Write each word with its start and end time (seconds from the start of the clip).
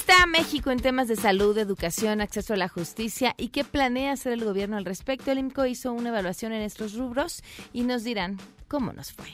está 0.00 0.24
México 0.24 0.70
en 0.70 0.78
temas 0.78 1.08
de 1.08 1.16
salud, 1.16 1.56
educación, 1.58 2.22
acceso 2.22 2.54
a 2.54 2.56
la 2.56 2.68
justicia 2.68 3.34
y 3.36 3.48
qué 3.48 3.64
planea 3.64 4.12
hacer 4.12 4.32
el 4.32 4.44
gobierno 4.44 4.78
al 4.78 4.86
respecto? 4.86 5.30
El 5.30 5.38
IMCO 5.38 5.66
hizo 5.66 5.92
una 5.92 6.08
evaluación 6.08 6.52
en 6.54 6.62
estos 6.62 6.94
rubros 6.94 7.42
y 7.74 7.82
nos 7.82 8.02
dirán 8.02 8.38
cómo 8.66 8.94
nos 8.94 9.12
fue. 9.12 9.26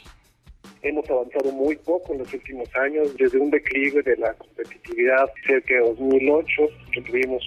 Hemos 0.83 1.09
avanzado 1.09 1.53
muy 1.53 1.77
poco 1.77 2.15
en 2.15 2.19
los 2.19 2.35
últimos 2.35 2.69
años, 2.75 3.17
desde 3.17 3.39
un 3.39 3.51
declive 3.51 4.03
de 4.03 4.17
la 4.17 4.35
competitividad 4.35 5.31
cerca 5.47 5.75
de 5.75 5.81
2008, 5.81 6.63
que 6.93 7.03
tuvimos 7.03 7.45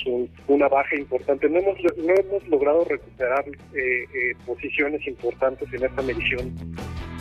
una 0.47 0.69
baja 0.69 0.95
importante. 0.95 1.49
No 1.49 1.59
hemos, 1.59 1.77
no 1.97 2.13
hemos 2.15 2.47
logrado 2.47 2.85
recuperar 2.85 3.45
eh, 3.47 3.51
eh, 3.73 4.35
posiciones 4.45 5.05
importantes 5.05 5.67
en 5.73 5.83
esta 5.83 6.01
medición. 6.03 6.55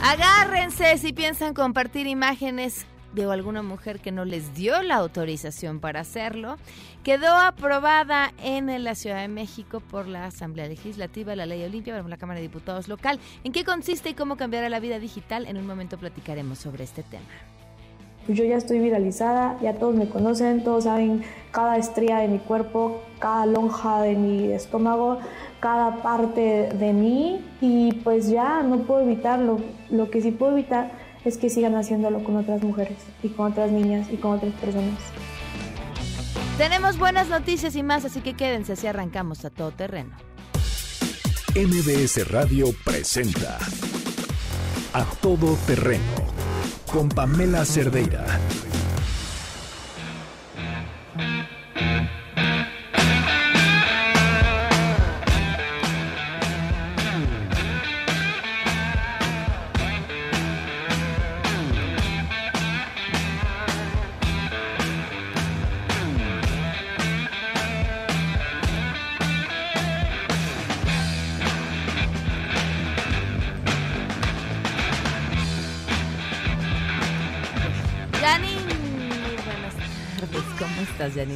Agárrense 0.00 0.96
si 0.98 1.12
piensan 1.12 1.54
compartir 1.54 2.06
imágenes 2.06 2.86
de 3.26 3.32
alguna 3.32 3.62
mujer 3.62 4.00
que 4.00 4.12
no 4.12 4.24
les 4.24 4.54
dio 4.54 4.82
la 4.82 4.96
autorización 4.96 5.80
para 5.80 6.00
hacerlo, 6.00 6.56
quedó 7.02 7.34
aprobada 7.34 8.32
en 8.42 8.84
la 8.84 8.94
Ciudad 8.94 9.20
de 9.20 9.28
México 9.28 9.80
por 9.80 10.06
la 10.06 10.26
Asamblea 10.26 10.68
Legislativa, 10.68 11.34
la 11.34 11.46
Ley 11.46 11.64
Olimpia, 11.64 12.00
la 12.00 12.16
Cámara 12.16 12.38
de 12.38 12.46
Diputados 12.46 12.88
local. 12.88 13.18
¿En 13.44 13.52
qué 13.52 13.64
consiste 13.64 14.10
y 14.10 14.14
cómo 14.14 14.36
cambiará 14.36 14.68
la 14.68 14.80
vida 14.80 14.98
digital? 14.98 15.46
En 15.46 15.56
un 15.56 15.66
momento 15.66 15.98
platicaremos 15.98 16.58
sobre 16.58 16.84
este 16.84 17.02
tema. 17.02 17.26
Pues 18.26 18.36
yo 18.36 18.44
ya 18.44 18.56
estoy 18.56 18.78
viralizada, 18.78 19.58
ya 19.62 19.72
todos 19.74 19.94
me 19.94 20.06
conocen, 20.06 20.62
todos 20.62 20.84
saben 20.84 21.22
cada 21.50 21.78
estría 21.78 22.18
de 22.18 22.28
mi 22.28 22.38
cuerpo, 22.38 23.00
cada 23.18 23.46
lonja 23.46 24.02
de 24.02 24.16
mi 24.16 24.52
estómago, 24.52 25.18
cada 25.60 26.02
parte 26.02 26.68
de 26.74 26.92
mí 26.92 27.42
y 27.62 27.94
pues 28.04 28.28
ya 28.28 28.62
no 28.62 28.80
puedo 28.80 29.00
evitarlo. 29.00 29.58
Lo 29.88 30.10
que 30.10 30.20
sí 30.20 30.30
puedo 30.30 30.52
evitar 30.52 31.07
es 31.28 31.38
que 31.38 31.50
sigan 31.50 31.76
haciéndolo 31.76 32.24
con 32.24 32.36
otras 32.36 32.62
mujeres 32.62 32.96
y 33.22 33.28
con 33.28 33.52
otras 33.52 33.70
niñas 33.70 34.08
y 34.10 34.16
con 34.16 34.32
otras 34.32 34.52
personas. 34.54 34.98
Tenemos 36.56 36.98
buenas 36.98 37.28
noticias 37.28 37.76
y 37.76 37.82
más, 37.82 38.04
así 38.04 38.20
que 38.20 38.34
quédense 38.34 38.74
si 38.74 38.86
arrancamos 38.86 39.44
a 39.44 39.50
todo 39.50 39.70
terreno. 39.70 40.16
MBS 41.54 42.28
Radio 42.30 42.66
presenta 42.84 43.58
A 44.92 45.04
Todo 45.20 45.56
Terreno 45.66 46.02
con 46.92 47.08
Pamela 47.08 47.64
Cerdeira. 47.64 48.24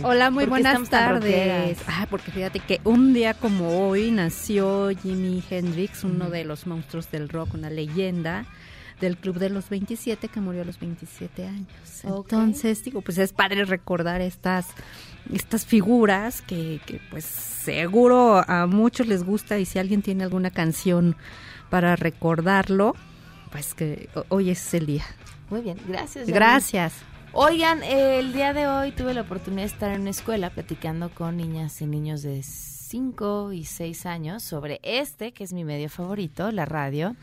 Hola, 0.05 0.31
muy 0.31 0.47
buenas 0.47 0.89
tardes. 0.89 1.79
Ah, 1.87 2.07
porque 2.11 2.31
fíjate 2.33 2.61
que 2.61 2.81
un 2.85 3.15
día 3.15 3.35
como 3.35 3.87
hoy 3.87 4.11
nació 4.11 4.91
Jimi 4.91 5.43
Hendrix, 5.49 6.05
uno 6.05 6.31
de 6.31 6.45
los 6.45 6.67
monstruos 6.67 7.11
del 7.11 7.29
rock, 7.29 7.55
una 7.55 7.71
leyenda 7.71 8.47
del 9.01 9.17
Club 9.17 9.39
de 9.39 9.51
los 9.51 9.69
27 9.69 10.29
que 10.29 10.41
murió 10.41 10.63
a 10.63 10.65
los 10.65 10.79
27 10.79 11.47
años. 11.47 12.05
Entonces, 12.05 12.85
digo, 12.85 13.01
pues 13.03 13.19
es 13.19 13.33
padre 13.33 13.65
recordar 13.65 14.21
estas 14.21 14.67
estas 15.33 15.65
figuras 15.65 16.43
que, 16.43 16.81
que 16.87 17.01
pues 17.11 17.25
seguro 17.25 18.45
a 18.49 18.67
muchos 18.67 19.07
les 19.07 19.25
gusta 19.25 19.59
y 19.59 19.65
si 19.65 19.79
alguien 19.79 20.03
tiene 20.03 20.25
alguna 20.25 20.51
canción 20.51 21.17
para 21.71 21.97
recordarlo, 21.97 22.95
pues 23.51 23.75
que 23.75 24.09
hoy 24.29 24.51
es 24.51 24.75
el 24.75 24.87
día. 24.87 25.05
Muy 25.51 25.61
bien, 25.61 25.77
gracias. 25.87 26.27
Gracias. 26.29 26.93
Oigan, 27.34 27.82
el 27.82 28.34
día 28.34 28.53
de 28.53 28.69
hoy 28.69 28.93
tuve 28.93 29.15
la 29.15 29.22
oportunidad 29.22 29.62
de 29.62 29.72
estar 29.72 29.91
en 29.93 30.03
una 30.03 30.10
escuela 30.10 30.50
platicando 30.50 31.09
con 31.15 31.38
niñas 31.38 31.81
y 31.81 31.87
niños 31.87 32.20
de 32.20 32.43
5 32.43 33.54
y 33.54 33.65
6 33.65 34.04
años 34.04 34.43
sobre 34.43 34.81
este, 34.82 35.32
que 35.32 35.42
es 35.42 35.54
mi 35.54 35.65
medio 35.65 35.88
favorito, 35.88 36.53
la 36.53 36.66
radio. 36.66 37.16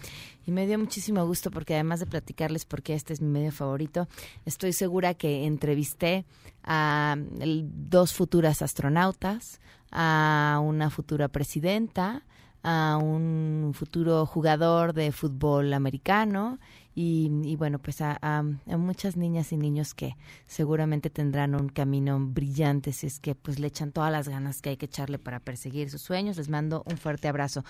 Y 0.48 0.52
me 0.52 0.66
dio 0.66 0.80
muchísimo 0.80 1.24
gusto 1.28 1.52
porque 1.52 1.76
además 1.76 2.00
de 2.00 2.08
platicarles 2.08 2.66
por 2.66 2.82
qué 2.82 2.96
este 2.96 3.14
es 3.14 3.22
mi 3.22 3.28
medio 3.28 3.52
favorito, 3.52 4.08
estoy 4.46 4.74
segura 4.74 5.14
que 5.14 5.46
entrevisté 5.46 6.26
a 6.64 7.16
dos 7.20 8.12
futuras 8.14 8.64
astronautas, 8.64 9.62
a 9.92 10.60
una 10.64 10.90
futura 10.90 11.28
presidenta, 11.28 12.24
a 12.64 12.98
un 12.98 13.72
futuro 13.74 14.26
jugador 14.26 14.94
de 14.94 15.12
fútbol 15.12 15.74
americano 15.74 16.60
y, 17.02 17.56
bueno, 17.56 17.80
pues 17.80 18.02
a, 18.02 18.44
muchas 18.66 19.16
niñas 19.16 19.54
y 19.54 19.58
niños 19.58 19.94
que 19.94 20.18
seguramente 20.48 21.10
tendrán 21.10 21.56
un 21.56 21.70
camino 21.70 22.20
brillante 22.20 22.92
si 22.92 23.08
es 23.08 23.22
que 23.22 23.36
pues 23.36 23.58
le 23.58 23.68
echan 23.68 23.94
todas 23.94 24.12
las 24.12 24.28
ganas 24.28 24.62
que 24.62 24.72
hay 24.72 24.78
que 24.78 24.88
echarle 24.88 25.18
para 25.18 25.40
perseguir 25.40 25.90
sus 25.90 26.02
sueños. 26.02 26.36
Les 26.36 26.50
mando 26.50 26.84
un 26.86 26.98
fuerte 26.98 27.30
abrazo. 27.30 27.64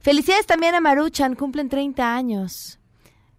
Felicidades 0.00 0.46
también 0.46 0.74
a 0.74 0.80
Maruchan, 0.80 1.36
cumplen 1.36 1.68
30 1.68 2.16
años 2.16 2.80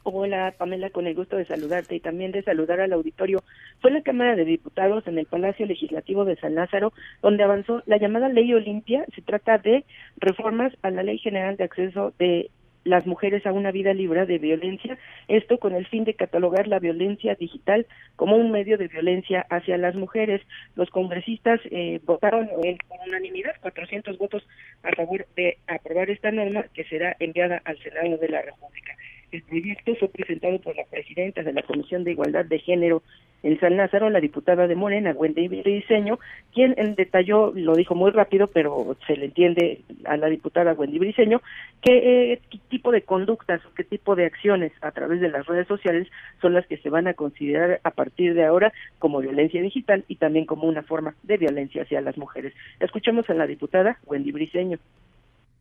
Hola 0.03 0.53
Pamela, 0.57 0.89
con 0.89 1.05
el 1.05 1.15
gusto 1.15 1.35
de 1.35 1.45
saludarte 1.45 1.95
y 1.95 1.99
también 1.99 2.31
de 2.31 2.41
saludar 2.43 2.79
al 2.79 2.93
auditorio. 2.93 3.43
Fue 3.81 3.91
la 3.91 4.01
Cámara 4.03 4.37
de 4.37 4.45
Diputados 4.45 5.05
en 5.05 5.17
el 5.17 5.25
Palacio 5.25 5.65
Legislativo 5.65 6.23
de 6.23 6.37
San 6.37 6.55
Lázaro 6.55 6.93
donde 7.21 7.43
avanzó 7.43 7.83
la 7.87 7.97
llamada 7.97 8.29
Ley 8.29 8.53
Olimpia. 8.53 9.05
Se 9.13 9.21
trata 9.21 9.57
de 9.57 9.83
reformas 10.17 10.71
a 10.81 10.91
la 10.91 11.03
Ley 11.03 11.17
General 11.17 11.57
de 11.57 11.65
Acceso 11.65 12.13
de 12.19 12.49
las 12.83 13.05
mujeres 13.05 13.45
a 13.45 13.51
una 13.51 13.71
vida 13.71 13.93
libre 13.93 14.25
de 14.25 14.37
violencia, 14.37 14.97
esto 15.27 15.57
con 15.57 15.73
el 15.73 15.85
fin 15.87 16.03
de 16.03 16.13
catalogar 16.13 16.67
la 16.67 16.79
violencia 16.79 17.35
digital 17.35 17.85
como 18.15 18.35
un 18.35 18.51
medio 18.51 18.77
de 18.77 18.87
violencia 18.87 19.45
hacia 19.49 19.77
las 19.77 19.95
mujeres. 19.95 20.41
Los 20.75 20.89
congresistas 20.89 21.59
eh, 21.71 21.99
votaron 22.05 22.49
en, 22.63 22.77
por 22.87 22.99
unanimidad, 23.07 23.55
400 23.61 24.17
votos 24.17 24.47
a 24.83 24.95
favor 24.95 25.25
de 25.35 25.57
aprobar 25.67 26.09
esta 26.09 26.31
norma 26.31 26.63
que 26.73 26.85
será 26.85 27.15
enviada 27.19 27.61
al 27.65 27.77
Senado 27.79 28.17
de 28.17 28.29
la 28.29 28.41
República. 28.41 28.95
El 29.31 29.43
proyecto 29.43 29.95
fue 29.95 30.07
presentado 30.09 30.59
por 30.59 30.75
la 30.75 30.85
presidenta 30.85 31.43
de 31.43 31.51
la 31.51 31.63
Comisión 31.63 32.05
de 32.05 32.11
Igualdad 32.11 32.45
de 32.45 32.59
Género 32.59 33.03
en 33.47 33.57
San 33.61 33.77
Lázaro, 33.77 34.09
la 34.09 34.19
diputada 34.19 34.67
de 34.67 34.75
Morena, 34.75 35.13
Wendy 35.13 35.47
Briceño, 35.47 36.19
quien 36.53 36.75
detalló, 36.97 37.53
lo 37.55 37.75
dijo 37.75 37.95
muy 37.95 38.11
rápido, 38.11 38.47
pero 38.47 38.97
se 39.07 39.15
le 39.15 39.25
entiende 39.25 39.79
a 40.03 40.17
la 40.17 40.27
diputada 40.27 40.73
Wendy 40.73 40.99
Briceño, 40.99 41.41
que, 41.81 42.33
eh, 42.33 42.41
qué 42.51 42.59
tipo 42.67 42.91
de 42.91 43.03
conductas 43.03 43.61
qué 43.77 43.85
tipo 43.85 44.17
de 44.17 44.25
acciones 44.25 44.73
a 44.81 44.91
través 44.91 45.21
de 45.21 45.29
las 45.29 45.45
redes 45.45 45.65
sociales 45.65 46.09
son 46.41 46.55
las 46.55 46.67
que 46.67 46.75
se 46.77 46.89
van 46.89 47.07
a 47.07 47.13
considerar 47.13 47.79
a 47.83 47.91
partir 47.91 48.33
de 48.33 48.43
ahora 48.43 48.73
como 48.99 49.19
violencia 49.19 49.61
digital 49.61 50.03
y 50.09 50.17
también 50.17 50.45
como 50.45 50.67
una 50.67 50.83
forma 50.83 51.15
de 51.23 51.37
violencia 51.37 51.83
hacia 51.83 52.01
las 52.01 52.17
mujeres. 52.17 52.53
Escuchemos 52.81 53.29
a 53.29 53.33
la 53.33 53.47
diputada 53.47 53.97
Wendy 54.05 54.33
Briceño 54.33 54.77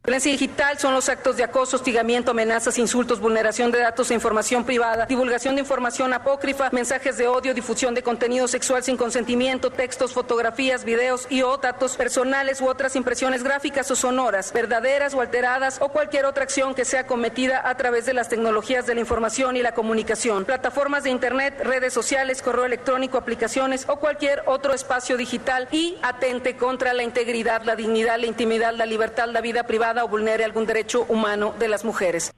Violencia 0.06 0.30
digital 0.30 0.78
son 0.78 0.94
los 0.94 1.08
actos 1.08 1.36
de 1.36 1.42
acoso, 1.42 1.74
hostigamiento, 1.74 2.30
amenazas, 2.30 2.78
insultos, 2.78 3.18
vulneración 3.18 3.72
de 3.72 3.80
datos 3.80 4.08
e 4.12 4.14
información 4.14 4.64
privada, 4.64 5.06
divulgación 5.06 5.56
de 5.56 5.62
información 5.62 6.12
apócrifa, 6.12 6.70
mensajes 6.70 7.18
de 7.18 7.26
odio, 7.26 7.52
difusión 7.54 7.92
de 7.92 8.04
contenido 8.04 8.46
sexual 8.46 8.84
sin 8.84 8.96
consentimiento, 8.96 9.72
textos, 9.72 10.12
fotografías, 10.12 10.84
videos 10.84 11.26
y 11.28 11.42
o 11.42 11.56
datos 11.56 11.96
personales 11.96 12.60
u 12.60 12.68
otras 12.68 12.94
impresiones 12.94 13.42
gráficas 13.42 13.90
o 13.90 13.96
sonoras, 13.96 14.52
verdaderas 14.52 15.12
o 15.12 15.20
alteradas 15.20 15.78
o 15.80 15.88
cualquier 15.88 16.24
otra 16.24 16.44
acción 16.44 16.76
que 16.76 16.84
sea 16.84 17.08
cometida 17.08 17.68
a 17.68 17.76
través 17.76 18.06
de 18.06 18.14
las 18.14 18.28
tecnologías 18.28 18.86
de 18.86 18.94
la 18.94 19.00
información 19.00 19.56
y 19.56 19.62
la 19.62 19.74
comunicación, 19.74 20.44
plataformas 20.44 21.02
de 21.02 21.10
internet, 21.10 21.60
redes 21.64 21.92
sociales, 21.92 22.42
correo 22.42 22.64
electrónico, 22.64 23.18
aplicaciones 23.18 23.84
o 23.88 23.96
cualquier 23.96 24.44
otro 24.46 24.72
espacio 24.72 25.16
digital 25.16 25.66
y 25.72 25.98
atente 26.02 26.56
contra 26.56 26.94
la 26.94 27.02
integridad, 27.02 27.64
la 27.64 27.74
dignidad, 27.74 28.20
la 28.20 28.26
intimidad, 28.26 28.72
la 28.72 28.86
libertad, 28.86 29.26
la 29.30 29.40
vida 29.40 29.64
privada 29.64 29.95
o 30.04 30.08
vulnere 30.08 30.44
algún 30.44 30.66
derecho 30.66 31.04
humano 31.08 31.54
de 31.58 31.68
las 31.68 31.84
mujeres. 31.84 32.32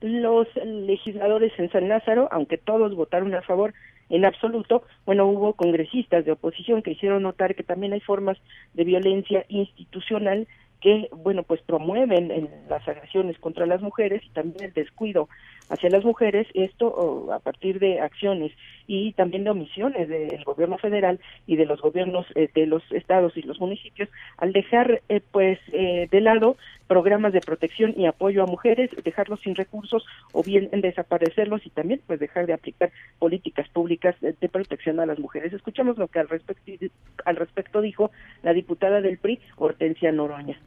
Los 0.00 0.46
legisladores 0.64 1.52
en 1.58 1.70
San 1.70 1.88
Lázaro, 1.88 2.28
aunque 2.30 2.56
todos 2.56 2.94
votaron 2.94 3.34
a 3.34 3.42
favor 3.42 3.74
en 4.10 4.24
absoluto, 4.24 4.84
bueno, 5.04 5.26
hubo 5.26 5.54
congresistas 5.54 6.24
de 6.24 6.32
oposición 6.32 6.82
que 6.82 6.92
hicieron 6.92 7.24
notar 7.24 7.54
que 7.54 7.62
también 7.62 7.92
hay 7.92 8.00
formas 8.00 8.38
de 8.74 8.84
violencia 8.84 9.44
institucional 9.48 10.46
que, 10.80 11.08
bueno, 11.12 11.42
pues 11.42 11.60
promueven 11.62 12.48
las 12.68 12.86
agresiones 12.86 13.38
contra 13.38 13.66
las 13.66 13.82
mujeres 13.82 14.22
y 14.24 14.30
también 14.30 14.66
el 14.66 14.72
descuido 14.72 15.28
hacia 15.68 15.90
las 15.90 16.04
mujeres, 16.04 16.46
esto 16.54 17.32
a 17.32 17.38
partir 17.38 17.78
de 17.78 18.00
acciones 18.00 18.52
y 18.86 19.12
también 19.12 19.44
de 19.44 19.50
omisiones 19.50 20.08
del 20.08 20.42
gobierno 20.44 20.78
federal 20.78 21.20
y 21.46 21.56
de 21.56 21.66
los 21.66 21.80
gobiernos 21.80 22.26
eh, 22.34 22.48
de 22.54 22.66
los 22.66 22.82
estados 22.90 23.36
y 23.36 23.42
los 23.42 23.60
municipios 23.60 24.08
al 24.38 24.52
dejar 24.52 25.02
eh, 25.08 25.20
pues 25.30 25.58
eh, 25.72 26.08
de 26.10 26.20
lado 26.20 26.56
programas 26.86 27.34
de 27.34 27.40
protección 27.40 27.92
y 27.96 28.06
apoyo 28.06 28.42
a 28.42 28.46
mujeres, 28.46 28.90
dejarlos 29.04 29.40
sin 29.40 29.54
recursos 29.54 30.06
o 30.32 30.42
bien 30.42 30.70
desaparecerlos 30.72 31.66
y 31.66 31.70
también 31.70 32.00
pues 32.06 32.18
dejar 32.18 32.46
de 32.46 32.54
aplicar 32.54 32.90
políticas 33.18 33.68
públicas 33.68 34.16
de, 34.20 34.48
protección 34.48 34.98
a 34.98 35.06
las 35.06 35.18
mujeres. 35.18 35.52
Escuchamos 35.52 35.98
lo 35.98 36.08
que 36.08 36.20
al 36.20 36.28
respecto 36.28 36.86
al 37.26 37.36
respecto 37.36 37.82
dijo 37.82 38.10
la 38.42 38.54
diputada 38.54 39.02
del 39.02 39.18
PRI 39.18 39.38
Hortensia 39.56 40.12
Noroña 40.12 40.58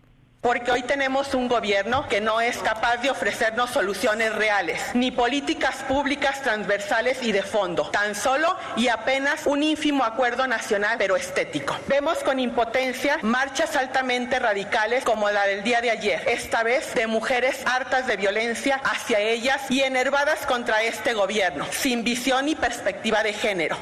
porque 0.42 0.72
hoy 0.72 0.82
tenemos 0.82 1.34
un 1.36 1.48
gobierno 1.48 2.08
que 2.08 2.20
no 2.20 2.42
es 2.42 2.58
capaz 2.58 2.98
de 2.98 3.12
ofrecernos 3.12 3.70
soluciones 3.70 4.34
reales, 4.36 4.82
ni 4.96 5.12
políticas 5.12 5.76
públicas 5.88 6.42
transversales 6.42 7.22
y 7.22 7.32
de 7.32 7.44
fondo, 7.44 7.90
tan 7.92 8.16
solo 8.16 8.58
y 8.76 8.88
apenas 8.88 9.46
un 9.46 9.64
ínfimo 9.64 10.04
acuerdo 10.04 10.48
nacional 10.48 10.96
pero 10.98 11.16
estético. 11.16 11.78
Vemos 11.88 12.18
con 12.20 12.40
impotencia 12.40 13.20
marchas 13.22 13.76
altamente 13.76 14.40
radicales 14.40 15.04
como 15.04 15.30
la 15.30 15.46
del 15.46 15.64
día 15.64 15.82
de 15.82 15.92
ayer, 15.92 16.24
esta 16.28 16.64
vez 16.64 16.94
de 16.96 17.08
mujeres 17.08 17.62
hartas 17.66 18.08
de 18.08 18.18
violencia 18.18 18.82
hacia 18.84 19.20
ellas 19.20 19.62
y 19.70 19.82
enervadas 19.82 20.46
contra 20.48 20.82
este 20.84 21.14
gobierno, 21.14 21.66
sin 21.72 22.04
visión 22.04 22.50
y 22.50 22.56
perspectiva 22.56 23.24
de 23.24 23.34
género. 23.34 23.78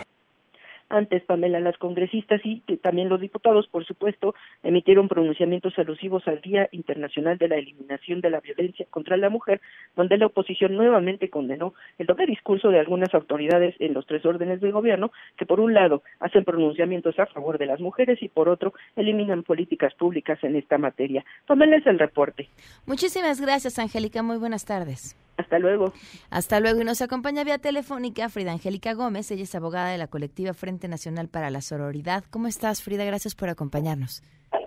Antes, 0.90 1.24
Pamela, 1.24 1.60
las 1.60 1.78
congresistas 1.78 2.42
y 2.44 2.62
también 2.78 3.10
los 3.10 3.22
diputados, 3.22 3.68
por 3.68 3.86
supuesto, 3.86 4.34
emitieron 4.64 5.08
pronunciamientos 5.08 5.78
alusivos 5.78 6.28
al 6.28 6.42
Día 6.42 6.68
Internacional 6.72 7.38
de 7.38 7.48
la 7.48 7.58
Eliminación 7.58 8.22
de 8.22 8.30
la 8.32 8.40
Violencia 8.40 8.88
contra 8.90 9.18
la 9.18 9.30
Mujer, 9.30 9.62
donde 9.96 10.18
la 10.18 10.26
oposición 10.26 10.76
nuevamente 10.76 11.30
condenó 11.30 11.74
el 11.98 12.08
doble 12.08 12.26
discurso 12.26 12.70
de 12.70 12.80
algunas 12.80 13.14
autoridades 13.14 13.76
en 13.80 13.94
los 13.94 14.06
tres 14.06 14.26
órdenes 14.26 14.62
de 14.62 14.72
gobierno, 14.72 15.12
que 15.38 15.46
por 15.46 15.60
un 15.60 15.74
lado 15.74 16.02
hacen 16.20 16.44
pronunciamientos 16.44 17.18
a 17.20 17.28
favor 17.28 17.58
de 17.58 17.68
las 17.68 17.80
mujeres 17.80 18.22
y 18.22 18.30
por 18.30 18.50
otro 18.50 18.74
eliminan 18.96 19.44
políticas 19.44 19.94
públicas 19.94 20.40
en 20.44 20.56
esta 20.56 20.78
materia. 20.78 21.24
Pamela 21.46 21.78
es 21.78 21.86
el 21.86 22.00
reporte. 22.00 22.50
Muchísimas 22.86 23.40
gracias, 23.40 23.78
Angélica. 23.80 24.24
Muy 24.24 24.38
buenas 24.38 24.66
tardes. 24.66 25.16
Hasta 25.40 25.58
luego. 25.58 25.94
Hasta 26.30 26.60
luego. 26.60 26.82
Y 26.82 26.86
nos 26.86 27.02
acompaña 27.02 27.46
vía 27.46 27.58
telefónica 27.58 28.28
Frida 28.30 28.52
Angélica 28.52 28.94
Gómez. 28.94 29.32
Ella 29.32 29.44
es 29.44 29.56
abogada 29.56 29.90
de 29.90 29.98
la 29.98 30.08
colectiva 30.08 30.54
Frente 30.54 30.88
Nacional 30.88 31.30
para 31.30 31.50
la 31.50 31.62
Sororidad. 31.62 32.26
¿Cómo 32.30 32.48
estás, 32.48 32.84
Frida? 32.84 33.06
Gracias 33.06 33.36
por 33.36 33.48
acompañarnos. 33.50 34.22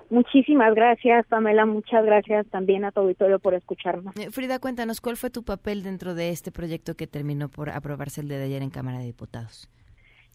Muchísimas 0.09 0.75
gracias, 0.75 1.27
Pamela. 1.27 1.67
Muchas 1.67 2.05
gracias 2.05 2.47
también 2.49 2.85
a 2.85 2.93
tu 2.93 3.01
auditorio 3.01 3.39
por 3.39 3.55
escucharnos. 3.55 4.17
Eh, 4.17 4.31
Frida, 4.31 4.59
cuéntanos, 4.59 5.01
¿cuál 5.01 5.17
fue 5.17 5.31
tu 5.31 5.43
papel 5.43 5.83
dentro 5.83 6.15
de 6.15 6.31
este 6.31 6.53
proyecto 6.53 6.95
que 6.95 7.07
terminó 7.07 7.49
por 7.49 7.69
aprobarse 7.71 8.23
el 8.23 8.29
día 8.29 8.39
de 8.39 8.45
ayer 8.45 8.63
en 8.63 8.71
Cámara 8.71 8.99
de 8.99 9.07
Diputados? 9.07 9.69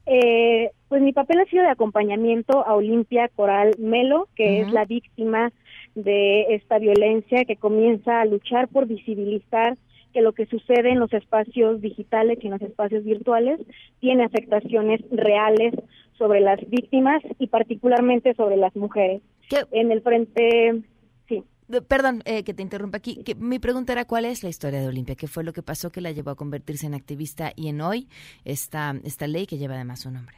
Eh, 0.05 0.71
pues 0.87 1.01
mi 1.01 1.13
papel 1.13 1.39
ha 1.41 1.45
sido 1.45 1.63
de 1.63 1.69
acompañamiento 1.69 2.65
a 2.65 2.75
Olimpia 2.75 3.27
Coral 3.35 3.75
Melo, 3.77 4.29
que 4.35 4.61
es 4.61 4.71
la 4.71 4.85
víctima 4.85 5.51
de 5.95 6.55
esta 6.55 6.79
violencia 6.79 7.43
que 7.43 7.57
comienza 7.57 8.21
a 8.21 8.25
luchar 8.25 8.67
por 8.69 8.85
visibilizar 8.85 9.77
que 10.17 10.23
lo 10.23 10.33
que 10.33 10.47
sucede 10.47 10.89
en 10.89 10.99
los 10.99 11.13
espacios 11.13 11.79
digitales 11.79 12.39
y 12.41 12.47
en 12.47 12.53
los 12.53 12.61
espacios 12.63 13.03
virtuales 13.03 13.59
tiene 13.99 14.23
afectaciones 14.23 14.99
reales 15.11 15.75
sobre 16.17 16.39
las 16.39 16.59
víctimas 16.71 17.21
y 17.37 17.45
particularmente 17.45 18.33
sobre 18.33 18.57
las 18.57 18.75
mujeres. 18.75 19.21
En 19.69 19.91
el 19.91 20.01
frente, 20.01 20.81
sí. 21.27 21.43
Perdón 21.87 22.23
eh, 22.25 22.43
que 22.43 22.55
te 22.55 22.63
interrumpa 22.63 22.97
aquí. 22.97 23.23
Que 23.23 23.35
mi 23.35 23.59
pregunta 23.59 23.93
era 23.93 24.05
cuál 24.05 24.25
es 24.25 24.41
la 24.41 24.49
historia 24.49 24.81
de 24.81 24.87
Olimpia, 24.87 25.13
qué 25.13 25.27
fue 25.27 25.43
lo 25.43 25.53
que 25.53 25.61
pasó 25.61 25.91
que 25.91 26.01
la 26.01 26.09
llevó 26.09 26.31
a 26.31 26.35
convertirse 26.35 26.87
en 26.87 26.95
activista 26.95 27.51
y 27.55 27.67
en 27.69 27.79
hoy 27.81 28.07
esta, 28.43 28.95
esta 29.03 29.27
ley 29.27 29.45
que 29.45 29.59
lleva 29.59 29.75
además 29.75 29.99
su 29.99 30.09
nombre. 30.09 30.37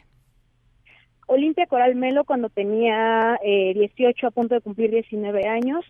Olimpia 1.27 1.67
Coral 1.67 1.95
Melo 1.95 2.25
cuando 2.25 2.49
tenía 2.49 3.39
eh, 3.45 3.73
18 3.75 4.27
a 4.27 4.31
punto 4.31 4.55
de 4.55 4.61
cumplir 4.61 4.91
19 4.91 5.47
años 5.47 5.85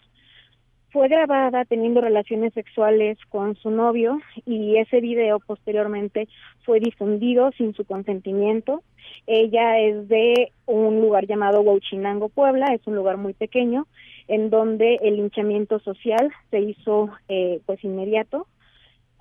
fue 0.92 1.08
grabada 1.08 1.66
teniendo 1.66 2.02
relaciones 2.02 2.54
sexuales 2.54 3.18
con 3.30 3.56
su 3.56 3.70
novio 3.70 4.20
y 4.46 4.78
ese 4.78 5.02
video 5.02 5.40
posteriormente 5.40 6.28
fue 6.64 6.80
difundido 6.80 7.52
sin 7.58 7.74
su 7.74 7.86
consentimiento. 7.86 8.84
Ella 9.28 9.80
es 9.80 10.08
de 10.08 10.52
un 10.66 11.02
lugar 11.02 11.28
llamado 11.28 11.62
Huachinango, 11.62 12.30
Puebla, 12.30 12.74
es 12.74 12.86
un 12.88 12.96
lugar 12.96 13.18
muy 13.18 13.34
pequeño 13.34 13.88
en 14.28 14.50
donde 14.50 15.00
el 15.02 15.18
linchamiento 15.18 15.80
social 15.80 16.32
se 16.52 16.60
hizo 16.60 17.10
eh, 17.28 17.62
pues 17.66 17.84
inmediato. 17.84 18.48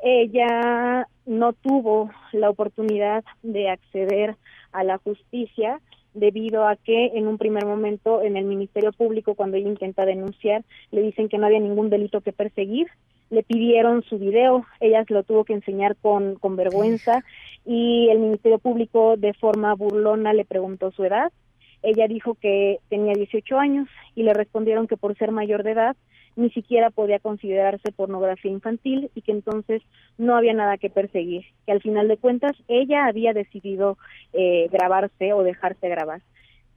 Ella 0.03 1.09
no 1.27 1.53
tuvo 1.53 2.11
la 2.33 2.51
oportunidad 2.51 3.25
de 3.43 3.69
acceder 3.69 4.37
a 4.73 4.85
la 4.85 4.99
justicia 4.99 5.81
debido 6.15 6.67
a 6.67 6.77
que 6.77 7.07
en 7.15 7.27
un 7.27 7.39
primer 7.39 7.65
momento 7.65 8.23
en 8.23 8.37
el 8.37 8.45
Ministerio 8.45 8.93
Público, 8.93 9.35
cuando 9.35 9.57
ella 9.57 9.69
intenta 9.69 10.05
denunciar, 10.05 10.65
le 10.91 11.03
dicen 11.03 11.29
que 11.29 11.39
no 11.39 11.47
había 11.47 11.61
ningún 11.61 11.91
delito 11.91 12.21
que 12.21 12.33
perseguir, 12.33 12.89
le 13.31 13.43
pidieron 13.43 14.03
su 14.03 14.19
video, 14.19 14.65
ella 14.81 15.05
lo 15.09 15.23
tuvo 15.23 15.45
que 15.45 15.53
enseñar 15.53 15.97
con, 15.97 16.37
con 16.37 16.57
vergüenza 16.57 17.23
y 17.65 18.09
el 18.11 18.21
Ministerio 18.21 18.59
Público 18.59 19.17
de 19.17 19.35
forma 19.35 19.75
burlona 19.75 20.33
le 20.33 20.45
preguntó 20.45 20.91
su 20.93 21.05
edad. 21.05 21.31
Ella 21.83 22.09
dijo 22.09 22.35
que 22.35 22.79
tenía 22.89 23.13
18 23.13 23.59
años 23.59 23.89
y 24.15 24.23
le 24.23 24.35
respondieron 24.35 24.89
que 24.89 24.97
por 24.97 25.17
ser 25.17 25.31
mayor 25.31 25.63
de 25.63 25.73
edad 25.73 25.97
ni 26.39 26.51
siquiera 26.51 26.91
podía 26.91 27.19
considerarse 27.19 27.91
pornografía 27.91 28.53
infantil 28.53 29.11
y 29.17 29.23
que 29.23 29.33
entonces 29.33 29.83
no 30.19 30.37
había 30.37 30.55
nada 30.55 30.79
que 30.79 30.89
perseguir, 30.89 31.45
que 31.67 31.73
al 31.73 31.83
final 31.83 32.07
de 32.07 32.17
cuentas 32.17 32.53
ella 32.69 33.07
había 33.07 33.33
decidido 33.33 33.99
eh, 34.33 34.69
grabarse 34.71 35.33
o 35.33 35.43
dejarse 35.43 35.89
grabar. 35.89 36.23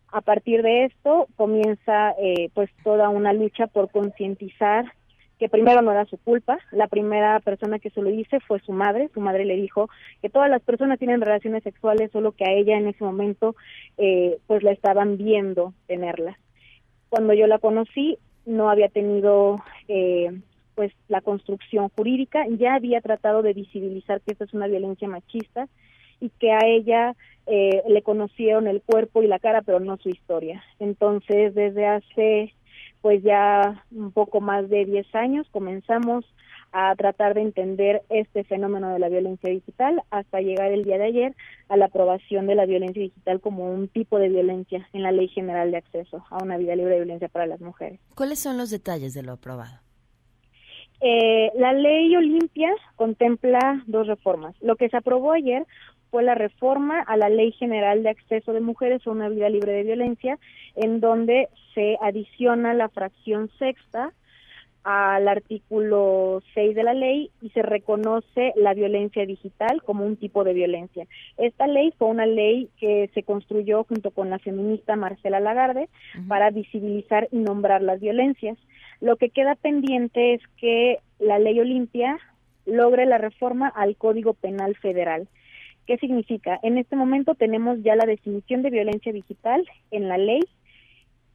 A 0.08 0.22
partir 0.22 0.64
de 0.64 0.86
esto 0.86 1.28
comienza 1.36 2.16
eh, 2.20 2.50
pues 2.56 2.72
toda 2.84 3.10
una 3.10 3.34
lucha 3.34 3.68
por 3.68 3.92
concientizar 3.92 4.92
que 5.38 5.48
primero 5.48 5.84
no 5.84 5.92
era 5.92 6.06
su 6.06 6.18
culpa, 6.18 6.58
la 6.72 6.88
primera 6.88 7.40
persona 7.40 7.78
que 7.78 7.92
se 7.92 8.02
lo 8.02 8.10
dice 8.10 8.40
fue 8.40 8.60
su 8.62 8.72
madre, 8.72 9.10
su 9.14 9.22
madre 9.22 9.46
le 9.46 9.56
dijo 9.56 9.90
que 10.24 10.30
todas 10.30 10.50
las 10.50 10.62
personas 10.64 10.98
tienen 10.98 11.22
relaciones 11.22 11.64
sexuales, 11.64 12.12
solo 12.12 12.32
que 12.32 12.46
a 12.46 12.52
ella 12.52 12.78
en 12.78 12.88
ese 12.88 13.04
momento 13.04 13.56
eh, 13.98 14.40
pues 14.48 14.64
la 14.64 14.72
estaban 14.72 15.18
viendo 15.18 15.74
tenerlas. 15.86 16.38
Cuando 17.10 17.34
yo 17.34 17.46
la 17.48 17.60
conocí, 17.60 18.18
no 18.46 18.70
había 18.70 18.90
tenido 18.90 19.62
eh, 19.88 20.40
pues 20.76 20.94
la 21.08 21.22
construcción 21.22 21.90
jurídica, 21.90 22.46
ya 22.50 22.76
había 22.76 23.02
tratado 23.02 23.42
de 23.42 23.54
visibilizar 23.54 24.22
que 24.22 24.32
esto 24.32 24.46
es 24.46 24.54
una 24.54 24.68
violencia 24.68 25.08
machista 25.08 25.68
y 26.20 26.30
que 26.30 26.52
a 26.52 26.60
ella 26.66 27.16
eh, 27.48 27.84
le 27.88 28.02
conocieron 28.02 28.68
el 28.68 28.82
cuerpo 28.82 29.22
y 29.22 29.28
la 29.28 29.40
cara, 29.40 29.62
pero 29.62 29.80
no 29.80 29.98
su 29.98 30.10
historia. 30.10 30.64
Entonces, 30.80 31.54
desde 31.54 31.86
hace 31.86 32.54
pues 33.02 33.24
ya 33.24 33.84
un 33.92 34.12
poco 34.12 34.42
más 34.42 34.70
de 34.70 34.86
10 34.86 35.16
años 35.16 35.48
comenzamos 35.52 36.24
a 36.72 36.96
tratar 36.96 37.34
de 37.34 37.42
entender 37.42 38.02
este 38.10 38.44
fenómeno 38.44 38.94
de 38.94 39.00
la 39.00 39.10
violencia 39.10 39.50
digital 39.50 40.02
hasta 40.10 40.42
llegar 40.42 40.72
el 40.72 40.84
día 40.84 40.98
de 40.98 41.06
ayer 41.06 41.36
a 41.70 41.78
la 41.78 41.86
aprobación 41.86 42.48
de 42.48 42.56
la 42.56 42.66
violencia 42.66 43.02
digital 43.02 43.42
como 43.42 43.72
un 43.72 43.88
tipo 43.88 44.20
de 44.20 44.30
violencia 44.30 44.88
en 44.94 45.04
la 45.04 45.12
Ley 45.12 45.28
General 45.28 45.70
de 45.72 45.78
Acceso 45.78 46.24
a 46.30 46.44
una 46.44 46.58
vida 46.58 46.76
libre 46.76 46.94
de 46.94 47.00
violencia 47.02 47.28
para 47.28 47.46
las 47.46 47.62
mujeres. 47.62 48.00
¿Cuáles 48.16 48.40
son 48.40 48.58
los 48.58 48.70
detalles 48.70 49.14
de 49.14 49.24
lo 49.24 49.34
aprobado? 49.34 49.80
Eh, 51.02 51.52
la 51.56 51.74
ley 51.74 52.16
Olimpia 52.16 52.70
contempla 52.96 53.84
dos 53.88 54.06
reformas. 54.06 54.56
Lo 54.62 54.76
que 54.76 54.88
se 54.88 54.98
aprobó 54.98 55.32
ayer 55.32 55.66
fue 56.12 56.24
la 56.24 56.36
reforma 56.36 57.00
a 57.00 57.18
la 57.18 57.30
Ley 57.30 57.54
General 57.54 58.04
de 58.04 58.10
Acceso 58.10 58.54
de 58.54 58.62
Mujeres 58.62 59.02
a 59.08 59.12
una 59.12 59.30
vida 59.30 59.50
libre 59.50 59.72
de 59.72 59.84
violencia, 59.84 60.38
en 60.76 61.00
donde 61.00 61.50
se 61.74 61.98
adiciona 62.02 62.74
la 62.74 62.90
fracción 62.90 63.50
sexta 63.58 64.14
al 64.84 65.28
artículo 65.28 66.42
6 66.54 66.76
de 66.76 66.84
la 66.84 66.94
ley 66.94 67.30
y 67.42 67.50
se 67.50 67.62
reconoce 67.62 68.54
la 68.56 68.74
violencia 68.74 69.26
digital 69.26 69.82
como 69.84 70.06
un 70.06 70.16
tipo 70.16 70.44
de 70.44 70.54
violencia. 70.54 71.06
Esta 71.38 71.68
ley 71.68 71.94
fue 71.98 72.08
una 72.08 72.26
ley 72.26 72.70
que 72.80 73.10
se 73.14 73.24
construyó 73.24 73.84
junto 73.84 74.12
con 74.12 74.30
la 74.30 74.40
feminista 74.40 74.96
Marcela 74.96 75.40
Lagarde 75.40 75.90
para 76.28 76.50
visibilizar 76.50 77.28
y 77.32 77.38
nombrar 77.38 77.82
las 77.84 78.00
violencias. 78.00 78.58
Lo 79.02 79.18
que 79.18 79.30
queda 79.30 79.56
pendiente 79.56 80.34
es 80.34 80.42
que 80.58 81.00
la 81.20 81.38
ley 81.38 81.60
Olimpia 81.60 82.18
logre 82.66 83.06
la 83.06 83.18
reforma 83.18 83.68
al 83.68 83.96
Código 83.96 84.34
Penal 84.34 84.76
Federal. 84.76 85.28
¿Qué 85.86 85.98
significa? 85.98 86.60
En 86.64 86.78
este 86.78 86.96
momento 86.96 87.36
tenemos 87.36 87.82
ya 87.84 87.96
la 87.96 88.06
definición 88.06 88.62
de 88.62 88.70
violencia 88.70 89.12
digital 89.12 89.68
en 89.92 90.08
la 90.08 90.18
ley 90.18 90.42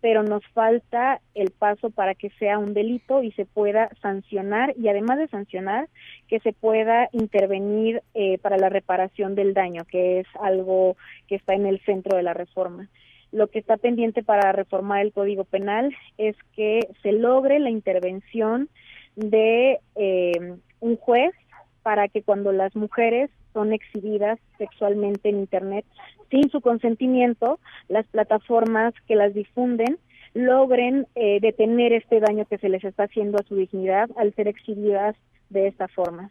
pero 0.06 0.22
nos 0.22 0.46
falta 0.54 1.20
el 1.34 1.50
paso 1.50 1.90
para 1.90 2.14
que 2.14 2.30
sea 2.38 2.60
un 2.60 2.74
delito 2.74 3.24
y 3.24 3.32
se 3.32 3.44
pueda 3.44 3.90
sancionar 4.00 4.72
y 4.78 4.86
además 4.86 5.18
de 5.18 5.26
sancionar, 5.26 5.88
que 6.28 6.38
se 6.38 6.52
pueda 6.52 7.08
intervenir 7.10 8.04
eh, 8.14 8.38
para 8.38 8.56
la 8.56 8.68
reparación 8.68 9.34
del 9.34 9.52
daño, 9.52 9.84
que 9.84 10.20
es 10.20 10.28
algo 10.40 10.96
que 11.26 11.34
está 11.34 11.54
en 11.54 11.66
el 11.66 11.80
centro 11.80 12.16
de 12.16 12.22
la 12.22 12.34
reforma. 12.34 12.88
Lo 13.32 13.48
que 13.48 13.58
está 13.58 13.78
pendiente 13.78 14.22
para 14.22 14.52
reformar 14.52 15.00
el 15.00 15.12
Código 15.12 15.42
Penal 15.42 15.92
es 16.18 16.36
que 16.54 16.88
se 17.02 17.10
logre 17.10 17.58
la 17.58 17.70
intervención 17.70 18.68
de 19.16 19.80
eh, 19.96 20.54
un 20.78 20.96
juez 20.98 21.34
para 21.82 22.06
que 22.06 22.22
cuando 22.22 22.52
las 22.52 22.76
mujeres 22.76 23.28
son 23.56 23.72
exhibidas 23.72 24.38
sexualmente 24.58 25.30
en 25.30 25.38
Internet 25.38 25.86
sin 26.30 26.50
su 26.50 26.60
consentimiento, 26.60 27.58
las 27.88 28.06
plataformas 28.08 28.92
que 29.08 29.16
las 29.16 29.32
difunden 29.32 29.98
logren 30.34 31.06
eh, 31.14 31.38
detener 31.40 31.94
este 31.94 32.20
daño 32.20 32.44
que 32.44 32.58
se 32.58 32.68
les 32.68 32.84
está 32.84 33.04
haciendo 33.04 33.38
a 33.38 33.44
su 33.44 33.56
dignidad 33.56 34.10
al 34.18 34.34
ser 34.34 34.46
exhibidas 34.46 35.16
de 35.48 35.68
esta 35.68 35.88
forma. 35.88 36.30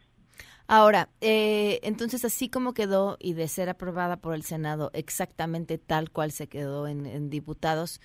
Ahora, 0.68 1.08
eh, 1.20 1.80
entonces 1.82 2.24
así 2.24 2.48
como 2.48 2.74
quedó 2.74 3.16
y 3.18 3.34
de 3.34 3.48
ser 3.48 3.68
aprobada 3.68 4.18
por 4.18 4.36
el 4.36 4.44
Senado 4.44 4.92
exactamente 4.94 5.78
tal 5.78 6.10
cual 6.10 6.30
se 6.30 6.46
quedó 6.46 6.86
en, 6.86 7.06
en 7.06 7.28
diputados, 7.28 8.00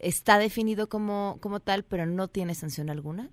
¿está 0.00 0.38
definido 0.38 0.88
como, 0.88 1.38
como 1.40 1.60
tal, 1.60 1.84
pero 1.84 2.06
no 2.06 2.26
tiene 2.26 2.56
sanción 2.56 2.90
alguna? 2.90 3.30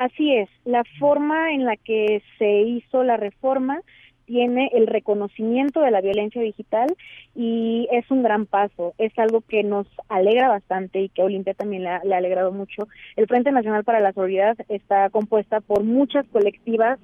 Así 0.00 0.34
es, 0.34 0.48
la 0.64 0.82
forma 0.98 1.52
en 1.52 1.66
la 1.66 1.76
que 1.76 2.22
se 2.38 2.62
hizo 2.62 3.02
la 3.02 3.18
reforma 3.18 3.82
tiene 4.30 4.70
el 4.74 4.86
reconocimiento 4.86 5.80
de 5.80 5.90
la 5.90 6.00
violencia 6.00 6.40
digital 6.40 6.86
y 7.34 7.88
es 7.90 8.08
un 8.12 8.22
gran 8.22 8.46
paso, 8.46 8.94
es 8.96 9.12
algo 9.18 9.40
que 9.40 9.64
nos 9.64 9.88
alegra 10.08 10.48
bastante 10.48 11.00
y 11.00 11.08
que 11.08 11.22
a 11.22 11.24
Olimpia 11.24 11.52
también 11.54 11.82
le 11.82 11.88
ha, 11.88 11.96
alegrado 11.96 12.52
mucho. 12.52 12.86
El 13.16 13.26
Frente 13.26 13.50
Nacional 13.50 13.82
para 13.82 13.98
la 13.98 14.12
Seguridad 14.12 14.56
está 14.68 15.10
compuesta 15.10 15.60
por 15.60 15.82
muchas 15.82 16.28
colectivas 16.28 17.00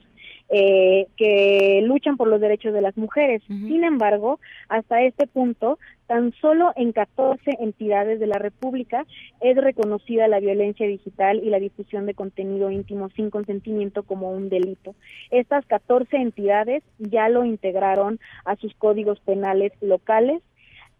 eh, 0.50 1.08
que 1.16 1.80
luchan 1.82 2.16
por 2.16 2.28
los 2.28 2.40
derechos 2.40 2.72
de 2.72 2.80
las 2.80 2.96
mujeres. 2.96 3.42
Sin 3.48 3.82
embargo, 3.82 4.38
hasta 4.68 5.02
este 5.02 5.26
punto, 5.26 5.80
tan 6.06 6.32
solo 6.40 6.72
en 6.76 6.92
14 6.92 7.56
entidades 7.60 8.20
de 8.20 8.26
la 8.26 8.38
República 8.38 9.04
es 9.40 9.56
reconocida 9.56 10.28
la 10.28 10.40
violencia 10.40 10.86
digital 10.86 11.40
y 11.42 11.50
la 11.50 11.58
difusión 11.58 12.06
de 12.06 12.14
contenido 12.14 12.70
íntimo 12.70 13.08
sin 13.10 13.30
consentimiento 13.30 14.02
como 14.02 14.30
un 14.30 14.48
delito. 14.48 14.94
Estas 15.30 15.66
14 15.66 16.16
entidades 16.16 16.82
ya 16.98 17.28
lo 17.28 17.44
integraron 17.44 18.20
a 18.44 18.56
sus 18.56 18.74
códigos 18.74 19.20
penales 19.20 19.72
locales 19.80 20.42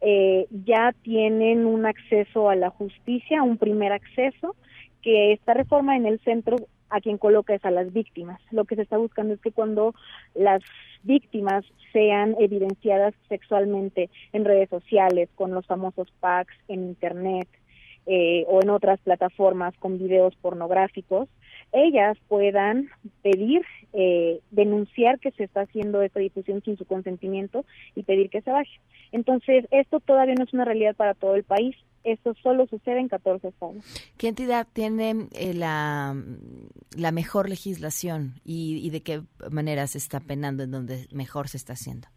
eh, 0.01 0.47
ya 0.51 0.95
tienen 1.03 1.65
un 1.65 1.87
acceso 1.87 2.51
a 2.51 2.57
la 2.57 2.71
justicia, 2.71 3.43
un 3.43 3.57
primer 3.57 3.93
acceso, 3.93 4.55
que 5.03 5.33
esta 5.33 5.55
reforma 5.55 5.97
en 5.97 6.07
el 6.07 6.21
centro 6.21 6.57
a 6.91 7.01
quien 7.01 7.19
coloca 7.19 7.55
es 7.55 7.65
a 7.65 7.71
las 7.71 7.93
víctimas. 7.93 8.41
Lo 8.51 8.65
que 8.65 8.77
se 8.77 8.83
está 8.83 8.97
buscando 8.97 9.35
es 9.35 9.41
que 9.41 9.53
cuando 9.53 9.95
las 10.35 10.63
víctimas 11.03 11.65
sean 11.93 12.37
evidenciadas 12.39 13.15
sexualmente 13.29 14.11
en 14.33 14.45
redes 14.45 14.69
sociales, 14.69 15.29
con 15.35 15.53
los 15.53 15.67
famosos 15.67 16.13
packs 16.21 16.55
en 16.69 16.85
Internet 16.85 17.49
eh, 18.07 18.45
o 18.49 18.63
en 18.63 18.71
otras 18.71 19.01
plataformas 19.01 19.75
con 19.79 19.99
videos 19.99 20.35
pornográficos, 20.37 21.29
ellas 21.77 22.17
puedan 22.29 22.89
pedir, 23.23 23.63
eh, 23.93 24.41
denunciar 24.51 25.21
que 25.21 25.31
se 25.33 25.45
está 25.45 25.63
haciendo 25.63 26.01
esta 26.01 26.21
difusión 26.21 26.63
sin 26.65 26.79
su 26.79 26.87
consentimiento 26.87 27.65
y 27.95 28.03
pedir 28.03 28.31
que 28.31 28.41
se 28.41 28.51
baje. 28.51 28.81
Entonces, 29.13 29.67
esto 29.71 30.01
todavía 30.01 30.35
no 30.35 30.45
es 30.45 30.53
una 30.55 30.65
realidad 30.65 30.97
para 30.97 31.15
todo 31.15 31.35
el 31.37 31.45
país. 31.45 31.77
Esto 32.03 32.35
solo 32.43 32.67
sucede 32.67 33.01
en 33.01 33.09
14 33.09 33.49
estados. 33.49 33.77
¿Qué 34.17 34.29
entidad 34.29 34.67
tiene 34.73 35.29
eh, 35.33 35.53
la, 35.55 36.15
mejor 37.13 37.49
legislación 37.49 38.35
y, 38.45 38.79
y 38.87 38.91
de 38.91 39.03
qué 39.03 39.23
manera 39.51 39.87
se 39.87 39.99
está 39.99 40.21
penando 40.21 40.63
en 40.63 40.71
donde 40.71 41.07
mejor 41.13 41.49
se 41.49 41.57
está 41.57 41.75
haciendo? 41.75 42.09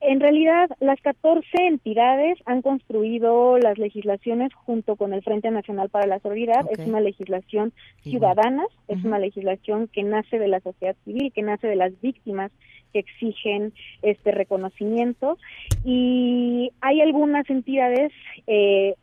En 0.00 0.20
realidad, 0.20 0.68
las 0.78 1.00
14 1.00 1.46
entidades 1.66 2.38
han 2.44 2.60
construido 2.60 3.58
las 3.58 3.78
legislaciones 3.78 4.52
junto 4.52 4.96
con 4.96 5.14
el 5.14 5.22
Frente 5.22 5.50
Nacional 5.50 5.88
para 5.88 6.06
la 6.06 6.20
Solidaridad. 6.20 6.66
Es 6.70 6.86
una 6.86 7.00
legislación 7.00 7.72
ciudadana, 8.02 8.64
es 8.88 9.02
una 9.04 9.18
legislación 9.18 9.88
que 9.88 10.02
nace 10.02 10.38
de 10.38 10.48
la 10.48 10.60
sociedad 10.60 10.96
civil, 11.04 11.32
que 11.32 11.42
nace 11.42 11.66
de 11.66 11.76
las 11.76 11.98
víctimas 12.02 12.52
que 12.92 12.98
exigen 13.00 13.72
este 14.02 14.32
reconocimiento. 14.32 15.38
Y 15.84 16.72
hay 16.82 17.00
algunas 17.00 17.48
entidades 17.48 18.12
eh, 18.46 18.94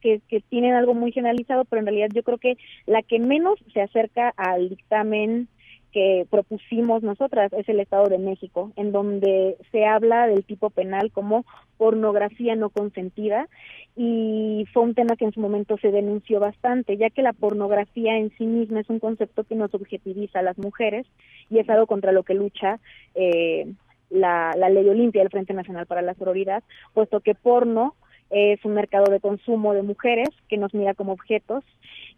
que, 0.00 0.20
que, 0.28 0.40
tienen 0.40 0.74
algo 0.74 0.92
muy 0.92 1.12
generalizado, 1.12 1.64
pero 1.64 1.80
en 1.80 1.86
realidad 1.86 2.08
yo 2.14 2.22
creo 2.22 2.38
que 2.38 2.56
la 2.86 3.02
que 3.02 3.18
menos 3.18 3.58
se 3.72 3.80
acerca 3.80 4.32
al 4.36 4.68
dictamen 4.68 5.48
que 5.92 6.26
propusimos 6.30 7.02
nosotras 7.02 7.52
es 7.52 7.68
el 7.68 7.80
Estado 7.80 8.08
de 8.08 8.18
México, 8.18 8.72
en 8.76 8.92
donde 8.92 9.56
se 9.70 9.84
habla 9.84 10.26
del 10.26 10.44
tipo 10.44 10.70
penal 10.70 11.12
como 11.12 11.44
pornografía 11.76 12.56
no 12.56 12.70
consentida 12.70 13.48
y 13.96 14.66
fue 14.72 14.82
un 14.82 14.94
tema 14.94 15.16
que 15.16 15.26
en 15.26 15.32
su 15.32 15.40
momento 15.40 15.76
se 15.78 15.90
denunció 15.90 16.40
bastante, 16.40 16.96
ya 16.96 17.10
que 17.10 17.22
la 17.22 17.32
pornografía 17.32 18.16
en 18.16 18.30
sí 18.38 18.46
misma 18.46 18.80
es 18.80 18.88
un 18.88 19.00
concepto 19.00 19.44
que 19.44 19.54
nos 19.54 19.74
objetiviza 19.74 20.38
a 20.38 20.42
las 20.42 20.58
mujeres 20.58 21.06
y 21.50 21.58
es 21.58 21.68
algo 21.68 21.86
contra 21.86 22.12
lo 22.12 22.22
que 22.22 22.34
lucha 22.34 22.80
eh, 23.14 23.70
la, 24.10 24.54
ley 24.70 24.88
Olimpia 24.88 25.22
del 25.22 25.30
Frente 25.30 25.54
Nacional 25.54 25.86
para 25.86 26.02
la 26.02 26.14
Sororidad, 26.14 26.62
puesto 26.94 27.20
que 27.20 27.34
porno 27.34 27.94
es 28.30 28.64
un 28.64 28.72
mercado 28.72 29.10
de 29.10 29.20
consumo 29.20 29.74
de 29.74 29.82
mujeres 29.82 30.30
que 30.48 30.56
nos 30.56 30.72
mira 30.72 30.94
como 30.94 31.12
objetos 31.12 31.64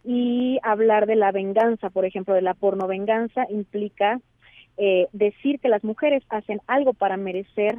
y 0.05 0.59
hablar 0.63 1.07
de 1.07 1.17
la 1.17 1.33
venganza, 1.33 1.91
por 1.91 2.05
ejemplo, 2.05 2.35
de 2.35 2.43
la 2.43 2.55
porno 2.55 2.87
venganza 2.87 3.47
implica 3.49 4.21
eh, 4.77 5.09
decir 5.13 5.61
que 5.61 5.69
las 5.69 5.83
mujeres 5.83 6.23
hacen 6.29 6.61
algo 6.67 6.93
para 6.93 7.17
merecer 7.17 7.77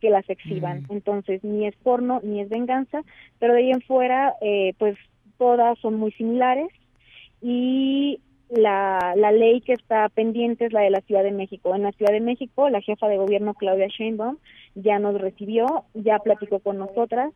que 0.00 0.10
las 0.10 0.28
exhiban. 0.28 0.82
Mm. 0.82 0.92
Entonces, 0.92 1.42
ni 1.44 1.66
es 1.66 1.74
porno 1.76 2.20
ni 2.22 2.40
es 2.40 2.48
venganza, 2.48 3.02
pero 3.38 3.54
de 3.54 3.60
ahí 3.60 3.70
en 3.70 3.80
fuera, 3.80 4.34
eh, 4.42 4.74
pues 4.78 4.96
todas 5.38 5.78
son 5.78 5.94
muy 5.94 6.12
similares 6.12 6.68
y 7.40 8.20
la, 8.50 9.14
la 9.16 9.32
ley 9.32 9.60
que 9.62 9.72
está 9.72 10.08
pendiente 10.10 10.66
es 10.66 10.72
la 10.72 10.82
de 10.82 10.90
la 10.90 11.00
Ciudad 11.00 11.22
de 11.22 11.32
México. 11.32 11.74
En 11.74 11.84
la 11.84 11.92
Ciudad 11.92 12.12
de 12.12 12.20
México, 12.20 12.68
la 12.68 12.82
jefa 12.82 13.08
de 13.08 13.16
gobierno 13.16 13.54
Claudia 13.54 13.86
Sheinbaum 13.88 14.36
ya 14.74 14.98
nos 14.98 15.20
recibió, 15.20 15.84
ya 15.94 16.18
platicó 16.18 16.60
con 16.60 16.78
nosotras, 16.78 17.32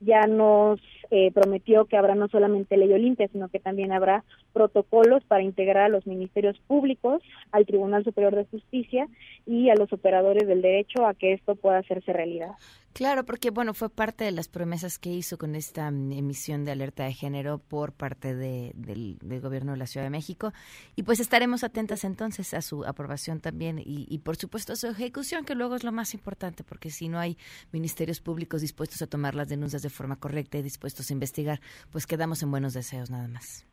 ya 0.00 0.26
nos 0.26 0.80
eh, 1.10 1.30
prometió 1.32 1.86
que 1.86 1.96
habrá 1.96 2.14
no 2.14 2.28
solamente 2.28 2.76
ley 2.76 2.92
Olimpia, 2.92 3.28
sino 3.28 3.48
que 3.48 3.60
también 3.60 3.92
habrá 3.92 4.24
protocolos 4.52 5.24
para 5.24 5.42
integrar 5.42 5.84
a 5.84 5.88
los 5.88 6.06
ministerios 6.06 6.58
públicos, 6.66 7.22
al 7.52 7.66
Tribunal 7.66 8.04
Superior 8.04 8.34
de 8.34 8.44
Justicia 8.44 9.08
y 9.46 9.70
a 9.70 9.74
los 9.74 9.92
operadores 9.92 10.46
del 10.46 10.62
derecho 10.62 11.06
a 11.06 11.14
que 11.14 11.32
esto 11.32 11.54
pueda 11.54 11.78
hacerse 11.78 12.12
realidad. 12.12 12.52
Claro, 12.96 13.26
porque 13.26 13.50
bueno, 13.50 13.74
fue 13.74 13.90
parte 13.90 14.24
de 14.24 14.30
las 14.30 14.48
promesas 14.48 14.98
que 14.98 15.12
hizo 15.12 15.36
con 15.36 15.54
esta 15.54 15.90
mm, 15.90 16.12
emisión 16.12 16.64
de 16.64 16.72
alerta 16.72 17.04
de 17.04 17.12
género 17.12 17.58
por 17.58 17.92
parte 17.92 18.34
de, 18.34 18.72
del, 18.74 19.18
gobierno 19.42 19.72
de 19.72 19.76
la 19.76 19.86
Ciudad 19.86 20.06
de 20.06 20.10
México. 20.10 20.54
Y 20.94 21.02
pues 21.02 21.20
estaremos 21.20 21.62
atentas 21.62 22.04
entonces 22.04 22.54
a 22.54 22.62
su 22.62 22.86
aprobación 22.86 23.40
también 23.40 23.78
y, 23.78 24.06
y, 24.08 24.18
por 24.20 24.36
supuesto 24.36 24.72
a 24.72 24.76
su 24.76 24.86
ejecución, 24.86 25.44
que 25.44 25.54
luego 25.54 25.76
es 25.76 25.84
lo 25.84 25.92
más 25.92 26.14
importante, 26.14 26.64
porque 26.64 26.90
si 26.90 27.10
no 27.10 27.18
hay 27.18 27.36
ministerios 27.70 28.22
públicos 28.22 28.62
dispuestos 28.62 29.02
a 29.02 29.06
tomar 29.06 29.34
las 29.34 29.48
denuncias 29.48 29.82
de 29.82 29.90
forma 29.90 30.16
correcta 30.16 30.56
y 30.56 30.62
dispuestos 30.62 31.10
a 31.10 31.12
investigar, 31.12 31.60
pues 31.90 32.06
quedamos 32.06 32.42
en 32.42 32.50
buenos 32.50 32.72
deseos 32.72 33.10
nada 33.10 33.28
más. 33.28 33.66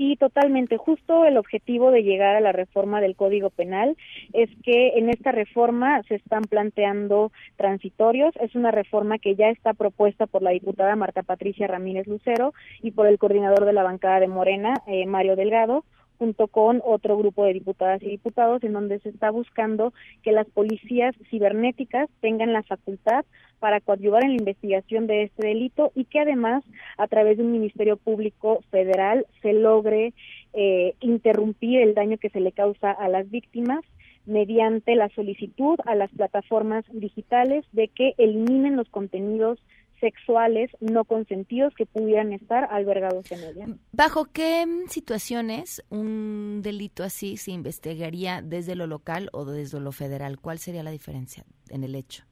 Sí, 0.00 0.16
totalmente. 0.16 0.78
Justo 0.78 1.26
el 1.26 1.36
objetivo 1.36 1.90
de 1.90 2.02
llegar 2.02 2.34
a 2.34 2.40
la 2.40 2.52
reforma 2.52 3.02
del 3.02 3.16
Código 3.16 3.50
Penal 3.50 3.98
es 4.32 4.48
que 4.62 4.94
en 4.96 5.10
esta 5.10 5.30
reforma 5.30 6.02
se 6.04 6.14
están 6.14 6.40
planteando 6.44 7.32
transitorios. 7.56 8.34
Es 8.36 8.54
una 8.54 8.70
reforma 8.70 9.18
que 9.18 9.34
ya 9.34 9.50
está 9.50 9.74
propuesta 9.74 10.26
por 10.26 10.40
la 10.40 10.52
diputada 10.52 10.96
Marta 10.96 11.22
Patricia 11.22 11.66
Ramírez 11.66 12.06
Lucero 12.06 12.54
y 12.80 12.92
por 12.92 13.08
el 13.08 13.18
coordinador 13.18 13.66
de 13.66 13.74
la 13.74 13.82
bancada 13.82 14.20
de 14.20 14.28
Morena, 14.28 14.72
eh, 14.86 15.04
Mario 15.04 15.36
Delgado 15.36 15.84
junto 16.18 16.48
con 16.48 16.82
otro 16.84 17.16
grupo 17.16 17.46
de 17.46 17.54
diputadas 17.54 18.02
y 18.02 18.08
diputados, 18.08 18.62
en 18.62 18.74
donde 18.74 19.00
se 19.00 19.08
está 19.08 19.30
buscando 19.30 19.94
que 20.22 20.32
las 20.32 20.46
policías 20.48 21.14
cibernéticas 21.30 22.10
tengan 22.20 22.52
la 22.52 22.62
facultad 22.62 23.24
para 23.60 23.80
coadyuvar 23.80 24.24
en 24.24 24.30
la 24.30 24.36
investigación 24.38 25.06
de 25.06 25.24
este 25.24 25.46
delito 25.46 25.92
y 25.94 26.06
que 26.06 26.20
además 26.20 26.64
a 26.96 27.06
través 27.06 27.36
de 27.36 27.44
un 27.44 27.52
Ministerio 27.52 27.96
Público 27.96 28.64
Federal 28.70 29.26
se 29.42 29.52
logre 29.52 30.12
eh, 30.52 30.94
interrumpir 31.00 31.80
el 31.80 31.94
daño 31.94 32.18
que 32.18 32.30
se 32.30 32.40
le 32.40 32.52
causa 32.52 32.90
a 32.90 33.08
las 33.08 33.30
víctimas 33.30 33.84
mediante 34.26 34.94
la 34.96 35.08
solicitud 35.10 35.78
a 35.86 35.94
las 35.94 36.10
plataformas 36.10 36.84
digitales 36.92 37.64
de 37.72 37.88
que 37.88 38.14
eliminen 38.18 38.76
los 38.76 38.88
contenidos 38.88 39.58
sexuales 40.00 40.70
no 40.80 41.04
consentidos 41.04 41.74
que 41.74 41.86
pudieran 41.86 42.32
estar 42.32 42.66
albergados 42.70 43.30
en 43.30 43.40
ella. 43.40 43.66
¿Bajo 43.92 44.24
qué 44.24 44.64
situaciones 44.88 45.84
un 45.90 46.60
delito 46.62 47.04
así 47.04 47.36
se 47.36 47.50
investigaría 47.50 48.40
desde 48.42 48.74
lo 48.74 48.86
local 48.86 49.28
o 49.32 49.44
desde 49.44 49.78
lo 49.78 49.92
federal? 49.92 50.40
¿Cuál 50.40 50.58
sería 50.58 50.82
la 50.82 50.90
diferencia 50.90 51.44
en 51.68 51.84
el 51.84 51.94
hecho? 51.94 52.24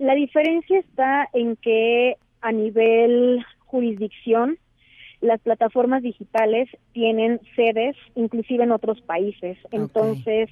La 0.00 0.14
diferencia 0.14 0.78
está 0.78 1.28
en 1.34 1.56
que 1.56 2.16
a 2.40 2.52
nivel 2.52 3.44
jurisdicción 3.66 4.56
las 5.20 5.42
plataformas 5.42 6.02
digitales 6.02 6.70
tienen 6.92 7.38
sedes 7.54 7.96
inclusive 8.14 8.64
en 8.64 8.72
otros 8.72 9.02
países. 9.02 9.58
Entonces, 9.70 10.48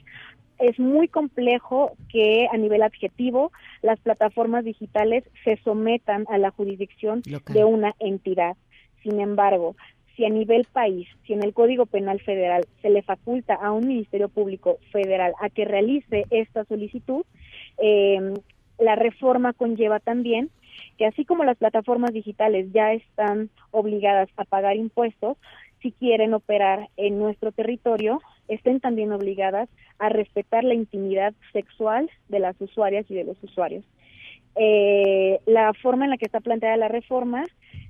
es 0.59 0.79
muy 0.79 1.09
complejo 1.09 1.93
que 2.11 2.47
a 2.53 2.59
nivel 2.59 2.83
adjetivo 2.83 3.51
las 3.81 3.99
plataformas 4.01 4.67
digitales 4.67 5.25
se 5.45 5.57
sometan 5.65 6.27
a 6.29 6.37
la 6.37 6.51
jurisdicción 6.51 7.23
de 7.23 7.65
una 7.65 7.95
entidad. 8.01 8.55
Sin 9.03 9.19
embargo, 9.19 9.77
si 10.15 10.27
a 10.27 10.29
nivel 10.29 10.67
país, 10.71 11.09
si 11.27 11.33
en 11.33 11.43
el 11.43 11.55
Código 11.55 11.87
Penal 11.87 12.21
Federal 12.21 12.67
se 12.83 12.91
le 12.91 13.01
faculta 13.01 13.55
a 13.55 13.73
un 13.73 13.89
Ministerio 13.89 14.29
Público 14.29 14.77
Federal 14.93 15.33
a 15.41 15.49
que 15.49 15.65
realice 15.65 16.27
esta 16.29 16.67
solicitud, 16.67 17.25
eh, 17.79 18.35
la 18.79 18.95
reforma 18.97 19.53
conlleva 19.53 20.01
también 20.01 20.51
que 20.97 21.07
así 21.07 21.25
como 21.25 21.45
las 21.45 21.57
plataformas 21.57 22.13
digitales 22.13 22.73
ya 22.73 22.93
están 22.93 23.51
obligadas 23.71 24.29
a 24.37 24.45
pagar 24.45 24.77
impuestos, 24.77 25.37
si 25.81 25.93
quieren 25.93 26.35
operar 26.35 26.89
en 26.97 27.19
nuestro 27.19 27.53
territorio, 27.53 28.21
estén 28.49 28.81
también 28.81 29.13
obligadas 29.13 29.69
a 29.99 30.09
respetar 30.09 30.65
la 30.65 30.75
intimidad 30.75 31.35
sexual 31.53 32.11
de 32.29 32.41
las 32.41 32.61
usuarias 32.61 33.07
y 33.09 33.15
de 33.15 33.25
los 33.25 33.43
usuarios. 33.43 33.85
Eh, 34.57 35.39
la 35.47 35.73
forma 35.75 36.05
en 36.05 36.11
la 36.11 36.17
que 36.17 36.27
está 36.27 36.41
planteada 36.41 36.77
la 36.77 36.89
reforma 36.89 37.45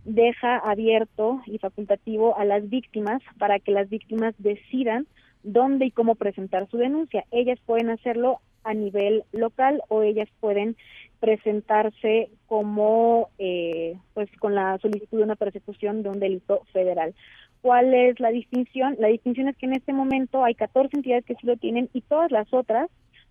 deja 0.05 0.59
abierto 0.59 1.41
y 1.47 1.59
facultativo 1.59 2.37
a 2.37 2.45
las 2.45 2.69
víctimas 2.69 3.23
para 3.39 3.59
que 3.59 3.73
las 3.73 3.89
víctimas 3.89 4.35
decidan 4.39 5.07
dónde 5.43 5.87
y 5.87 5.91
cómo 5.91 6.15
presentar 6.15 6.69
su 6.69 6.77
denuncia. 6.77 7.25
Ellas 7.31 7.59
pueden 7.65 7.89
hacerlo 7.89 8.41
a 8.69 8.75
nivel 8.75 9.25
local 9.33 9.83
o 9.89 10.03
ellas 10.03 10.29
pueden 10.41 10.77
presentarse 11.21 12.29
como 12.47 13.31
eh, 13.39 13.97
pues 14.13 14.29
con 14.39 14.55
la 14.55 14.79
solicitud 14.79 15.17
de 15.17 15.25
una 15.25 15.37
persecución 15.37 16.03
de 16.03 16.11
un 16.11 16.21
delito 16.21 16.63
federal. 16.73 17.15
¿Cuál 17.63 17.95
es 17.95 18.21
la 18.21 18.29
distinción? 18.29 18.97
La 18.99 19.09
distinción 19.09 19.49
es 19.49 19.57
que 19.57 19.67
en 19.67 19.73
este 19.73 19.95
momento 19.95 20.45
hay 20.45 20.55
14 20.55 20.97
entidades 20.97 21.25
que 21.25 21.35
sí 21.37 21.47
lo 21.47 21.57
tienen 21.57 21.89
y 21.95 22.03
todas 22.03 22.31
las 22.31 22.53
otras 22.53 22.91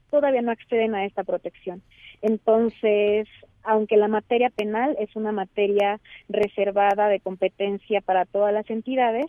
todavía 0.10 0.41
no 0.41 0.51
acceden 0.51 0.96
a 0.96 1.06
esta 1.06 1.24
protección. 1.24 1.84
Entonces, 2.24 3.27
aunque 3.63 3.96
la 3.96 4.08
materia 4.08 4.50
penal 4.50 4.96
es 5.00 5.15
una 5.15 5.32
materia 5.32 6.00
reservada 6.29 7.10
de 7.10 7.20
competencia 7.20 8.01
para 8.01 8.25
todas 8.25 8.53
las 8.53 8.67
entidades, 8.72 9.27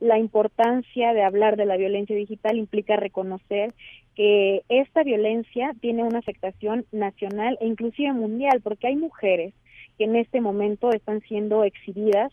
la 0.00 0.18
importancia 0.18 1.12
de 1.12 1.24
hablar 1.24 1.56
de 1.56 1.66
la 1.66 1.76
violencia 1.76 2.14
digital 2.14 2.56
implica 2.56 2.96
reconocer 2.96 3.74
que 4.18 4.64
esta 4.68 5.04
violencia 5.04 5.76
tiene 5.80 6.02
una 6.02 6.18
afectación 6.18 6.84
nacional 6.90 7.56
e 7.60 7.68
inclusive 7.68 8.12
mundial, 8.12 8.60
porque 8.64 8.88
hay 8.88 8.96
mujeres 8.96 9.54
que 9.96 10.04
en 10.06 10.16
este 10.16 10.40
momento 10.40 10.90
están 10.90 11.20
siendo 11.20 11.62
exhibidas 11.62 12.32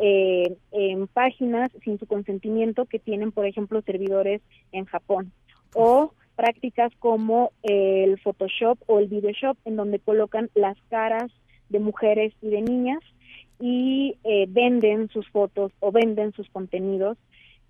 eh, 0.00 0.56
en 0.72 1.06
páginas 1.06 1.70
sin 1.84 2.00
su 2.00 2.06
consentimiento 2.06 2.84
que 2.86 2.98
tienen, 2.98 3.30
por 3.30 3.46
ejemplo, 3.46 3.80
servidores 3.82 4.42
en 4.72 4.86
Japón 4.86 5.30
o 5.72 6.12
prácticas 6.34 6.92
como 6.98 7.52
el 7.62 8.18
Photoshop 8.18 8.80
o 8.88 8.98
el 8.98 9.06
Videoshop 9.06 9.56
en 9.64 9.76
donde 9.76 10.00
colocan 10.00 10.50
las 10.56 10.76
caras 10.88 11.30
de 11.68 11.78
mujeres 11.78 12.34
y 12.42 12.48
de 12.48 12.62
niñas 12.62 13.02
y 13.60 14.16
eh, 14.24 14.46
venden 14.48 15.08
sus 15.10 15.28
fotos 15.28 15.70
o 15.78 15.92
venden 15.92 16.32
sus 16.32 16.50
contenidos 16.50 17.18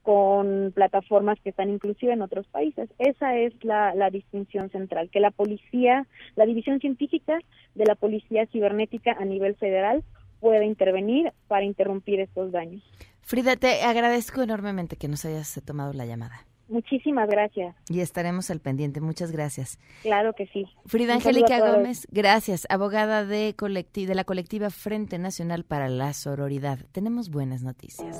con 0.02 0.72
plataformas 0.74 1.38
que 1.40 1.50
están 1.50 1.70
inclusive 1.70 2.12
en 2.12 2.22
otros 2.22 2.46
países. 2.48 2.88
Esa 2.98 3.36
es 3.36 3.52
la, 3.62 3.94
la, 3.94 4.10
distinción 4.10 4.70
central, 4.70 5.10
que 5.10 5.20
la 5.20 5.30
policía, 5.30 6.06
la 6.36 6.46
división 6.46 6.80
científica 6.80 7.38
de 7.74 7.84
la 7.84 7.94
policía 7.94 8.46
cibernética 8.46 9.12
a 9.18 9.24
nivel 9.24 9.56
federal 9.56 10.02
pueda 10.40 10.64
intervenir 10.64 11.32
para 11.48 11.64
interrumpir 11.64 12.20
estos 12.20 12.50
daños. 12.52 12.82
Frida, 13.20 13.56
te 13.56 13.82
agradezco 13.82 14.42
enormemente 14.42 14.96
que 14.96 15.08
nos 15.08 15.24
hayas 15.24 15.60
tomado 15.64 15.92
la 15.92 16.06
llamada. 16.06 16.46
Muchísimas 16.70 17.28
gracias. 17.28 17.74
Y 17.88 18.00
estaremos 18.00 18.48
al 18.50 18.60
pendiente. 18.60 19.00
Muchas 19.00 19.32
gracias. 19.32 19.78
Claro 20.02 20.34
que 20.34 20.46
sí. 20.46 20.66
Frida 20.86 21.14
Angélica 21.14 21.58
Gómez, 21.58 22.06
gracias. 22.12 22.66
Abogada 22.70 23.24
de, 23.24 23.54
de 23.54 24.14
la 24.14 24.24
colectiva 24.24 24.70
Frente 24.70 25.18
Nacional 25.18 25.64
para 25.64 25.88
la 25.88 26.12
Sororidad. 26.12 26.78
Tenemos 26.92 27.28
buenas 27.28 27.62
noticias. 27.62 28.16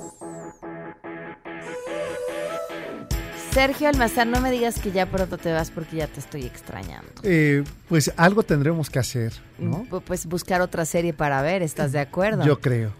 Sergio 3.51 3.89
Almazán, 3.89 4.31
no 4.31 4.39
me 4.39 4.49
digas 4.49 4.79
que 4.79 4.91
ya 4.91 5.05
pronto 5.05 5.37
te 5.37 5.51
vas 5.51 5.71
porque 5.71 5.97
ya 5.97 6.07
te 6.07 6.21
estoy 6.21 6.45
extrañando. 6.45 7.09
Eh, 7.23 7.65
pues 7.89 8.13
algo 8.15 8.43
tendremos 8.43 8.89
que 8.89 8.99
hacer, 8.99 9.33
¿no? 9.59 9.85
Pues 10.05 10.25
buscar 10.25 10.61
otra 10.61 10.85
serie 10.85 11.11
para 11.11 11.41
ver, 11.41 11.61
¿estás 11.61 11.91
de 11.91 11.99
acuerdo? 11.99 12.45
Yo 12.45 12.61
creo. 12.61 12.93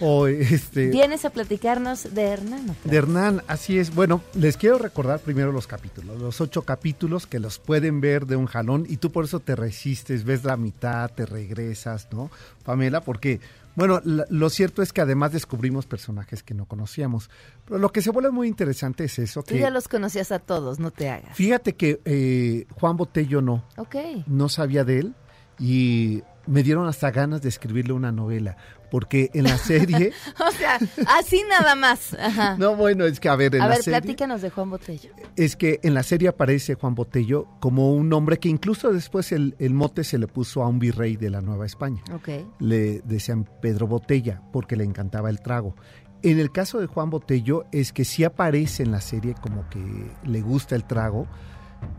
O 0.00 0.26
este, 0.26 0.88
Vienes 0.88 1.26
a 1.26 1.30
platicarnos 1.30 2.14
de 2.14 2.22
Hernán. 2.22 2.74
De 2.82 2.96
Hernán, 2.96 3.42
así 3.46 3.78
es. 3.78 3.94
Bueno, 3.94 4.22
les 4.34 4.56
quiero 4.56 4.78
recordar 4.78 5.20
primero 5.20 5.52
los 5.52 5.66
capítulos, 5.66 6.18
los 6.18 6.40
ocho 6.40 6.62
capítulos 6.62 7.26
que 7.26 7.38
los 7.38 7.58
pueden 7.58 8.00
ver 8.00 8.26
de 8.26 8.36
un 8.36 8.46
jalón 8.46 8.86
y 8.88 8.96
tú 8.96 9.12
por 9.12 9.26
eso 9.26 9.38
te 9.38 9.54
resistes, 9.54 10.24
ves 10.24 10.44
la 10.44 10.56
mitad, 10.56 11.10
te 11.10 11.26
regresas, 11.26 12.08
¿no, 12.10 12.30
Pamela? 12.64 13.02
Porque 13.02 13.40
bueno, 13.74 14.00
lo 14.04 14.50
cierto 14.50 14.82
es 14.82 14.92
que 14.92 15.00
además 15.00 15.32
descubrimos 15.32 15.86
personajes 15.86 16.42
que 16.42 16.54
no 16.54 16.66
conocíamos. 16.66 17.30
Pero 17.64 17.78
lo 17.78 17.90
que 17.90 18.02
se 18.02 18.10
vuelve 18.10 18.30
muy 18.30 18.48
interesante 18.48 19.04
es 19.04 19.18
eso. 19.18 19.42
Tú 19.42 19.56
ya 19.56 19.70
los 19.70 19.88
conocías 19.88 20.32
a 20.32 20.38
todos, 20.38 20.78
no 20.78 20.90
te 20.90 21.08
hagas. 21.08 21.36
Fíjate 21.36 21.74
que 21.74 22.00
eh, 22.04 22.66
Juan 22.72 22.96
Botello 22.96 23.40
no. 23.40 23.64
Ok. 23.76 23.96
No 24.26 24.48
sabía 24.48 24.84
de 24.84 25.00
él 25.00 25.14
y 25.58 26.22
me 26.46 26.62
dieron 26.62 26.86
hasta 26.86 27.10
ganas 27.10 27.42
de 27.42 27.48
escribirle 27.48 27.92
una 27.92 28.12
novela, 28.12 28.56
porque 28.90 29.30
en 29.34 29.44
la 29.44 29.58
serie... 29.58 30.12
o 30.46 30.50
sea, 30.52 30.78
así 31.08 31.42
nada 31.48 31.74
más. 31.74 32.16
No, 32.58 32.76
bueno, 32.76 33.04
es 33.04 33.20
que 33.20 33.28
a 33.28 33.36
ver, 33.36 33.54
en 33.54 33.62
a 33.62 33.68
la 33.68 33.74
ver, 33.74 33.82
serie... 33.82 34.00
platícanos 34.00 34.42
de 34.42 34.50
Juan 34.50 34.70
Botello. 34.70 35.10
Es 35.36 35.56
que 35.56 35.80
en 35.82 35.94
la 35.94 36.02
serie 36.02 36.28
aparece 36.28 36.74
Juan 36.74 36.94
Botello 36.94 37.48
como 37.60 37.92
un 37.92 38.12
hombre 38.12 38.38
que 38.38 38.48
incluso 38.48 38.92
después 38.92 39.32
el, 39.32 39.56
el 39.58 39.74
mote 39.74 40.04
se 40.04 40.18
le 40.18 40.26
puso 40.26 40.62
a 40.62 40.68
un 40.68 40.78
virrey 40.78 41.16
de 41.16 41.30
la 41.30 41.40
Nueva 41.40 41.66
España. 41.66 42.02
Ok. 42.12 42.28
Le 42.60 43.00
decían 43.00 43.48
Pedro 43.60 43.86
Botella, 43.86 44.42
porque 44.52 44.76
le 44.76 44.84
encantaba 44.84 45.30
el 45.30 45.40
trago. 45.40 45.74
En 46.22 46.38
el 46.38 46.52
caso 46.52 46.80
de 46.80 46.86
Juan 46.86 47.10
Botello 47.10 47.66
es 47.70 47.92
que 47.92 48.04
sí 48.04 48.24
aparece 48.24 48.82
en 48.82 48.92
la 48.92 49.02
serie 49.02 49.34
como 49.40 49.68
que 49.68 49.80
le 50.24 50.40
gusta 50.40 50.74
el 50.74 50.84
trago, 50.84 51.26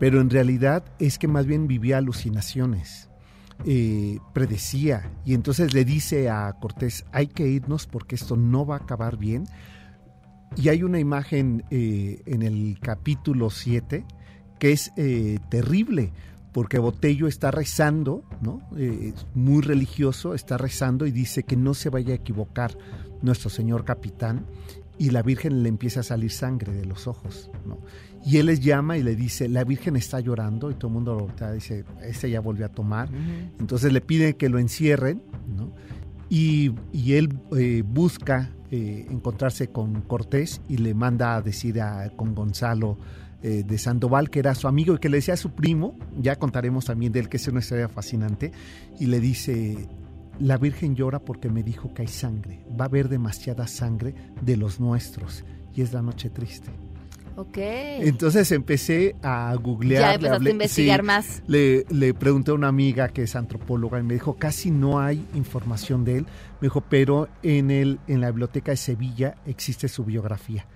pero 0.00 0.20
en 0.20 0.30
realidad 0.30 0.84
es 0.98 1.18
que 1.18 1.28
más 1.28 1.46
bien 1.46 1.68
vivía 1.68 1.98
alucinaciones 1.98 3.08
eh, 3.64 4.18
predecía 4.32 5.10
y 5.24 5.34
entonces 5.34 5.74
le 5.74 5.84
dice 5.84 6.28
a 6.28 6.52
Cortés, 6.60 7.04
hay 7.12 7.26
que 7.26 7.48
irnos 7.48 7.86
porque 7.86 8.14
esto 8.14 8.36
no 8.36 8.66
va 8.66 8.76
a 8.76 8.78
acabar 8.78 9.16
bien. 9.16 9.44
Y 10.56 10.68
hay 10.68 10.82
una 10.82 11.00
imagen 11.00 11.64
eh, 11.70 12.22
en 12.26 12.42
el 12.42 12.78
capítulo 12.80 13.50
7 13.50 14.04
que 14.58 14.72
es 14.72 14.92
eh, 14.96 15.38
terrible, 15.50 16.12
porque 16.52 16.78
Botello 16.78 17.26
está 17.26 17.50
rezando, 17.50 18.24
¿no? 18.40 18.62
muy 19.34 19.62
religioso, 19.62 20.32
está 20.32 20.56
rezando 20.56 21.04
y 21.06 21.10
dice 21.10 21.42
que 21.42 21.56
no 21.56 21.74
se 21.74 21.90
vaya 21.90 22.12
a 22.12 22.16
equivocar 22.16 22.78
nuestro 23.20 23.50
señor 23.50 23.84
capitán 23.84 24.46
y 24.98 25.10
la 25.10 25.22
Virgen 25.22 25.62
le 25.62 25.68
empieza 25.68 26.00
a 26.00 26.04
salir 26.04 26.30
sangre 26.30 26.72
de 26.72 26.86
los 26.86 27.06
ojos, 27.06 27.50
¿no? 27.66 27.78
Y 28.26 28.38
él 28.38 28.46
les 28.46 28.58
llama 28.58 28.98
y 28.98 29.04
le 29.04 29.14
dice, 29.14 29.48
la 29.48 29.62
Virgen 29.62 29.94
está 29.94 30.18
llorando 30.18 30.68
y 30.72 30.74
todo 30.74 30.88
el 30.88 30.94
mundo 30.94 31.14
lo 31.14 31.20
voltea, 31.20 31.52
dice, 31.52 31.84
este 32.02 32.28
ya 32.28 32.40
volvió 32.40 32.66
a 32.66 32.68
tomar. 32.68 33.08
Entonces 33.60 33.92
le 33.92 34.00
piden 34.00 34.34
que 34.34 34.48
lo 34.48 34.58
encierren, 34.58 35.22
¿no? 35.46 35.72
Y, 36.28 36.74
él 37.12 37.38
eh, 37.56 37.84
busca 37.86 38.50
eh, 38.72 39.06
encontrarse 39.10 39.68
con 39.68 40.00
Cortés 40.02 40.60
y 40.68 40.78
le 40.78 40.92
manda 40.92 41.36
a 41.36 41.40
decir 41.40 41.80
a, 41.80 42.10
con 42.10 42.34
Gonzalo 42.34 42.98
eh, 43.42 43.62
de 43.64 43.78
Sandoval, 43.78 44.28
que 44.28 44.40
era 44.40 44.56
su 44.56 44.66
amigo 44.66 44.94
y 44.94 44.98
que 44.98 45.08
le 45.08 45.18
decía 45.18 45.34
a 45.34 45.36
su 45.36 45.52
primo, 45.52 45.96
ya 46.18 46.34
contaremos 46.34 46.86
también 46.86 47.12
de 47.12 47.20
él, 47.20 47.28
que 47.28 47.36
es 47.36 47.46
una 47.46 47.60
historia 47.60 47.88
fascinante, 47.88 48.50
y 48.98 49.06
le 49.06 49.20
dice, 49.20 49.88
la 50.40 50.58
Virgen 50.58 50.96
llora 50.96 51.20
porque 51.20 51.48
me 51.48 51.62
dijo 51.62 51.94
que 51.94 52.02
hay 52.02 52.08
sangre, 52.08 52.66
va 52.68 52.86
a 52.86 52.88
haber 52.88 53.08
demasiada 53.08 53.68
sangre 53.68 54.16
de 54.42 54.56
los 54.56 54.80
nuestros, 54.80 55.44
y 55.74 55.82
es 55.82 55.92
la 55.92 56.02
noche 56.02 56.28
triste. 56.28 56.72
Ok. 57.36 57.58
Entonces 57.58 58.50
empecé 58.50 59.14
a 59.22 59.54
googlear. 59.54 60.02
Ya 60.02 60.14
empezaste 60.14 60.48
a 60.48 60.52
investigar 60.52 61.02
más. 61.02 61.42
Le, 61.46 61.84
le, 61.90 62.14
pregunté 62.14 62.50
a 62.50 62.54
una 62.54 62.68
amiga 62.68 63.08
que 63.08 63.22
es 63.22 63.36
antropóloga 63.36 64.00
y 64.00 64.02
me 64.02 64.14
dijo, 64.14 64.34
casi 64.34 64.70
no 64.70 65.00
hay 65.00 65.24
información 65.34 66.04
de 66.04 66.18
él. 66.18 66.26
Me 66.60 66.66
dijo, 66.66 66.80
pero 66.80 67.28
en, 67.42 67.70
el, 67.70 67.98
en 68.08 68.22
la 68.22 68.30
biblioteca 68.30 68.70
de 68.70 68.78
Sevilla 68.78 69.36
existe 69.46 69.88
su 69.88 70.04
biografía. 70.04 70.66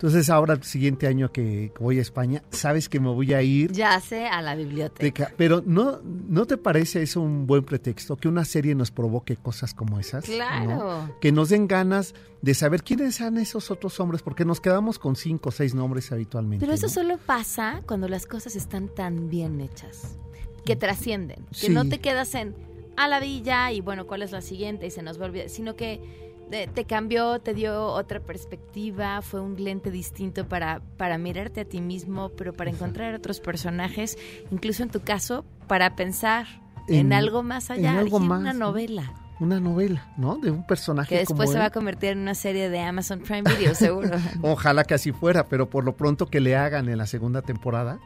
Entonces 0.00 0.30
ahora 0.30 0.54
el 0.54 0.62
siguiente 0.62 1.06
año 1.06 1.30
que 1.30 1.74
voy 1.78 1.98
a 1.98 2.00
España, 2.00 2.42
sabes 2.48 2.88
que 2.88 2.98
me 2.98 3.10
voy 3.10 3.34
a 3.34 3.42
ir. 3.42 3.70
Ya 3.72 4.00
sé, 4.00 4.26
a 4.26 4.40
la 4.40 4.54
biblioteca. 4.54 5.30
pero 5.36 5.62
no, 5.66 6.00
¿no 6.02 6.46
te 6.46 6.56
parece 6.56 7.02
eso 7.02 7.20
un 7.20 7.46
buen 7.46 7.64
pretexto? 7.64 8.16
Que 8.16 8.26
una 8.26 8.46
serie 8.46 8.74
nos 8.74 8.90
provoque 8.90 9.36
cosas 9.36 9.74
como 9.74 10.00
esas. 10.00 10.24
Claro. 10.24 11.14
Que 11.20 11.32
nos 11.32 11.50
den 11.50 11.68
ganas 11.68 12.14
de 12.40 12.54
saber 12.54 12.82
quiénes 12.82 13.16
son 13.16 13.36
esos 13.36 13.70
otros 13.70 14.00
hombres, 14.00 14.22
porque 14.22 14.46
nos 14.46 14.58
quedamos 14.62 14.98
con 14.98 15.16
cinco 15.16 15.50
o 15.50 15.52
seis 15.52 15.74
nombres 15.74 16.10
habitualmente. 16.12 16.64
Pero 16.64 16.72
eso 16.74 16.88
solo 16.88 17.18
pasa 17.18 17.82
cuando 17.86 18.08
las 18.08 18.24
cosas 18.24 18.56
están 18.56 18.88
tan 18.88 19.28
bien 19.28 19.60
hechas, 19.60 20.16
que 20.64 20.76
trascienden, 20.76 21.44
que 21.60 21.68
no 21.68 21.86
te 21.86 21.98
quedas 21.98 22.34
en 22.34 22.54
a 22.96 23.06
la 23.06 23.20
villa 23.20 23.70
y 23.70 23.82
bueno, 23.82 24.06
¿cuál 24.06 24.22
es 24.22 24.32
la 24.32 24.40
siguiente? 24.40 24.86
Y 24.86 24.90
se 24.90 25.02
nos 25.02 25.18
vuelve, 25.18 25.50
sino 25.50 25.76
que 25.76 26.29
te 26.50 26.84
cambió, 26.84 27.38
te 27.40 27.54
dio 27.54 27.86
otra 27.86 28.20
perspectiva, 28.20 29.22
fue 29.22 29.40
un 29.40 29.62
lente 29.62 29.90
distinto 29.90 30.48
para, 30.48 30.80
para 30.96 31.16
mirarte 31.18 31.60
a 31.60 31.64
ti 31.64 31.80
mismo, 31.80 32.30
pero 32.30 32.52
para 32.52 32.70
encontrar 32.70 33.14
otros 33.14 33.40
personajes, 33.40 34.18
incluso 34.50 34.82
en 34.82 34.90
tu 34.90 35.00
caso, 35.00 35.44
para 35.68 35.94
pensar 35.94 36.46
en, 36.88 37.12
algo 37.12 37.42
más 37.42 37.70
allá, 37.70 37.92
en 37.92 37.98
algo 37.98 38.18
más, 38.18 38.40
una 38.40 38.52
novela. 38.52 39.14
Una 39.38 39.58
novela, 39.58 40.12
¿no? 40.18 40.36
De 40.36 40.50
un 40.50 40.66
personaje. 40.66 41.08
Que 41.08 41.18
después 41.20 41.50
se 41.50 41.58
va 41.58 41.66
a 41.66 41.70
convertir 41.70 42.10
en 42.10 42.18
una 42.18 42.34
serie 42.34 42.68
de 42.68 42.80
Amazon 42.80 43.20
Prime 43.20 43.42
Video, 43.56 43.74
seguro. 43.74 44.10
Ojalá 44.42 44.84
que 44.84 44.92
así 44.92 45.12
fuera, 45.12 45.46
pero 45.46 45.70
por 45.70 45.84
lo 45.84 45.96
pronto 45.96 46.26
que 46.26 46.40
le 46.40 46.56
hagan 46.56 46.90
en 46.90 46.98
la 46.98 47.06
segunda 47.06 47.40
temporada. 47.40 48.00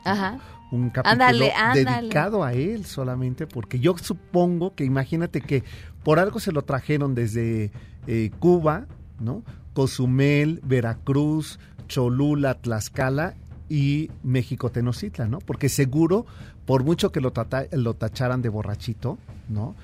un 0.70 0.90
capítulo 0.90 1.46
dedicado 1.74 2.44
a 2.44 2.52
él 2.52 2.84
solamente, 2.84 3.48
porque 3.48 3.80
yo 3.80 3.96
supongo 3.98 4.76
que 4.76 4.84
imagínate 4.84 5.40
que 5.40 5.64
por 6.04 6.20
algo 6.20 6.38
se 6.38 6.52
lo 6.52 6.62
trajeron 6.62 7.16
desde 7.16 7.72
eh, 8.06 8.30
Cuba, 8.38 8.86
¿no? 9.20 9.42
Cozumel, 9.72 10.60
Veracruz, 10.64 11.58
Cholula, 11.88 12.54
Tlaxcala 12.54 13.34
y 13.68 14.10
México 14.22 14.70
Tenochtitlan, 14.70 15.30
¿no? 15.30 15.38
Porque 15.38 15.68
seguro, 15.68 16.26
por 16.64 16.84
mucho 16.84 17.10
que 17.12 17.20
lo, 17.20 17.32
lo 17.72 17.94
tacharan 17.94 18.42
de 18.42 18.48
borrachito, 18.48 19.18
¿no? 19.48 19.74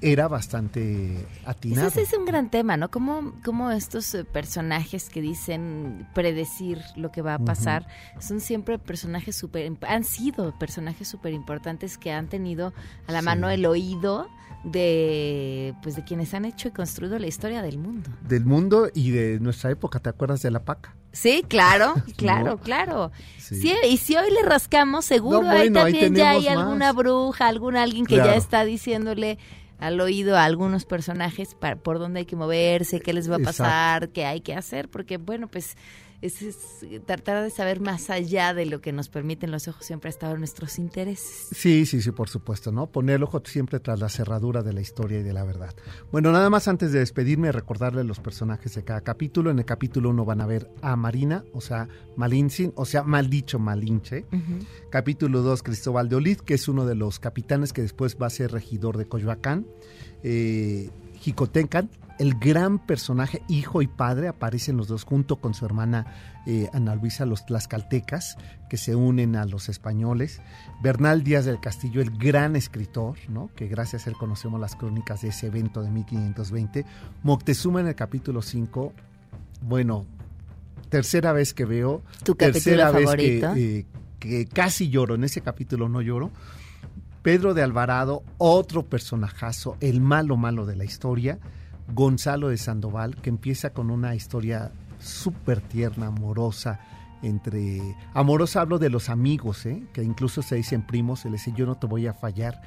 era 0.00 0.28
bastante 0.28 1.26
atinado. 1.44 1.88
Ese 1.88 2.02
es 2.02 2.12
un 2.12 2.24
gran 2.24 2.50
tema, 2.50 2.76
¿no? 2.76 2.90
Como, 2.90 3.32
como 3.44 3.70
estos 3.70 4.14
eh, 4.14 4.24
personajes 4.24 5.08
que 5.08 5.20
dicen 5.20 6.06
predecir 6.14 6.80
lo 6.96 7.10
que 7.10 7.22
va 7.22 7.34
a 7.34 7.38
pasar, 7.38 7.86
son 8.20 8.40
siempre 8.40 8.78
personajes 8.78 9.36
súper, 9.36 9.72
han 9.86 10.04
sido 10.04 10.56
personajes 10.58 11.08
súper 11.08 11.32
importantes 11.32 11.98
que 11.98 12.12
han 12.12 12.28
tenido 12.28 12.72
a 13.06 13.12
la 13.12 13.22
mano 13.22 13.50
el 13.50 13.66
oído 13.66 14.28
de 14.68 15.74
pues 15.82 15.96
de 15.96 16.04
quienes 16.04 16.34
han 16.34 16.44
hecho 16.44 16.68
y 16.68 16.70
construido 16.70 17.18
la 17.18 17.26
historia 17.26 17.62
del 17.62 17.78
mundo. 17.78 18.10
Del 18.22 18.44
mundo 18.44 18.88
y 18.94 19.10
de 19.10 19.40
nuestra 19.40 19.70
época, 19.70 20.00
¿te 20.00 20.08
acuerdas 20.08 20.42
de 20.42 20.50
la 20.50 20.64
paca? 20.64 20.94
Sí, 21.12 21.44
claro, 21.48 21.94
claro, 22.16 22.58
claro. 22.58 23.10
Sí. 23.38 23.72
y 23.88 23.96
si 23.96 24.16
hoy 24.16 24.30
le 24.30 24.42
rascamos, 24.42 25.04
seguro 25.04 25.48
ahí 25.48 25.72
también 25.72 26.14
ya 26.14 26.30
hay 26.30 26.48
alguna 26.48 26.92
bruja, 26.92 27.48
algún 27.48 27.76
alguien 27.76 28.06
que 28.06 28.16
ya 28.16 28.34
está 28.34 28.64
diciéndole 28.64 29.38
al 29.78 30.00
oído 30.00 30.36
a 30.36 30.44
algunos 30.44 30.84
personajes 30.84 31.56
por 31.82 31.98
dónde 31.98 32.20
hay 32.20 32.26
que 32.26 32.36
moverse, 32.36 33.00
qué 33.00 33.12
les 33.12 33.30
va 33.30 33.36
a 33.36 33.40
pasar, 33.40 34.08
qué 34.10 34.26
hay 34.26 34.40
que 34.40 34.54
hacer, 34.54 34.88
porque 34.88 35.18
bueno, 35.18 35.48
pues 35.48 35.76
es, 36.20 36.84
tratar 37.06 37.44
de 37.44 37.50
saber 37.50 37.80
más 37.80 38.10
allá 38.10 38.52
de 38.52 38.66
lo 38.66 38.80
que 38.80 38.92
nos 38.92 39.08
permiten 39.08 39.50
los 39.50 39.68
ojos 39.68 39.86
siempre 39.86 40.08
ha 40.08 40.10
estado 40.10 40.34
en 40.34 40.40
nuestros 40.40 40.78
intereses. 40.78 41.48
Sí, 41.52 41.86
sí, 41.86 42.02
sí, 42.02 42.10
por 42.10 42.28
supuesto, 42.28 42.72
¿no? 42.72 42.86
Poner 42.86 43.16
el 43.16 43.22
ojo 43.22 43.40
siempre 43.44 43.78
tras 43.78 44.00
la 44.00 44.08
cerradura 44.08 44.62
de 44.62 44.72
la 44.72 44.80
historia 44.80 45.20
y 45.20 45.22
de 45.22 45.32
la 45.32 45.44
verdad. 45.44 45.74
Bueno, 46.10 46.32
nada 46.32 46.50
más 46.50 46.66
antes 46.66 46.92
de 46.92 46.98
despedirme, 46.98 47.52
recordarle 47.52 48.02
los 48.04 48.18
personajes 48.18 48.74
de 48.74 48.82
cada 48.82 49.00
capítulo. 49.02 49.50
En 49.50 49.58
el 49.58 49.64
capítulo 49.64 50.10
1 50.10 50.24
van 50.24 50.40
a 50.40 50.46
ver 50.46 50.70
a 50.82 50.96
Marina, 50.96 51.44
o 51.52 51.60
sea, 51.60 51.88
Malintzin, 52.16 52.72
o 52.74 52.84
sea, 52.84 53.04
mal 53.04 53.30
dicho 53.30 53.58
Malinche. 53.58 54.24
Capítulo 54.90 55.42
2, 55.42 55.62
Cristóbal 55.62 56.08
de 56.08 56.16
Olid, 56.16 56.38
que 56.38 56.54
es 56.54 56.66
uno 56.68 56.84
de 56.84 56.94
los 56.94 57.20
capitanes 57.20 57.72
que 57.72 57.82
después 57.82 58.16
va 58.20 58.26
a 58.26 58.30
ser 58.30 58.50
regidor 58.50 58.96
de 58.96 59.06
Coyoacán. 59.06 59.66
Eh, 60.24 60.90
Jicotencan, 61.20 61.90
el 62.18 62.34
gran 62.34 62.78
personaje, 62.78 63.42
hijo 63.48 63.80
y 63.80 63.86
padre, 63.86 64.28
aparecen 64.28 64.76
los 64.76 64.88
dos 64.88 65.04
junto 65.04 65.36
con 65.36 65.54
su 65.54 65.64
hermana 65.64 66.06
eh, 66.46 66.68
Ana 66.72 66.96
Luisa, 66.96 67.26
los 67.26 67.46
tlaxcaltecas, 67.46 68.36
que 68.68 68.76
se 68.76 68.96
unen 68.96 69.36
a 69.36 69.44
los 69.44 69.68
españoles. 69.68 70.40
Bernal 70.82 71.22
Díaz 71.22 71.44
del 71.44 71.60
Castillo, 71.60 72.00
el 72.00 72.10
gran 72.10 72.56
escritor, 72.56 73.16
¿no? 73.28 73.50
que 73.54 73.68
gracias 73.68 74.06
a 74.06 74.10
él 74.10 74.16
conocemos 74.16 74.60
las 74.60 74.74
crónicas 74.74 75.22
de 75.22 75.28
ese 75.28 75.46
evento 75.46 75.82
de 75.82 75.90
1520. 75.90 76.84
Moctezuma 77.22 77.80
en 77.80 77.86
el 77.86 77.94
capítulo 77.94 78.42
5, 78.42 78.92
bueno, 79.62 80.04
tercera 80.88 81.32
vez 81.32 81.54
que 81.54 81.64
veo, 81.64 82.02
¿Tu 82.24 82.34
tercera 82.34 82.90
vez 82.90 83.10
que, 83.14 83.38
eh, 83.38 83.86
que 84.18 84.46
casi 84.46 84.88
lloro, 84.88 85.14
en 85.14 85.24
ese 85.24 85.40
capítulo 85.40 85.88
no 85.88 86.02
lloro. 86.02 86.30
Pedro 87.28 87.52
de 87.52 87.62
Alvarado, 87.62 88.22
otro 88.38 88.86
personajazo, 88.86 89.76
el 89.80 90.00
malo 90.00 90.38
malo 90.38 90.64
de 90.64 90.76
la 90.76 90.86
historia 90.86 91.38
Gonzalo 91.92 92.48
de 92.48 92.56
Sandoval, 92.56 93.16
que 93.16 93.28
empieza 93.28 93.74
con 93.74 93.90
una 93.90 94.14
historia 94.14 94.72
súper 94.98 95.60
tierna, 95.60 96.06
amorosa, 96.06 96.80
entre... 97.20 97.82
Amorosa 98.14 98.62
hablo 98.62 98.78
de 98.78 98.88
los 98.88 99.10
amigos, 99.10 99.66
¿eh? 99.66 99.82
que 99.92 100.02
incluso 100.02 100.40
se 100.40 100.56
dicen 100.56 100.86
primos, 100.86 101.20
se 101.20 101.28
le 101.28 101.36
dice 101.36 101.52
yo 101.54 101.66
no 101.66 101.74
te 101.74 101.86
voy 101.86 102.06
a 102.06 102.14
fallar, 102.14 102.62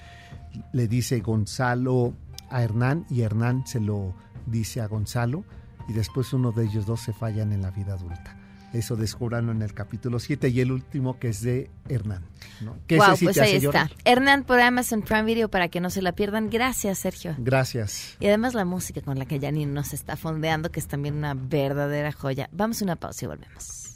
le 0.74 0.88
dice 0.88 1.22
Gonzalo 1.22 2.14
a 2.52 2.62
Hernán 2.62 3.08
y 3.10 3.22
Hernán 3.22 3.66
se 3.66 3.80
lo 3.80 4.14
dice 4.46 4.80
a 4.80 4.88
Gonzalo 4.88 5.44
y 5.90 5.94
después 5.94 6.34
uno 6.34 6.52
de 6.52 6.66
ellos 6.66 6.86
dos 6.86 7.00
se 7.00 7.14
fallan 7.14 7.52
en 7.52 7.64
la 7.64 7.72
vida 7.72 7.94
adulta. 7.94 8.41
Eso 8.74 8.96
descubranlo 8.96 9.52
en 9.52 9.62
el 9.62 9.74
capítulo 9.74 10.20
7 10.20 10.48
y 10.50 10.62
el 10.62 10.72
último 10.72 11.20
que 11.20 11.30
es 11.30 11.42
de 11.42 11.70
Hernán. 11.90 12.24
¿no? 12.62 12.78
pues 12.88 13.38
ahí 13.38 13.56
está. 13.56 13.90
Hernán 14.06 14.44
por 14.44 14.60
Amazon 14.60 15.02
Prime 15.02 15.24
Video 15.24 15.50
para 15.50 15.68
que 15.68 15.82
no 15.82 15.90
se 15.90 16.02
la 16.02 16.14
pierdan. 16.14 16.50
Gracias, 16.50 17.00
Sergio. 17.00 17.36
Gracias. 17.38 18.16
Y 18.20 18.28
además 18.28 18.54
la 18.54 18.64
música 18.64 19.02
con 19.02 19.20
la 19.20 19.26
que 19.26 19.40
Janine 19.40 19.72
nos 19.72 19.94
está 19.94 20.16
fondeando, 20.16 20.72
que 20.72 20.80
es 20.80 20.88
también 20.88 21.16
una 21.16 21.34
verdadera 21.34 22.12
joya. 22.14 22.50
Vamos 22.54 22.82
a 22.82 22.86
una 22.86 22.96
pausa 22.96 23.26
y 23.26 23.28
volvemos. 23.28 23.88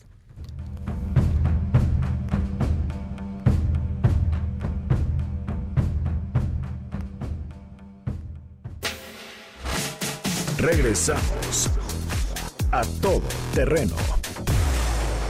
Regresamos 10.57 11.69
a 12.71 12.81
todo 12.99 13.21
terreno. 13.53 13.95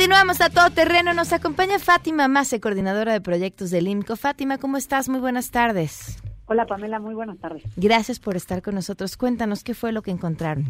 Continuamos 0.00 0.40
a 0.40 0.48
todo 0.48 0.70
terreno. 0.70 1.12
Nos 1.12 1.30
acompaña 1.34 1.78
Fátima 1.78 2.26
Mase, 2.26 2.58
coordinadora 2.58 3.12
de 3.12 3.20
proyectos 3.20 3.70
del 3.70 3.86
INCO. 3.86 4.16
Fátima, 4.16 4.56
¿cómo 4.56 4.78
estás? 4.78 5.10
Muy 5.10 5.20
buenas 5.20 5.50
tardes. 5.50 6.22
Hola 6.46 6.64
Pamela, 6.64 6.98
muy 6.98 7.14
buenas 7.14 7.38
tardes. 7.38 7.64
Gracias 7.76 8.18
por 8.18 8.34
estar 8.34 8.62
con 8.62 8.76
nosotros. 8.76 9.18
Cuéntanos 9.18 9.62
qué 9.62 9.74
fue 9.74 9.92
lo 9.92 10.00
que 10.00 10.10
encontraron. 10.10 10.64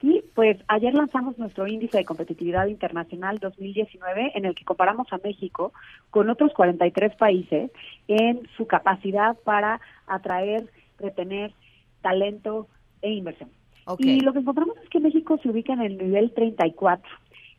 Sí, 0.00 0.24
pues 0.34 0.56
ayer 0.68 0.94
lanzamos 0.94 1.36
nuestro 1.36 1.66
índice 1.66 1.98
de 1.98 2.06
competitividad 2.06 2.66
internacional 2.66 3.40
2019 3.40 4.32
en 4.34 4.46
el 4.46 4.54
que 4.54 4.64
comparamos 4.64 5.06
a 5.12 5.18
México 5.22 5.74
con 6.08 6.30
otros 6.30 6.54
43 6.54 7.16
países 7.16 7.72
en 8.08 8.48
su 8.56 8.66
capacidad 8.66 9.36
para 9.44 9.82
atraer, 10.06 10.70
retener 10.98 11.52
talento 12.00 12.68
e 13.02 13.10
inversión. 13.12 13.50
Y 13.98 14.20
lo 14.20 14.32
que 14.32 14.38
encontramos 14.38 14.78
es 14.82 14.88
que 14.88 14.98
México 14.98 15.38
se 15.42 15.50
ubica 15.50 15.74
en 15.74 15.82
el 15.82 15.98
nivel 15.98 16.32
34 16.32 17.06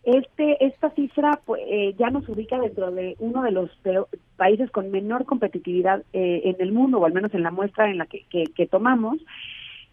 este, 0.06 0.64
esta 0.64 0.92
cifra 0.92 1.40
pues, 1.46 1.62
eh, 1.68 1.96
ya 1.98 2.12
nos 2.12 2.30
ubica 2.30 2.60
dentro 2.60 2.92
de 2.92 3.16
uno 3.20 3.42
de 3.42 3.52
los 3.52 3.72
países 4.38 4.70
con 4.70 4.92
menor 4.92 5.26
competitividad 5.26 6.04
eh, 6.14 6.42
en 6.46 6.56
el 6.60 6.72
mundo, 6.72 7.00
o 7.00 7.06
al 7.06 7.14
menos 7.14 7.34
en 7.34 7.42
la 7.44 7.52
muestra 7.52 7.90
en 7.90 7.98
la 7.98 8.06
que, 8.06 8.24
que, 8.30 8.68
tomamos. 8.68 9.18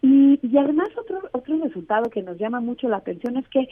Y, 0.01 0.39
y, 0.41 0.57
además 0.57 0.89
otro, 0.97 1.21
otro 1.31 1.57
resultado 1.63 2.09
que 2.09 2.21
nos 2.21 2.37
llama 2.37 2.59
mucho 2.59 2.87
la 2.89 2.97
atención 2.97 3.37
es 3.37 3.47
que 3.47 3.67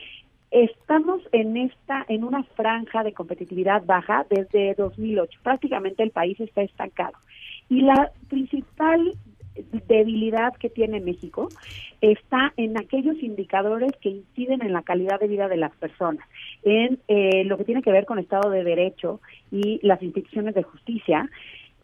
estamos 0.50 1.22
en 1.32 1.58
esta 1.58 2.06
en 2.10 2.24
una 2.24 2.44
franja 2.44 3.04
de 3.04 3.14
competitividad 3.14 3.86
baja 3.86 4.26
desde 4.30 4.74
2008. 4.76 5.40
Prácticamente 5.44 6.04
el 6.04 6.12
país 6.12 6.40
está 6.40 6.62
estancado. 6.64 7.18
Y 7.70 7.82
la 7.82 8.12
principal 8.30 9.14
debilidad 9.88 10.54
que 10.54 10.70
tiene 10.70 11.00
México 11.00 11.50
está 12.00 12.54
en 12.58 12.78
aquellos 12.80 13.22
indicadores 13.22 13.92
que 14.02 14.10
inciden 14.10 14.62
en 14.62 14.74
la 14.74 14.84
calidad 14.84 15.20
de 15.20 15.28
vida 15.28 15.48
de 15.48 15.58
las 15.58 15.76
personas, 15.76 16.26
en 16.64 17.00
eh, 17.08 17.44
lo 17.46 17.58
que 17.58 17.66
tiene 17.66 17.82
que 17.82 17.92
ver 17.92 18.06
con 18.06 18.20
Estado 18.20 18.50
de 18.50 18.64
Derecho 18.64 19.20
y 19.52 19.80
las 19.84 20.02
instituciones 20.02 20.56
de 20.56 20.64
justicia, 20.64 21.30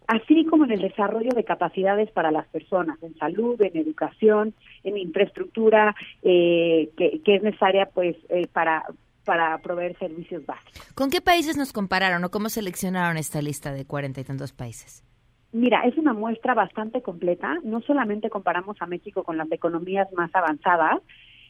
así 0.08 0.46
como 0.46 0.66
en 0.66 0.72
el 0.72 0.82
desarrollo 0.82 1.32
de 1.32 1.44
capacidades 1.44 2.10
para 2.12 2.32
las 2.32 2.48
personas, 2.48 3.02
en 3.04 3.16
salud, 3.18 3.62
en 3.62 3.78
educación, 3.78 4.54
en 4.84 4.98
infraestructura 4.98 5.96
eh, 6.24 6.90
que, 6.98 7.22
es 7.26 7.44
necesaria 7.44 7.88
pues 7.94 8.16
eh, 8.30 8.48
para 8.52 8.84
para 9.26 9.58
proveer 9.58 9.98
servicios 10.00 10.46
básicos. 10.46 10.82
¿Con 10.96 11.10
qué 11.10 11.20
países 11.20 11.58
nos 11.58 11.74
compararon 11.74 12.24
o 12.24 12.32
cómo 12.32 12.48
seleccionaron 12.48 13.18
esta 13.18 13.42
lista 13.42 13.74
de 13.74 13.84
cuarenta 13.84 14.22
y 14.22 14.24
tantos 14.24 14.54
países? 14.54 15.04
Mira, 15.52 15.82
es 15.86 15.98
una 15.98 16.14
muestra 16.14 16.54
bastante 16.54 17.02
completa. 17.02 17.58
No 17.64 17.82
solamente 17.82 18.30
comparamos 18.30 18.82
a 18.82 18.86
México 18.86 19.24
con 19.24 19.38
las 19.38 19.52
economías 19.52 20.12
más 20.14 20.34
avanzadas, 20.36 21.02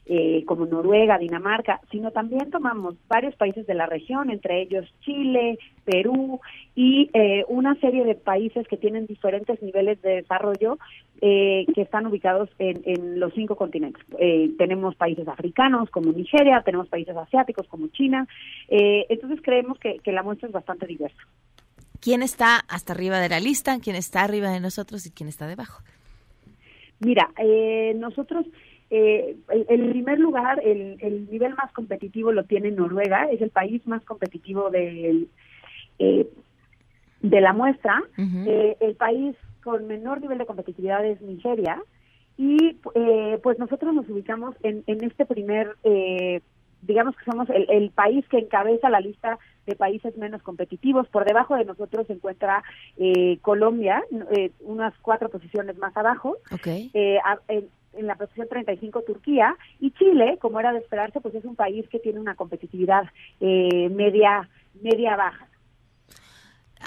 eh, 0.09 0.45
como 0.45 0.65
Noruega, 0.65 1.17
Dinamarca, 1.17 1.81
sino 1.91 2.11
también 2.11 2.49
tomamos 2.49 2.95
varios 3.09 3.35
países 3.35 3.67
de 3.67 3.73
la 3.73 3.87
región, 3.87 4.29
entre 4.29 4.61
ellos 4.61 4.85
Chile, 5.01 5.59
Perú 5.83 6.39
y 6.75 7.09
eh, 7.11 7.43
una 7.49 7.75
serie 7.81 8.05
de 8.05 8.15
países 8.15 8.65
que 8.69 8.77
tienen 8.77 9.05
diferentes 9.05 9.61
niveles 9.61 10.01
de 10.01 10.21
desarrollo 10.21 10.77
eh, 11.19 11.65
que 11.75 11.81
están 11.81 12.07
ubicados 12.07 12.49
en, 12.57 13.19
los 13.19 13.33
cinco 13.33 13.57
continentes. 13.57 14.01
tenemos 14.57 14.95
países 14.95 15.27
africanos 15.27 15.89
como 15.89 16.13
Nigeria, 16.13 16.61
tenemos 16.63 16.87
países 16.87 17.17
asiáticos 17.17 17.67
como 17.67 17.87
China, 17.89 18.25
entonces 18.69 19.41
creemos 19.41 19.77
que, 19.77 19.99
que 19.99 20.13
la 20.13 20.23
muestra 20.23 20.47
es 20.47 20.53
bastante 20.53 20.87
diversa. 20.87 21.21
¿Quién 21.99 22.21
está 22.21 22.57
hasta 22.67 22.93
arriba 22.93 23.19
de 23.19 23.29
la 23.29 23.39
lista? 23.39 23.79
¿Quién 23.79 23.95
está 23.95 24.23
arriba 24.23 24.49
de 24.49 24.59
nosotros 24.59 25.05
y 25.05 25.11
quién 25.11 25.29
está 25.29 25.47
debajo? 25.47 25.83
Mira, 26.99 27.29
nosotros 27.95 28.45
eh, 28.89 29.35
el, 29.49 29.89
primer 29.89 30.19
lugar, 30.19 30.61
el, 30.63 31.27
nivel 31.29 31.55
más 31.55 31.71
competitivo 31.73 32.31
lo 32.31 32.45
tiene 32.45 32.71
Noruega, 32.71 33.25
es 33.25 33.41
el 33.41 33.49
país 33.49 33.85
más 33.85 34.03
competitivo 34.05 34.69
del, 34.69 35.27
eh, 35.99 36.27
de 37.21 37.41
la 37.41 37.53
muestra. 37.53 38.01
Eh, 38.17 38.77
el 38.79 38.95
país 38.95 39.35
con 39.63 39.87
menor 39.87 40.21
nivel 40.21 40.37
de 40.37 40.45
competitividad 40.45 41.05
es 41.05 41.21
Nigeria. 41.21 41.81
Y 42.37 42.77
eh, 42.93 43.39
pues 43.41 43.57
nosotros 43.59 43.93
nos 43.93 44.07
ubicamos 44.09 44.55
en, 44.63 44.83
en 44.85 45.03
este 45.03 45.25
primer, 45.25 45.75
digamos 46.83 47.15
que 47.17 47.25
somos 47.25 47.49
el, 47.49 47.67
el 47.69 47.89
país 47.89 48.25
que 48.29 48.37
encabeza 48.37 48.89
la 48.89 48.99
lista 49.01 49.39
de 49.67 49.75
países 49.75 50.17
menos 50.17 50.41
competitivos. 50.41 51.07
Por 51.09 51.25
debajo 51.25 51.55
de 51.55 51.65
nosotros 51.65 52.07
se 52.07 52.13
encuentra 52.13 52.63
eh, 52.97 53.37
Colombia, 53.41 54.03
eh, 54.35 54.51
unas 54.61 54.93
cuatro 55.01 55.29
posiciones 55.29 55.77
más 55.77 55.95
abajo. 55.95 56.37
Okay. 56.51 56.89
Eh, 56.93 57.19
en 57.93 58.07
la 58.07 58.15
posición 58.15 58.47
35 58.47 59.01
Turquía 59.01 59.55
y 59.79 59.91
Chile, 59.91 60.37
como 60.39 60.59
era 60.59 60.71
de 60.71 60.79
esperarse, 60.79 61.19
pues 61.19 61.35
es 61.35 61.45
un 61.45 61.55
país 61.55 61.87
que 61.89 61.99
tiene 61.99 62.19
una 62.19 62.35
competitividad 62.35 63.03
eh, 63.39 63.89
media 63.89 64.47
media 64.81 65.15
baja. 65.15 65.47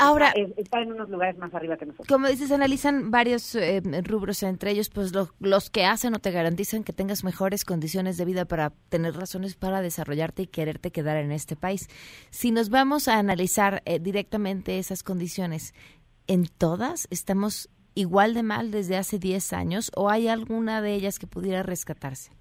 Ahora, 0.03 0.33
está, 0.57 0.81
en 0.81 0.93
unos 0.93 1.11
lugares 1.11 1.37
más 1.37 1.55
arriba 1.55 1.77
que 1.77 1.85
nosotros. 1.85 2.09
Como 2.09 2.27
dices, 2.27 2.51
analizan 2.53 3.11
varios 3.11 3.55
eh, 3.55 3.83
rubros, 4.03 4.43
entre 4.43 4.71
ellos, 4.71 4.89
pues 4.89 5.13
los 5.13 5.71
que 5.71 5.85
hacen 5.85 6.15
o 6.15 6.19
te 6.19 6.31
garantizan 6.31 6.85
que 6.85 6.95
tengas 6.95 7.23
mejores 7.23 7.67
condiciones 7.67 8.17
de 8.17 8.25
vida 8.25 8.47
para 8.47 8.71
tener 8.89 9.15
razones 9.15 9.57
para 9.57 9.83
desarrollarte 9.83 10.43
y 10.43 10.47
quererte 10.47 10.91
quedar 10.91 11.19
en 11.19 11.33
este 11.33 11.55
país. 11.55 11.89
Si 12.31 12.51
nos 12.51 12.71
vamos 12.71 13.09
a 13.09 13.19
analizar 13.19 13.83
eh, 13.85 13.99
directamente 13.99 14.79
esas 14.79 15.03
condiciones, 15.03 15.75
¿en 16.27 16.47
todas 16.47 17.07
estamos 17.11 17.69
igual 17.95 18.33
de 18.33 18.43
mal 18.43 18.71
desde 18.71 18.97
hace 18.97 19.19
10 19.19 19.53
años 19.53 19.93
o 19.95 20.09
hay 20.09 20.29
alguna 20.29 20.81
de 20.81 20.95
ellas 20.95 21.19
que 21.19 21.27
pudiera 21.27 21.63
rescatarse? 21.63 22.33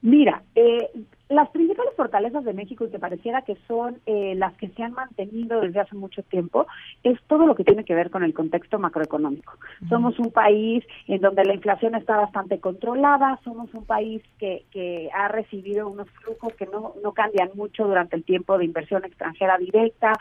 Mira, 0.00 0.42
eh, 0.56 0.90
las 1.32 1.48
principales 1.50 1.94
fortalezas 1.96 2.44
de 2.44 2.52
México 2.52 2.84
y 2.84 2.90
que 2.90 2.98
pareciera 2.98 3.42
que 3.42 3.56
son 3.66 3.98
eh, 4.06 4.34
las 4.36 4.54
que 4.54 4.68
se 4.68 4.82
han 4.82 4.92
mantenido 4.92 5.60
desde 5.60 5.80
hace 5.80 5.96
mucho 5.96 6.22
tiempo 6.22 6.66
es 7.02 7.18
todo 7.26 7.46
lo 7.46 7.54
que 7.54 7.64
tiene 7.64 7.84
que 7.84 7.94
ver 7.94 8.10
con 8.10 8.22
el 8.22 8.34
contexto 8.34 8.78
macroeconómico. 8.78 9.54
Somos 9.88 10.18
un 10.18 10.30
país 10.30 10.84
en 11.08 11.20
donde 11.20 11.44
la 11.44 11.54
inflación 11.54 11.94
está 11.94 12.16
bastante 12.16 12.60
controlada, 12.60 13.40
somos 13.44 13.72
un 13.74 13.84
país 13.84 14.22
que, 14.38 14.64
que 14.70 15.10
ha 15.14 15.28
recibido 15.28 15.88
unos 15.88 16.08
flujos 16.10 16.54
que 16.54 16.66
no, 16.66 16.94
no 17.02 17.12
cambian 17.12 17.50
mucho 17.54 17.86
durante 17.86 18.16
el 18.16 18.24
tiempo 18.24 18.58
de 18.58 18.64
inversión 18.64 19.04
extranjera 19.04 19.58
directa, 19.58 20.12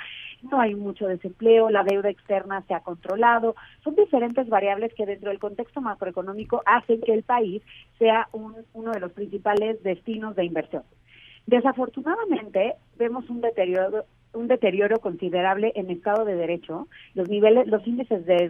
no 0.49 0.59
hay 0.59 0.75
mucho 0.75 1.07
desempleo, 1.07 1.69
la 1.69 1.83
deuda 1.83 2.09
externa 2.09 2.63
se 2.67 2.73
ha 2.73 2.79
controlado. 2.79 3.55
Son 3.83 3.95
diferentes 3.95 4.49
variables 4.49 4.93
que 4.93 5.05
dentro 5.05 5.29
del 5.29 5.39
contexto 5.39 5.81
macroeconómico 5.81 6.63
hacen 6.65 7.01
que 7.01 7.13
el 7.13 7.23
país 7.23 7.61
sea 7.99 8.27
uno 8.31 8.91
de 8.91 8.99
los 8.99 9.11
principales 9.11 9.81
destinos 9.83 10.35
de 10.35 10.45
inversión. 10.45 10.83
Desafortunadamente, 11.45 12.75
vemos 12.97 13.29
un 13.29 13.41
deterioro 13.41 14.05
un 14.33 14.47
deterioro 14.47 14.99
considerable 14.99 15.71
en 15.75 15.89
el 15.89 15.97
Estado 15.97 16.25
de 16.25 16.35
Derecho, 16.35 16.87
los 17.13 17.29
niveles, 17.29 17.67
los 17.67 17.85
índices 17.85 18.25
de, 18.25 18.49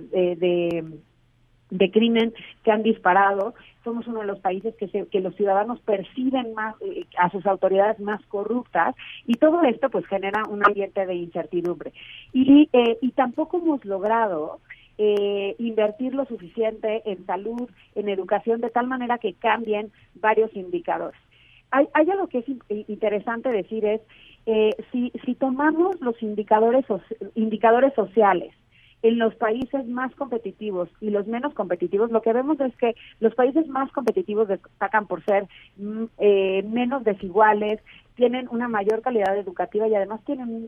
de, 1.70 1.92
crimen 1.92 2.34
que 2.64 2.72
han 2.72 2.84
disparado. 2.84 3.56
Somos 3.84 4.06
uno 4.08 4.20
de 4.20 4.28
los 4.28 4.40
países 4.40 4.76
que, 4.76 4.88
se, 4.90 5.08
que 5.08 5.22
los 5.22 5.36
ciudadanos 5.36 5.80
perciben 5.80 6.54
más 6.54 6.76
eh, 6.82 7.06
a 7.18 7.32
sus 7.32 7.46
autoridades 7.48 8.00
más 8.00 8.24
corruptas 8.28 8.96
y 9.26 9.34
todo 9.36 9.64
esto 9.64 9.90
pues 9.90 10.06
genera 10.06 10.44
un 10.48 10.64
ambiente 10.64 11.06
de 11.06 11.16
incertidumbre. 11.16 11.94
Y, 12.34 12.70
eh, 12.74 13.00
y 13.02 13.12
tampoco 13.12 13.58
hemos 13.58 13.84
logrado 13.84 14.60
eh, 15.00 15.56
invertir 15.58 16.14
lo 16.14 16.26
suficiente 16.26 17.02
en 17.06 17.26
salud, 17.26 17.68
en 17.96 18.10
educación, 18.10 18.62
de 18.62 18.70
tal 18.70 18.88
manera 18.88 19.18
que 19.18 19.34
cambien 19.34 19.92
varios 20.14 20.56
indicadores 20.56 21.20
hay, 21.72 21.88
algo 22.10 22.28
que 22.28 22.40
es 22.40 22.46
interesante 22.88 23.50
decir 23.50 23.86
es, 23.86 24.02
eh, 24.46 24.72
si, 24.92 25.12
si 25.26 25.36
tomamos 25.36 26.00
los 26.02 26.22
indicadores, 26.22 26.86
indicadores 27.36 27.94
sociales 27.94 28.54
en 29.04 29.18
los 29.18 29.34
países 29.36 29.88
más 29.88 30.14
competitivos 30.16 30.90
y 31.00 31.10
los 31.10 31.26
menos 31.28 31.54
competitivos, 31.54 32.12
lo 32.12 32.22
que 32.22 32.34
vemos 32.34 32.60
es 32.60 32.76
que 32.78 32.96
los 33.20 33.34
países 33.34 33.68
más 33.68 33.92
competitivos 33.92 34.48
destacan 34.48 35.08
por 35.08 35.24
ser 35.26 35.48
mm, 35.78 36.04
eh, 36.20 36.64
menos 36.64 37.04
desiguales, 37.04 37.82
tienen 38.16 38.48
una 38.52 38.68
mayor 38.68 39.02
calidad 39.02 39.36
educativa 39.38 39.88
y 39.88 39.96
además 39.96 40.22
tienen 40.26 40.68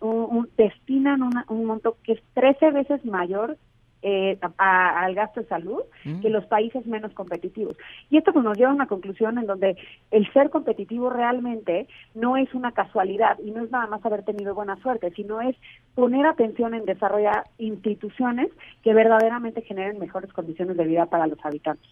un, 0.00 0.48
destinan 0.56 1.22
un 1.48 1.64
monto 1.64 1.96
que 2.04 2.12
es 2.12 2.22
13 2.34 2.70
veces 2.70 3.04
mayor 3.04 3.56
eh, 4.02 4.38
al 4.58 5.14
gasto 5.14 5.40
de 5.40 5.46
salud 5.46 5.80
mm. 6.04 6.20
que 6.20 6.30
los 6.30 6.44
países 6.46 6.86
menos 6.86 7.12
competitivos. 7.12 7.76
Y 8.10 8.18
esto 8.18 8.32
pues, 8.32 8.44
nos 8.44 8.56
lleva 8.56 8.70
a 8.70 8.74
una 8.74 8.86
conclusión 8.86 9.38
en 9.38 9.46
donde 9.46 9.76
el 10.10 10.30
ser 10.32 10.50
competitivo 10.50 11.08
realmente 11.10 11.86
no 12.14 12.36
es 12.36 12.52
una 12.54 12.72
casualidad 12.72 13.38
y 13.44 13.50
no 13.52 13.64
es 13.64 13.70
nada 13.70 13.86
más 13.86 14.04
haber 14.04 14.24
tenido 14.24 14.54
buena 14.54 14.76
suerte, 14.82 15.12
sino 15.14 15.40
es 15.40 15.56
poner 15.94 16.26
atención 16.26 16.74
en 16.74 16.84
desarrollar 16.84 17.44
instituciones 17.58 18.48
que 18.82 18.92
verdaderamente 18.92 19.62
generen 19.62 19.98
mejores 19.98 20.32
condiciones 20.32 20.76
de 20.76 20.84
vida 20.84 21.06
para 21.06 21.26
los 21.26 21.38
habitantes. 21.44 21.88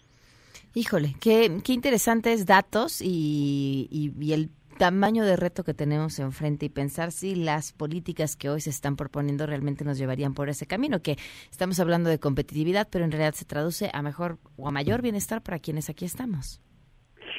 Híjole, 0.74 1.14
qué, 1.20 1.60
qué 1.64 1.72
interesantes 1.72 2.46
datos 2.46 3.02
y, 3.02 3.88
y, 3.90 4.12
y 4.24 4.32
el 4.32 4.50
tamaño 4.80 5.26
de 5.26 5.36
reto 5.36 5.62
que 5.62 5.74
tenemos 5.74 6.18
enfrente 6.20 6.64
y 6.64 6.70
pensar 6.70 7.12
si 7.12 7.34
las 7.34 7.74
políticas 7.74 8.34
que 8.34 8.48
hoy 8.48 8.62
se 8.62 8.70
están 8.70 8.96
proponiendo 8.96 9.44
realmente 9.44 9.84
nos 9.84 9.98
llevarían 9.98 10.32
por 10.32 10.48
ese 10.48 10.66
camino, 10.66 11.02
que 11.02 11.16
estamos 11.50 11.78
hablando 11.80 12.08
de 12.08 12.18
competitividad, 12.18 12.88
pero 12.90 13.04
en 13.04 13.12
realidad 13.12 13.34
se 13.34 13.44
traduce 13.44 13.90
a 13.92 14.00
mejor 14.00 14.38
o 14.56 14.68
a 14.68 14.70
mayor 14.70 15.02
bienestar 15.02 15.42
para 15.42 15.58
quienes 15.58 15.90
aquí 15.90 16.06
estamos. 16.06 16.62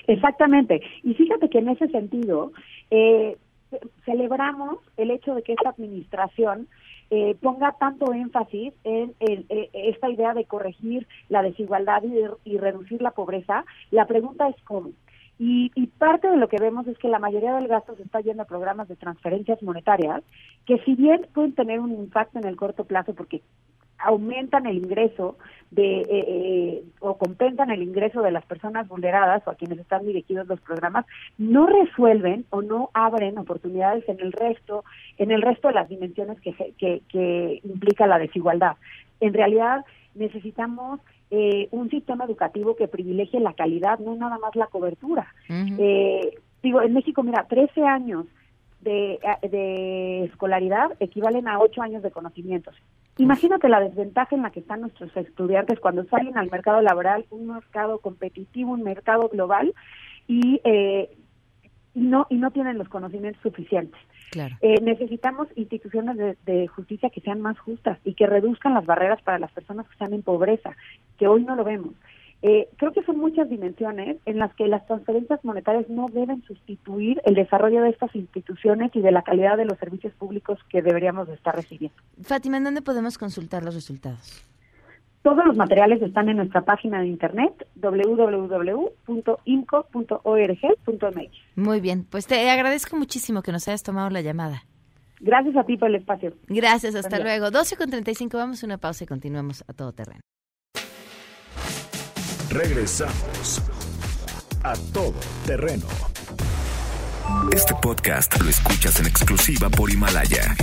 Exactamente. 0.05 0.83
Y 1.01 1.15
fíjate 1.15 1.49
que 1.49 1.57
en 1.57 1.69
ese 1.69 1.87
sentido, 1.87 2.51
eh, 2.91 3.35
celebramos 4.05 4.77
el 4.97 5.09
hecho 5.09 5.33
de 5.33 5.41
que 5.41 5.53
esta 5.53 5.69
administración 5.69 6.67
eh, 7.09 7.35
ponga 7.41 7.71
tanto 7.79 8.13
énfasis 8.13 8.71
en, 8.83 9.15
esta 9.73 10.11
idea 10.11 10.35
de 10.35 10.45
corregir 10.45 11.07
la 11.27 11.41
desigualdad 11.41 12.03
y, 12.03 12.51
y, 12.51 12.59
reducir 12.59 13.01
la 13.01 13.11
pobreza. 13.11 13.65
La 13.89 14.05
pregunta 14.05 14.47
es 14.47 14.61
cómo. 14.63 14.91
Y, 15.43 15.87
parte 15.97 16.29
de 16.29 16.37
lo 16.37 16.47
que 16.47 16.61
vemos 16.61 16.85
es 16.85 16.99
que 16.99 17.07
la 17.07 17.17
mayoría 17.17 17.55
del 17.55 17.67
gasto 17.67 17.95
se 17.95 18.03
está 18.03 18.21
yendo 18.21 18.43
a 18.43 18.45
programas 18.45 18.87
de 18.87 18.95
transferencias 18.95 19.59
monetarias, 19.63 20.21
que 20.67 20.77
si 20.85 20.93
bien 20.93 21.25
pueden 21.33 21.55
tener 21.55 21.79
un 21.79 21.91
impacto 21.91 22.37
en 22.37 22.45
el 22.45 22.55
corto 22.55 22.83
plazo 22.83 23.15
porque 23.15 23.41
aumentan 23.97 24.67
el 24.67 24.77
ingreso 24.77 25.37
de 25.71 26.01
eh, 26.01 26.05
eh, 26.11 26.83
o 26.99 27.17
compensan 27.17 27.71
el 27.71 27.81
ingreso 27.81 28.21
de 28.21 28.29
las 28.29 28.45
personas 28.45 28.87
vulneradas 28.87 29.41
o 29.47 29.49
a 29.49 29.55
quienes 29.55 29.79
están 29.79 30.05
dirigidos 30.05 30.47
los 30.47 30.61
programas 30.61 31.07
no 31.39 31.65
resuelven 31.65 32.45
o 32.51 32.61
no 32.61 32.91
abren 32.93 33.39
oportunidades 33.39 34.07
en 34.09 34.19
el 34.19 34.33
resto 34.33 34.83
en 35.17 35.31
el 35.31 35.41
resto 35.41 35.69
de 35.69 35.73
las 35.73 35.89
dimensiones 35.89 36.39
que, 36.41 36.53
que 36.77 37.61
implica 37.63 38.05
la 38.05 38.19
desigualdad. 38.19 38.77
En 39.19 39.33
realidad 39.33 39.85
necesitamos 40.13 40.99
eh, 41.31 41.69
un 41.71 41.89
sistema 41.89 42.25
educativo 42.25 42.75
que 42.75 42.87
privilegie 42.87 43.39
la 43.39 43.53
calidad, 43.53 43.99
no 43.99 44.15
nada 44.15 44.37
más 44.37 44.55
la 44.55 44.67
cobertura. 44.67 45.33
eh, 45.79 46.37
digo, 46.61 46.81
en 46.81 46.93
México, 46.93 47.23
mira, 47.23 47.45
13 47.47 47.83
años 47.83 48.25
de, 48.81 49.19
de 49.49 50.25
escolaridad 50.25 50.91
equivalen 50.99 51.47
a 51.47 51.59
8 51.59 51.81
años 51.81 52.03
de 52.03 52.11
conocimientos. 52.11 52.75
Imagínate 53.17 53.69
la 53.69 53.79
desventaja 53.79 54.35
en 54.35 54.41
la 54.41 54.51
que 54.51 54.61
están 54.61 54.81
nuestros 54.81 55.15
estudiantes 55.15 55.79
cuando 55.79 56.03
salen 56.05 56.37
al 56.37 56.49
mercado 56.49 56.81
laboral, 56.81 57.25
un 57.29 57.47
mercado 57.47 57.99
competitivo, 57.99 58.71
un 58.73 58.83
mercado 58.83 59.29
global, 59.29 59.73
y, 60.27 60.61
eh, 60.63 61.09
no, 61.93 62.25
y 62.29 62.35
no 62.35 62.51
tienen 62.51 62.77
los 62.77 62.89
conocimientos 62.89 63.41
suficientes. 63.41 63.99
Claro. 64.31 64.55
Eh, 64.61 64.79
necesitamos 64.81 65.49
instituciones 65.55 66.17
de, 66.17 66.37
de, 66.45 66.67
justicia 66.67 67.09
que 67.09 67.21
sean 67.21 67.41
más 67.41 67.59
justas 67.59 67.99
y 68.05 68.13
que 68.13 68.25
reduzcan 68.25 68.73
las 68.73 68.85
barreras 68.85 69.21
para 69.21 69.39
las 69.39 69.51
personas 69.51 69.85
que 69.85 69.93
están 69.93 70.13
en 70.13 70.23
pobreza, 70.23 70.75
que 71.19 71.27
hoy 71.27 71.43
no 71.43 71.55
lo 71.55 71.63
vemos. 71.63 71.93
Eh, 72.43 72.69
creo 72.77 72.91
que 72.91 73.03
son 73.03 73.19
muchas 73.19 73.49
dimensiones 73.49 74.17
en 74.25 74.39
las 74.39 74.53
que 74.55 74.67
las 74.67 74.85
transferencias 74.87 75.43
monetarias 75.45 75.87
no 75.89 76.07
deben 76.11 76.41
sustituir 76.43 77.21
el 77.25 77.35
desarrollo 77.35 77.83
de 77.83 77.89
estas 77.89 78.15
instituciones 78.15 78.89
y 78.95 79.01
de 79.01 79.11
la 79.11 79.21
calidad 79.21 79.57
de 79.57 79.65
los 79.65 79.77
servicios 79.77 80.13
públicos 80.13 80.57
que 80.69 80.81
deberíamos 80.81 81.29
estar 81.29 81.55
recibiendo. 81.55 81.95
Fátima, 82.23 82.57
¿en 82.57 82.63
dónde 82.63 82.81
podemos 82.81 83.19
consultar 83.19 83.63
los 83.63 83.75
resultados? 83.75 84.43
Todos 85.21 85.45
los 85.45 85.55
materiales 85.55 86.01
están 86.01 86.29
en 86.29 86.37
nuestra 86.37 86.61
página 86.61 86.99
de 87.01 87.07
internet 87.07 87.53
www.imco.org.mx. 87.75 88.87
Muy 91.55 91.79
bien, 91.79 92.05
pues 92.09 92.25
te 92.25 92.49
agradezco 92.49 92.97
muchísimo 92.97 93.43
que 93.43 93.51
nos 93.51 93.67
hayas 93.67 93.83
tomado 93.83 94.09
la 94.09 94.21
llamada. 94.21 94.63
Gracias 95.19 95.55
a 95.55 95.63
ti 95.63 95.77
por 95.77 95.89
el 95.89 95.95
espacio. 95.97 96.33
Gracias, 96.47 96.95
hasta 96.95 97.19
luego. 97.19 97.51
12 97.51 97.77
con 97.77 97.91
35, 97.91 98.35
vamos 98.35 98.63
a 98.63 98.65
una 98.65 98.79
pausa 98.79 99.03
y 99.03 99.07
continuamos 99.07 99.63
a 99.67 99.73
todo 99.73 99.91
terreno. 99.93 100.21
Regresamos 102.49 103.61
a 104.63 104.73
todo 104.91 105.13
terreno. 105.45 105.85
Este 107.53 107.73
podcast 107.81 108.41
lo 108.41 108.49
escuchas 108.49 108.99
en 108.99 109.05
exclusiva 109.05 109.69
por 109.69 109.91
Himalaya. 109.91 110.55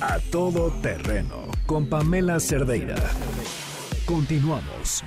A 0.00 0.18
todo 0.30 0.70
terreno 0.80 1.44
con 1.66 1.86
Pamela 1.86 2.40
Cerdeira. 2.40 2.96
Continuamos. 4.06 5.04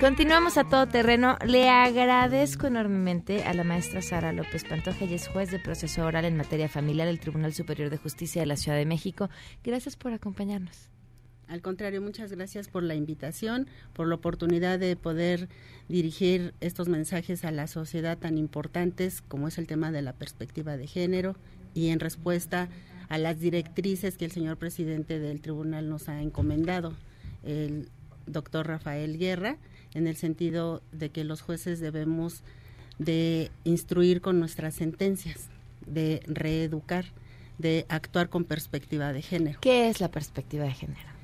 Continuamos 0.00 0.58
a 0.58 0.64
todo 0.64 0.88
terreno. 0.88 1.38
Le 1.46 1.68
agradezco 1.70 2.66
enormemente 2.66 3.44
a 3.44 3.54
la 3.54 3.62
maestra 3.62 4.02
Sara 4.02 4.32
López 4.32 4.64
Pantoja, 4.64 5.04
y 5.04 5.14
es 5.14 5.28
juez 5.28 5.52
de 5.52 5.60
proceso 5.60 6.04
oral 6.04 6.24
en 6.24 6.36
materia 6.36 6.68
familiar 6.68 7.06
del 7.06 7.20
Tribunal 7.20 7.54
Superior 7.54 7.90
de 7.90 7.96
Justicia 7.96 8.42
de 8.42 8.46
la 8.46 8.56
Ciudad 8.56 8.76
de 8.76 8.86
México. 8.86 9.30
Gracias 9.62 9.94
por 9.94 10.12
acompañarnos. 10.12 10.88
Al 11.48 11.62
contrario, 11.62 12.02
muchas 12.02 12.30
gracias 12.30 12.68
por 12.68 12.82
la 12.82 12.94
invitación, 12.94 13.68
por 13.94 14.06
la 14.06 14.16
oportunidad 14.16 14.78
de 14.78 14.96
poder 14.96 15.48
dirigir 15.88 16.52
estos 16.60 16.88
mensajes 16.88 17.44
a 17.44 17.50
la 17.50 17.66
sociedad 17.66 18.18
tan 18.18 18.36
importantes 18.36 19.22
como 19.22 19.48
es 19.48 19.56
el 19.56 19.66
tema 19.66 19.90
de 19.90 20.02
la 20.02 20.12
perspectiva 20.12 20.76
de 20.76 20.86
género 20.86 21.36
y 21.74 21.88
en 21.88 22.00
respuesta 22.00 22.68
a 23.08 23.16
las 23.16 23.40
directrices 23.40 24.18
que 24.18 24.26
el 24.26 24.30
señor 24.32 24.58
presidente 24.58 25.18
del 25.18 25.40
tribunal 25.40 25.88
nos 25.88 26.10
ha 26.10 26.20
encomendado, 26.20 26.92
el 27.44 27.88
doctor 28.26 28.66
Rafael 28.66 29.16
Guerra 29.16 29.56
en 29.94 30.06
el 30.06 30.16
sentido 30.16 30.82
de 30.92 31.08
que 31.08 31.24
los 31.24 31.40
jueces 31.40 31.80
debemos 31.80 32.42
de 32.98 33.50
instruir 33.64 34.20
con 34.20 34.38
nuestras 34.38 34.74
sentencias, 34.74 35.48
de 35.86 36.20
reeducar, 36.26 37.06
de 37.56 37.86
actuar 37.88 38.28
con 38.28 38.44
perspectiva 38.44 39.14
de 39.14 39.22
género. 39.22 39.60
¿Qué 39.62 39.88
es 39.88 40.00
la 40.00 40.10
perspectiva 40.10 40.64
de 40.64 40.72
género? 40.72 41.17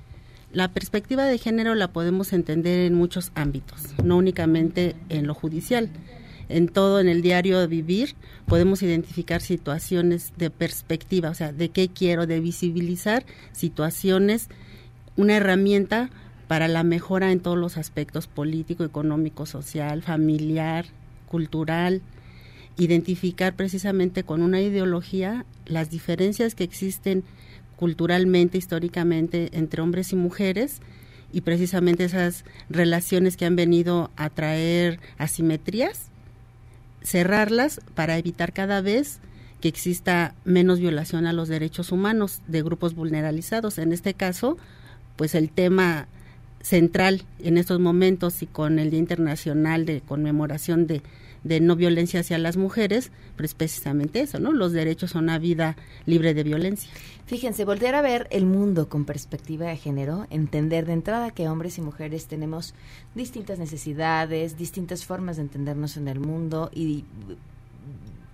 La 0.54 0.68
perspectiva 0.68 1.24
de 1.24 1.36
género 1.36 1.74
la 1.74 1.88
podemos 1.88 2.32
entender 2.32 2.86
en 2.86 2.94
muchos 2.94 3.32
ámbitos, 3.34 3.92
no 4.04 4.16
únicamente 4.16 4.94
en 5.08 5.26
lo 5.26 5.34
judicial. 5.34 5.90
En 6.48 6.68
todo, 6.68 7.00
en 7.00 7.08
el 7.08 7.22
diario 7.22 7.58
de 7.58 7.66
vivir, 7.66 8.14
podemos 8.46 8.80
identificar 8.84 9.40
situaciones 9.40 10.32
de 10.36 10.50
perspectiva, 10.50 11.30
o 11.30 11.34
sea, 11.34 11.50
de 11.50 11.70
qué 11.70 11.88
quiero, 11.88 12.28
de 12.28 12.38
visibilizar 12.38 13.26
situaciones, 13.50 14.48
una 15.16 15.34
herramienta 15.34 16.10
para 16.46 16.68
la 16.68 16.84
mejora 16.84 17.32
en 17.32 17.40
todos 17.40 17.58
los 17.58 17.76
aspectos 17.76 18.28
político, 18.28 18.84
económico, 18.84 19.46
social, 19.46 20.02
familiar, 20.02 20.86
cultural, 21.26 22.00
identificar 22.78 23.56
precisamente 23.56 24.22
con 24.22 24.40
una 24.40 24.60
ideología 24.60 25.46
las 25.66 25.90
diferencias 25.90 26.54
que 26.54 26.62
existen 26.62 27.24
culturalmente, 27.76 28.58
históricamente 28.58 29.50
entre 29.52 29.82
hombres 29.82 30.12
y 30.12 30.16
mujeres 30.16 30.80
y 31.32 31.40
precisamente 31.40 32.04
esas 32.04 32.44
relaciones 32.70 33.36
que 33.36 33.44
han 33.44 33.56
venido 33.56 34.10
a 34.16 34.30
traer 34.30 35.00
asimetrías, 35.18 36.08
cerrarlas 37.02 37.80
para 37.94 38.16
evitar 38.18 38.52
cada 38.52 38.80
vez 38.80 39.20
que 39.60 39.68
exista 39.68 40.34
menos 40.44 40.78
violación 40.78 41.26
a 41.26 41.32
los 41.32 41.48
derechos 41.48 41.90
humanos 41.90 42.42
de 42.46 42.62
grupos 42.62 42.94
vulnerabilizados. 42.94 43.78
En 43.78 43.92
este 43.92 44.14
caso, 44.14 44.58
pues 45.16 45.34
el 45.34 45.50
tema 45.50 46.06
central 46.60 47.22
en 47.40 47.58
estos 47.58 47.80
momentos 47.80 48.42
y 48.42 48.46
con 48.46 48.78
el 48.78 48.90
Día 48.90 49.00
Internacional 49.00 49.86
de 49.86 50.00
Conmemoración 50.00 50.86
de, 50.86 51.02
No 51.44 51.76
Violencia 51.76 52.20
hacia 52.20 52.38
las 52.38 52.56
Mujeres, 52.56 53.12
pues 53.36 53.54
precisamente 53.54 54.20
eso, 54.20 54.38
¿no? 54.38 54.52
Los 54.52 54.72
derechos 54.72 55.14
a 55.14 55.18
una 55.18 55.38
vida 55.38 55.76
libre 56.06 56.34
de 56.34 56.42
violencia. 56.42 56.90
Fíjense, 57.26 57.64
voltear 57.64 57.94
a 57.94 58.02
ver 58.02 58.26
el 58.30 58.46
mundo 58.46 58.88
con 58.88 59.04
perspectiva 59.04 59.66
de 59.66 59.76
género, 59.76 60.26
entender 60.30 60.86
de 60.86 60.94
entrada 60.94 61.30
que 61.30 61.48
hombres 61.48 61.78
y 61.78 61.80
mujeres 61.80 62.26
tenemos 62.26 62.74
distintas 63.14 63.58
necesidades, 63.58 64.58
distintas 64.58 65.04
formas 65.04 65.36
de 65.36 65.42
entendernos 65.42 65.96
en 65.96 66.08
el 66.08 66.20
mundo 66.20 66.70
y 66.74 67.04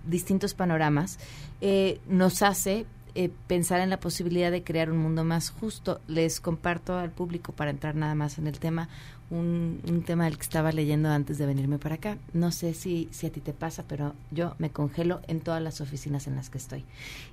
distintos 0.07 0.53
panoramas, 0.53 1.19
eh, 1.61 1.99
nos 2.07 2.41
hace 2.41 2.85
eh, 3.13 3.29
pensar 3.47 3.81
en 3.81 3.89
la 3.89 3.99
posibilidad 3.99 4.51
de 4.51 4.63
crear 4.63 4.91
un 4.91 4.97
mundo 4.97 5.23
más 5.23 5.49
justo. 5.49 5.99
Les 6.07 6.39
comparto 6.39 6.97
al 6.97 7.11
público, 7.11 7.51
para 7.51 7.71
entrar 7.71 7.95
nada 7.95 8.15
más 8.15 8.37
en 8.37 8.47
el 8.47 8.59
tema, 8.59 8.89
un, 9.29 10.03
tema 10.05 10.25
del 10.25 10.37
que 10.37 10.43
estaba 10.43 10.71
leyendo 10.71 11.09
antes 11.09 11.37
de 11.37 11.45
venirme 11.45 11.77
para 11.77 11.95
acá. 11.95 12.17
No 12.33 12.51
sé 12.51 12.73
si, 12.73 13.07
si 13.11 13.27
a 13.27 13.31
ti 13.31 13.39
te 13.39 13.53
pasa, 13.53 13.83
pero 13.87 14.13
yo 14.31 14.55
me 14.59 14.69
congelo 14.69 15.21
en 15.27 15.39
todas 15.39 15.61
las 15.61 15.81
oficinas 15.81 16.27
en 16.27 16.35
las 16.35 16.49
que 16.49 16.57
estoy. 16.57 16.85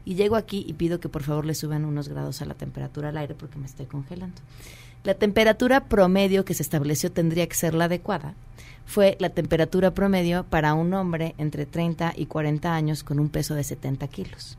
Y 0.04 0.14
llego 0.14 0.36
aquí 0.36 0.64
y 0.66 0.72
pido 0.74 1.00
que 1.00 1.08
por 1.08 1.22
favor 1.22 1.44
le 1.44 1.54
suban 1.54 1.84
unos 1.84 2.08
grados 2.08 2.40
a 2.42 2.46
la 2.46 2.54
temperatura 2.54 3.10
al 3.10 3.16
aire 3.16 3.34
porque 3.34 3.58
me 3.58 3.66
estoy 3.66 3.86
congelando. 3.86 4.40
La 5.04 5.14
temperatura 5.14 5.84
promedio 5.84 6.44
que 6.44 6.54
se 6.54 6.62
estableció 6.62 7.12
tendría 7.12 7.46
que 7.46 7.54
ser 7.54 7.74
la 7.74 7.84
adecuada. 7.84 8.34
Fue 8.84 9.16
la 9.20 9.28
temperatura 9.28 9.92
promedio 9.92 10.44
para 10.44 10.74
un 10.74 10.94
hombre 10.94 11.34
entre 11.38 11.66
30 11.66 12.14
y 12.16 12.26
40 12.26 12.74
años 12.74 13.04
con 13.04 13.20
un 13.20 13.28
peso 13.28 13.54
de 13.54 13.62
70 13.62 14.08
kilos 14.08 14.56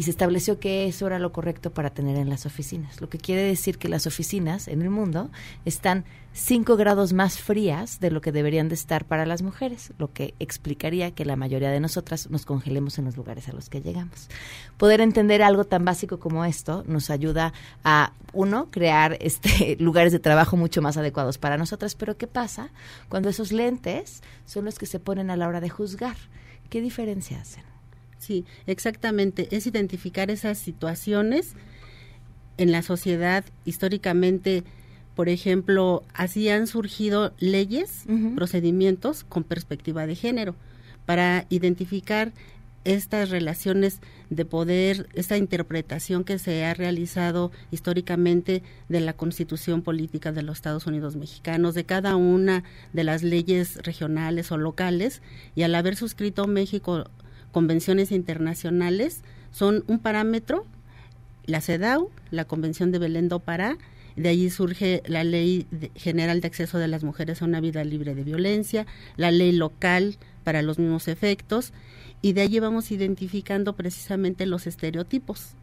y 0.00 0.02
se 0.02 0.12
estableció 0.12 0.58
que 0.58 0.86
eso 0.86 1.06
era 1.06 1.18
lo 1.18 1.30
correcto 1.30 1.74
para 1.74 1.90
tener 1.90 2.16
en 2.16 2.30
las 2.30 2.46
oficinas. 2.46 3.02
Lo 3.02 3.10
que 3.10 3.18
quiere 3.18 3.42
decir 3.42 3.76
que 3.76 3.90
las 3.90 4.06
oficinas 4.06 4.66
en 4.66 4.80
el 4.80 4.88
mundo 4.88 5.28
están 5.66 6.06
5 6.32 6.78
grados 6.78 7.12
más 7.12 7.38
frías 7.38 8.00
de 8.00 8.10
lo 8.10 8.22
que 8.22 8.32
deberían 8.32 8.70
de 8.70 8.76
estar 8.76 9.04
para 9.04 9.26
las 9.26 9.42
mujeres, 9.42 9.92
lo 9.98 10.10
que 10.10 10.32
explicaría 10.38 11.10
que 11.10 11.26
la 11.26 11.36
mayoría 11.36 11.68
de 11.68 11.80
nosotras 11.80 12.30
nos 12.30 12.46
congelemos 12.46 12.98
en 12.98 13.04
los 13.04 13.18
lugares 13.18 13.50
a 13.50 13.52
los 13.52 13.68
que 13.68 13.82
llegamos. 13.82 14.30
Poder 14.78 15.02
entender 15.02 15.42
algo 15.42 15.64
tan 15.64 15.84
básico 15.84 16.18
como 16.18 16.46
esto 16.46 16.82
nos 16.86 17.10
ayuda 17.10 17.52
a, 17.84 18.14
uno, 18.32 18.70
crear 18.70 19.18
este, 19.20 19.76
lugares 19.80 20.12
de 20.12 20.18
trabajo 20.18 20.56
mucho 20.56 20.80
más 20.80 20.96
adecuados 20.96 21.36
para 21.36 21.58
nosotras, 21.58 21.94
pero 21.94 22.16
¿qué 22.16 22.26
pasa 22.26 22.70
cuando 23.10 23.28
esos 23.28 23.52
lentes 23.52 24.22
son 24.46 24.64
los 24.64 24.78
que 24.78 24.86
se 24.86 24.98
ponen 24.98 25.28
a 25.28 25.36
la 25.36 25.46
hora 25.46 25.60
de 25.60 25.68
juzgar? 25.68 26.16
¿Qué 26.70 26.80
diferencia 26.80 27.38
hacen? 27.38 27.69
Sí, 28.20 28.44
exactamente. 28.66 29.48
Es 29.50 29.66
identificar 29.66 30.30
esas 30.30 30.58
situaciones 30.58 31.54
en 32.58 32.70
la 32.70 32.82
sociedad 32.82 33.44
históricamente. 33.64 34.62
Por 35.16 35.30
ejemplo, 35.30 36.04
así 36.12 36.48
han 36.50 36.66
surgido 36.66 37.32
leyes, 37.38 38.04
procedimientos 38.36 39.24
con 39.24 39.42
perspectiva 39.42 40.06
de 40.06 40.14
género 40.14 40.54
para 41.06 41.46
identificar 41.48 42.32
estas 42.84 43.30
relaciones 43.30 44.00
de 44.28 44.44
poder, 44.44 45.08
esta 45.14 45.36
interpretación 45.36 46.24
que 46.24 46.38
se 46.38 46.64
ha 46.64 46.74
realizado 46.74 47.52
históricamente 47.70 48.62
de 48.88 49.00
la 49.00 49.14
constitución 49.14 49.82
política 49.82 50.30
de 50.32 50.42
los 50.42 50.58
Estados 50.58 50.86
Unidos 50.86 51.16
mexicanos, 51.16 51.74
de 51.74 51.84
cada 51.84 52.16
una 52.16 52.64
de 52.92 53.04
las 53.04 53.22
leyes 53.22 53.76
regionales 53.82 54.52
o 54.52 54.58
locales, 54.58 55.20
y 55.54 55.62
al 55.62 55.74
haber 55.74 55.96
suscrito 55.96 56.46
México 56.46 57.10
convenciones 57.52 58.12
internacionales 58.12 59.22
son 59.50 59.84
un 59.86 59.98
parámetro, 59.98 60.66
la 61.46 61.60
CEDAW, 61.60 62.10
la 62.30 62.44
Convención 62.44 62.92
de 62.92 62.98
Belén 62.98 63.28
do 63.28 63.40
Pará, 63.40 63.76
de 64.16 64.28
allí 64.28 64.50
surge 64.50 65.02
la 65.06 65.24
Ley 65.24 65.66
General 65.94 66.40
de 66.40 66.46
Acceso 66.46 66.78
de 66.78 66.88
las 66.88 67.04
Mujeres 67.04 67.42
a 67.42 67.44
una 67.44 67.60
Vida 67.60 67.84
Libre 67.84 68.14
de 68.14 68.24
Violencia, 68.24 68.86
la 69.16 69.30
ley 69.30 69.52
local 69.52 70.18
para 70.44 70.62
los 70.62 70.78
mismos 70.78 71.08
efectos, 71.08 71.72
y 72.22 72.32
de 72.32 72.42
allí 72.42 72.58
vamos 72.58 72.90
identificando 72.90 73.74
precisamente 73.74 74.46
los 74.46 74.66
estereotipos. 74.66 75.54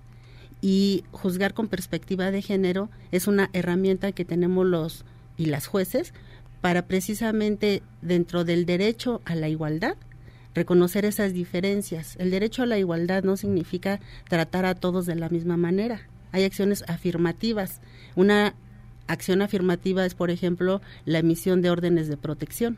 Y 0.62 1.04
juzgar 1.12 1.54
con 1.54 1.68
perspectiva 1.68 2.32
de 2.32 2.42
género 2.42 2.90
es 3.12 3.28
una 3.28 3.50
herramienta 3.54 4.12
que 4.12 4.26
tenemos 4.26 4.66
los 4.66 5.06
y 5.38 5.46
las 5.46 5.68
jueces 5.68 6.14
para 6.62 6.88
precisamente 6.88 7.84
dentro 8.02 8.44
del 8.44 8.66
derecho 8.66 9.22
a 9.26 9.36
la 9.36 9.50
igualdad 9.50 9.96
reconocer 10.58 11.05
esas 11.05 11.34
diferencias. 11.34 12.16
El 12.18 12.32
derecho 12.32 12.64
a 12.64 12.66
la 12.66 12.80
igualdad 12.80 13.24
no 13.24 13.38
significa 13.38 13.99
tratar 14.28 14.66
a 14.66 14.76
todos 14.76 15.05
de 15.05 15.16
la 15.16 15.30
misma 15.30 15.55
manera. 15.55 16.01
Hay 16.32 16.43
acciones 16.43 16.84
afirmativas. 16.88 17.80
Una 18.16 18.55
acción 19.05 19.41
afirmativa 19.41 20.05
es, 20.05 20.16
por 20.16 20.32
ejemplo, 20.32 20.82
la 21.05 21.20
emisión 21.20 21.62
de 21.62 21.70
órdenes 21.70 22.08
de 22.08 22.18
protección 22.18 22.78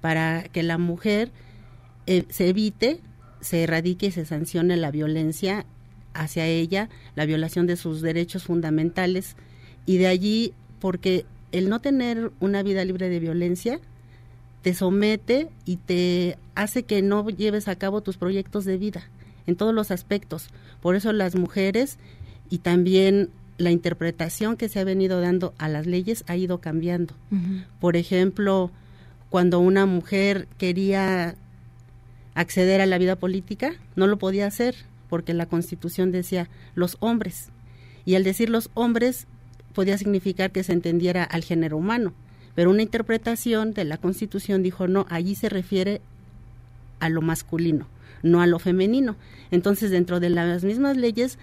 para 0.00 0.42
que 0.44 0.62
la 0.62 0.78
mujer 0.78 1.30
eh, 2.06 2.24
se 2.28 2.48
evite, 2.48 3.00
se 3.40 3.62
erradique 3.62 4.06
y 4.06 4.10
se 4.10 4.26
sancione 4.26 4.76
la 4.76 4.90
violencia 4.90 5.64
hacia 6.12 6.46
ella, 6.46 6.88
la 7.14 7.24
violación 7.24 7.66
de 7.66 7.76
sus 7.76 8.02
derechos 8.02 8.44
fundamentales 8.44 9.36
y 9.86 9.98
de 9.98 10.08
allí 10.08 10.54
porque 10.80 11.24
el 11.52 11.68
no 11.68 11.80
tener 11.80 12.32
una 12.40 12.62
vida 12.62 12.84
libre 12.84 13.08
de 13.08 13.20
violencia 13.20 13.80
te 14.66 14.74
somete 14.74 15.48
y 15.64 15.76
te 15.76 16.38
hace 16.56 16.82
que 16.82 17.00
no 17.00 17.28
lleves 17.28 17.68
a 17.68 17.76
cabo 17.76 18.00
tus 18.00 18.16
proyectos 18.16 18.64
de 18.64 18.78
vida 18.78 19.04
en 19.46 19.54
todos 19.54 19.72
los 19.72 19.92
aspectos. 19.92 20.48
Por 20.82 20.96
eso 20.96 21.12
las 21.12 21.36
mujeres 21.36 21.98
y 22.50 22.58
también 22.58 23.30
la 23.58 23.70
interpretación 23.70 24.56
que 24.56 24.68
se 24.68 24.80
ha 24.80 24.84
venido 24.84 25.20
dando 25.20 25.54
a 25.58 25.68
las 25.68 25.86
leyes 25.86 26.24
ha 26.26 26.34
ido 26.34 26.58
cambiando. 26.58 27.14
Por 27.78 27.94
ejemplo, 27.94 28.72
cuando 29.30 29.60
una 29.60 29.86
mujer 29.86 30.48
quería 30.58 31.36
acceder 32.34 32.80
a 32.80 32.86
la 32.86 32.98
vida 32.98 33.14
política, 33.14 33.70
no 33.94 34.08
lo 34.08 34.18
podía 34.18 34.48
hacer 34.48 34.74
porque 35.08 35.32
la 35.32 35.46
Constitución 35.46 36.10
decía 36.10 36.48
los 36.74 36.96
hombres. 36.98 37.50
Y 38.04 38.16
al 38.16 38.24
decir 38.24 38.50
los 38.50 38.70
hombres 38.74 39.28
podía 39.74 39.96
significar 39.96 40.50
que 40.50 40.64
se 40.64 40.72
entendiera 40.72 41.22
al 41.22 41.44
género 41.44 41.76
humano 41.76 42.14
pero 42.56 42.70
una 42.70 42.82
interpretación 42.82 43.72
de 43.72 43.84
la 43.84 43.98
Constitución 43.98 44.64
dijo, 44.64 44.88
no, 44.88 45.06
allí 45.08 45.36
se 45.36 45.48
refiere 45.48 46.00
a 46.98 47.08
lo 47.08 47.22
masculino, 47.22 47.86
no 48.24 48.40
a 48.40 48.46
lo 48.48 48.58
femenino. 48.58 49.14
Entonces, 49.52 49.92
dentro 49.92 50.18
de 50.18 50.30
las 50.30 50.64
mismas 50.64 50.96
leyes 50.96 51.38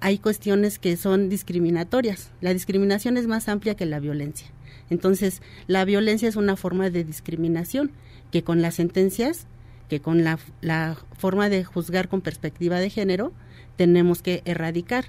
hay 0.00 0.18
cuestiones 0.18 0.78
que 0.78 0.96
son 0.96 1.28
discriminatorias. 1.28 2.30
La 2.40 2.52
discriminación 2.52 3.16
es 3.16 3.26
más 3.26 3.48
amplia 3.48 3.74
que 3.74 3.86
la 3.86 4.00
violencia. 4.00 4.48
Entonces, 4.90 5.42
la 5.66 5.84
violencia 5.84 6.28
es 6.28 6.36
una 6.36 6.56
forma 6.56 6.90
de 6.90 7.04
discriminación 7.04 7.92
que 8.30 8.42
con 8.42 8.60
las 8.60 8.74
sentencias, 8.74 9.46
que 9.88 10.00
con 10.00 10.24
la, 10.24 10.38
forma 11.16 11.48
de 11.48 11.64
juzgar 11.64 12.08
con 12.08 12.20
perspectiva 12.20 12.78
de 12.78 12.90
género, 12.90 13.32
tenemos 13.76 14.22
que 14.22 14.42
erradicar. 14.44 15.06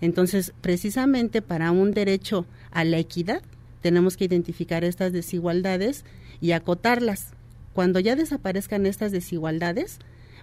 Entonces, 0.00 0.52
precisamente 0.60 1.42
para 1.42 1.70
un 1.70 1.92
derecho 1.92 2.46
a 2.70 2.84
la 2.84 2.98
equidad, 2.98 3.42
tenemos 3.80 4.16
que 4.16 4.24
identificar 4.24 4.84
estas 4.84 5.12
desigualdades 5.12 6.04
y 6.40 6.52
acotarlas. 6.52 7.28
Cuando 7.72 8.00
ya 8.00 8.16
desaparezcan 8.16 8.86
estas 8.86 9.12
desigualdades, 9.12 9.98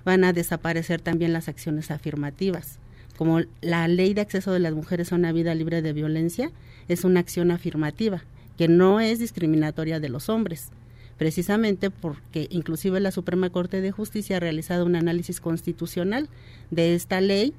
van 0.06 0.24
a 0.24 0.34
desaparecer 0.34 1.02
también 1.02 1.34
las 1.34 1.50
acciones 1.50 1.92
afirmativas. 1.92 2.80
Como 3.18 3.42
la 3.62 3.88
ley 3.88 4.14
de 4.14 4.22
acceso 4.22 4.52
de 4.52 4.60
las 4.60 4.74
mujeres 4.74 5.12
a 5.12 5.16
una 5.16 5.32
vida 5.32 5.56
libre 5.56 5.82
de 5.82 5.94
violencia 5.94 6.52
es 6.88 7.04
una 7.04 7.20
acción 7.20 7.52
afirmativa, 7.52 8.24
que 8.58 8.68
no 8.68 9.00
es 9.00 9.20
discriminatoria 9.20 10.00
de 10.00 10.10
los 10.10 10.30
hombres, 10.30 10.70
precisamente 11.18 11.90
porque 11.90 12.48
inclusive 12.52 13.00
la 13.00 13.12
Suprema 13.12 13.50
Corte 13.50 13.82
de 13.82 13.92
Justicia 13.92 14.38
ha 14.38 14.40
realizado 14.40 14.86
un 14.86 14.96
análisis 14.96 15.42
constitucional 15.42 16.30
de 16.70 16.94
esta 16.94 17.20
ley 17.20 17.54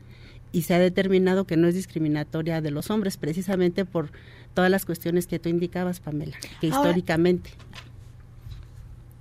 y 0.52 0.62
se 0.62 0.74
ha 0.74 0.78
determinado 0.78 1.46
que 1.46 1.56
no 1.56 1.68
es 1.68 1.74
discriminatoria 1.74 2.60
de 2.60 2.70
los 2.70 2.90
hombres, 2.90 3.16
precisamente 3.16 3.84
por 3.84 4.10
todas 4.54 4.70
las 4.70 4.84
cuestiones 4.84 5.26
que 5.26 5.38
tú 5.38 5.48
indicabas, 5.48 6.00
Pamela, 6.00 6.36
que 6.60 6.68
históricamente. 6.68 7.50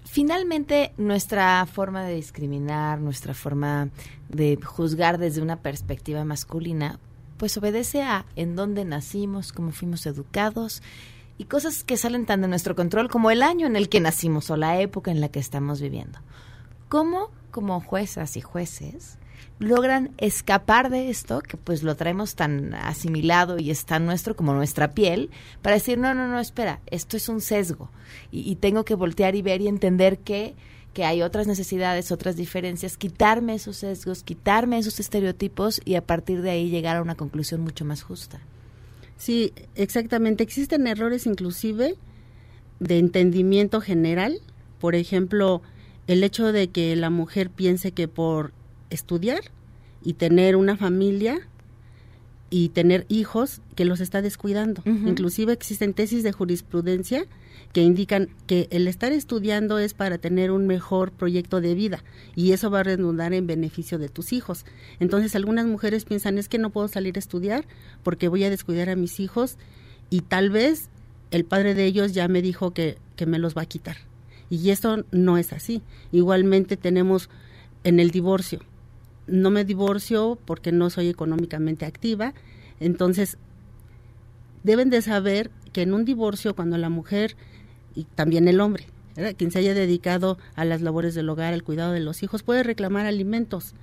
Finalmente, 0.06 0.94
nuestra 0.98 1.66
forma 1.66 2.04
de 2.04 2.16
discriminar, 2.16 3.00
nuestra 3.00 3.34
forma 3.34 3.90
de 4.30 4.58
juzgar 4.64 5.18
desde 5.18 5.42
una 5.42 5.58
perspectiva 5.58 6.24
masculina, 6.26 7.00
pues 7.38 7.56
obedece 7.58 8.02
a 8.02 8.26
en 8.36 8.56
dónde 8.56 8.84
nacimos, 8.84 9.54
cómo 9.54 9.72
fuimos 9.72 10.06
educados 10.08 10.82
y 11.38 11.44
cosas 11.44 11.84
que 11.84 11.98
salen 11.98 12.26
tan 12.26 12.42
de 12.42 12.48
nuestro 12.48 12.76
control 12.76 13.10
como 13.10 13.30
el 13.30 13.44
año 13.44 13.68
en 13.68 13.76
el 13.76 13.90
que 13.90 14.00
nacimos 14.00 14.50
o 14.50 14.58
la 14.58 14.82
época 14.82 15.12
en 15.12 15.22
la 15.22 15.30
que 15.30 15.40
estamos 15.40 15.82
viviendo. 15.82 16.20
¿Cómo, 16.90 17.30
como 17.52 17.80
juezas 17.80 18.38
y 18.38 18.42
jueces, 18.42 19.20
logran 19.60 20.12
escapar 20.18 20.90
de 20.90 21.10
esto, 21.10 21.42
que 21.42 21.58
pues 21.58 21.84
lo 21.84 21.96
traemos 21.96 22.36
tan 22.36 22.74
asimilado 22.76 23.58
y 23.58 23.72
es 23.72 23.86
tan 23.86 24.06
nuestro 24.06 24.36
como 24.36 24.54
nuestra 24.54 24.92
piel, 24.92 25.30
para 25.62 25.76
decir, 25.76 25.98
no, 25.98 26.14
no, 26.14 26.28
no, 26.28 26.40
espera, 26.40 26.80
esto 26.88 27.18
es 27.18 27.28
un 27.30 27.42
sesgo 27.42 27.90
y, 28.32 28.56
tengo 28.56 28.86
que 28.86 28.96
voltear 28.96 29.36
y 29.36 29.42
ver 29.42 29.62
y 29.62 29.68
entender 29.68 30.20
que, 30.20 30.56
que 30.94 31.06
hay 31.06 31.22
otras 31.22 31.48
necesidades, 31.48 32.12
otras 32.12 32.36
diferencias, 32.36 32.98
quitarme 32.98 33.56
esos 33.56 33.78
sesgos, 33.78 34.24
quitarme 34.24 34.78
esos 34.78 35.00
estereotipos 35.00 35.82
y 35.86 35.96
a 35.96 36.06
partir 36.06 36.42
de 36.42 36.52
ahí 36.52 36.70
llegar 36.70 36.98
a 36.98 37.02
una 37.02 37.16
conclusión 37.16 37.62
mucho 37.62 37.86
más 37.86 38.04
justa. 38.04 38.40
Sí, 39.18 39.54
exactamente. 39.76 40.44
Existen 40.44 40.86
errores 40.86 41.26
inclusive 41.26 41.96
de 42.80 43.00
entendimiento 43.00 43.82
general. 43.82 44.40
Por 44.80 44.96
ejemplo, 44.96 45.62
el 46.06 46.24
hecho 46.24 46.52
de 46.52 46.70
que 46.70 46.96
la 46.96 47.10
mujer 47.10 47.50
piense 47.50 47.92
que 47.92 48.08
por 48.08 48.54
estudiar 48.90 49.42
y 50.04 50.14
tener 50.14 50.56
una 50.56 50.78
familia 50.78 51.48
y 52.50 52.70
tener 52.70 53.06
hijos 53.10 53.62
que 53.76 53.86
los 53.86 54.00
está 54.00 54.22
descuidando. 54.22 54.82
Inclusive 54.86 55.52
existen 55.52 55.94
tesis 55.94 56.24
de 56.24 56.32
jurisprudencia 56.32 57.26
que 57.74 57.82
indican 57.82 58.30
que 58.46 58.68
el 58.72 58.88
estar 58.88 59.12
estudiando 59.12 59.80
es 59.80 59.94
para 59.94 60.18
tener 60.18 60.52
un 60.52 60.66
mejor 60.66 61.12
proyecto 61.12 61.60
de 61.60 61.76
vida 61.76 62.04
y 62.36 62.54
eso 62.54 62.72
va 62.72 62.80
a 62.80 62.84
redundar 62.84 63.34
en 63.34 63.48
beneficio 63.48 63.98
de 63.98 64.08
tus 64.08 64.32
hijos. 64.32 64.66
Entonces 65.00 65.36
algunas 65.36 65.66
mujeres 65.66 66.06
piensan 66.06 66.38
es 66.38 66.48
que 66.48 66.58
no 66.58 66.70
puedo 66.70 66.88
salir 66.88 67.18
a 67.18 67.20
estudiar 67.20 67.66
porque 68.04 68.30
voy 68.30 68.46
a 68.46 68.50
descuidar 68.50 68.90
a 68.90 68.96
mis 68.96 69.20
hijos 69.20 69.58
y 70.10 70.22
tal 70.22 70.50
vez 70.50 70.90
el 71.32 71.44
padre 71.44 71.74
de 71.74 71.86
ellos 71.86 72.14
ya 72.14 72.30
me 72.30 72.42
dijo 72.42 72.74
que, 72.74 72.98
que 73.18 73.26
me 73.26 73.40
los 73.40 73.58
va 73.58 73.64
a 73.64 73.68
quitar. 73.68 73.98
Y 74.50 74.70
esto 74.70 75.04
no 75.12 75.38
es 75.38 75.52
así. 75.52 75.82
Igualmente 76.14 76.78
tenemos 76.78 77.30
en 77.84 78.00
el 78.00 78.12
divorcio 78.12 78.62
no 79.28 79.52
me 79.52 79.66
divorcio 79.66 80.38
porque 80.46 80.72
no 80.72 80.90
soy 80.90 81.10
económicamente 81.10 81.86
activa. 81.86 82.34
Entonces, 82.80 83.38
deben 84.64 84.90
de 84.90 85.02
saber 85.02 85.52
que 85.74 85.82
en 85.82 85.94
un 85.94 86.06
divorcio, 86.06 86.56
cuando 86.56 86.78
la 86.78 86.90
mujer 86.90 87.36
y 87.96 88.04
también 88.04 88.48
el 88.48 88.60
hombre, 88.60 88.88
quien 89.38 89.52
se 89.52 89.60
haya 89.60 89.74
dedicado 89.74 90.38
a 90.56 90.66
las 90.66 90.82
labores 90.82 91.16
del 91.16 91.30
hogar, 91.30 91.54
al 91.54 91.64
cuidado 91.64 91.92
de 91.92 92.00
los 92.00 92.22
hijos, 92.24 92.44
puede 92.44 92.64
reclamar 92.64 93.06
alimentos 93.06 93.74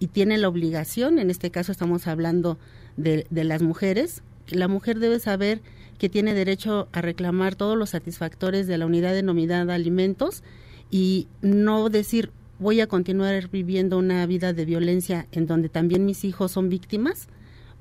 y 0.00 0.08
tiene 0.08 0.36
la 0.36 0.48
obligación, 0.48 1.20
en 1.20 1.30
este 1.30 1.52
caso 1.52 1.70
estamos 1.70 2.08
hablando 2.08 2.58
de, 2.96 3.24
las 3.30 3.62
mujeres, 3.62 4.22
la 4.48 4.66
mujer 4.66 4.98
debe 4.98 5.20
saber 5.20 5.60
que 5.98 6.08
tiene 6.08 6.34
derecho 6.34 6.88
a 6.92 7.00
reclamar 7.00 7.54
todos 7.54 7.78
los 7.78 7.90
satisfactores 7.90 8.66
de 8.66 8.78
la 8.78 8.86
unidad 8.86 9.14
denominada 9.14 9.74
alimentos 9.74 10.42
y 10.90 11.28
no 11.40 11.88
decir 11.88 12.32
voy 12.62 12.80
a 12.80 12.86
continuar 12.86 13.50
viviendo 13.50 13.98
una 13.98 14.24
vida 14.24 14.52
de 14.52 14.64
violencia 14.64 15.26
en 15.32 15.46
donde 15.46 15.68
también 15.68 16.06
mis 16.06 16.24
hijos 16.24 16.52
son 16.52 16.68
víctimas 16.68 17.28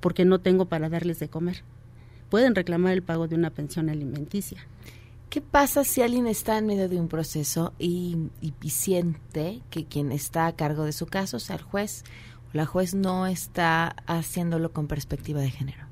porque 0.02 0.26
no 0.26 0.40
tengo 0.40 0.66
para 0.66 0.90
darles 0.90 1.20
de 1.20 1.30
comer. 1.30 1.64
Pueden 2.30 2.56
reclamar 2.56 2.94
el 2.94 3.04
pago 3.04 3.28
de 3.28 3.36
una 3.36 3.52
pensión 3.52 3.90
alimenticia. 3.90 4.66
¿Qué 5.30 5.40
pasa 5.40 5.86
si 5.86 6.02
alguien 6.02 6.28
está 6.28 6.58
en 6.58 6.66
medio 6.66 6.90
de 6.90 7.00
un 7.00 7.08
proceso 7.08 7.74
y, 7.80 8.18
siente 8.68 9.62
que 9.70 9.86
quien 9.86 10.12
está 10.12 10.48
a 10.48 10.56
cargo 10.56 10.84
de 10.84 10.92
su 10.92 11.06
caso, 11.06 11.40
sea 11.40 11.56
el 11.56 11.62
juez, 11.62 12.04
o 12.50 12.58
la 12.58 12.66
juez 12.66 12.96
no 12.96 13.28
está 13.28 13.96
haciéndolo 14.08 14.74
con 14.74 14.88
perspectiva 14.88 15.40
de 15.40 15.52
género? 15.52 15.86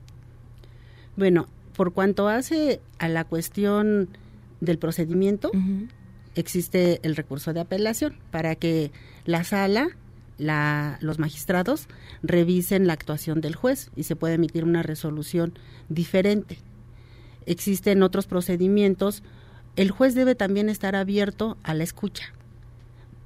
Bueno, 1.15 1.47
por 1.77 1.93
cuanto 1.93 2.27
hace 2.27 2.81
a 2.97 3.07
la 3.07 3.23
cuestión 3.23 4.09
del 4.59 4.77
procedimiento, 4.77 5.51
existe 6.39 6.99
el 7.03 7.15
recurso 7.15 7.53
de 7.53 7.59
apelación 7.61 8.15
para 8.31 8.55
que 8.55 8.91
la 9.25 9.43
sala, 9.43 9.89
la, 10.37 10.97
los 11.01 11.19
magistrados 11.19 11.87
revisen 12.23 12.87
la 12.87 12.93
actuación 12.93 13.41
del 13.41 13.55
juez 13.55 13.91
y 13.95 14.03
se 14.03 14.15
puede 14.15 14.35
emitir 14.35 14.63
una 14.63 14.83
resolución 14.83 15.53
diferente. 15.89 16.57
Existen 17.45 18.03
otros 18.03 18.27
procedimientos. 18.27 19.23
El 19.75 19.91
juez 19.91 20.15
debe 20.15 20.35
también 20.35 20.69
estar 20.69 20.95
abierto 20.95 21.57
a 21.63 21.73
la 21.73 21.83
escucha. 21.83 22.33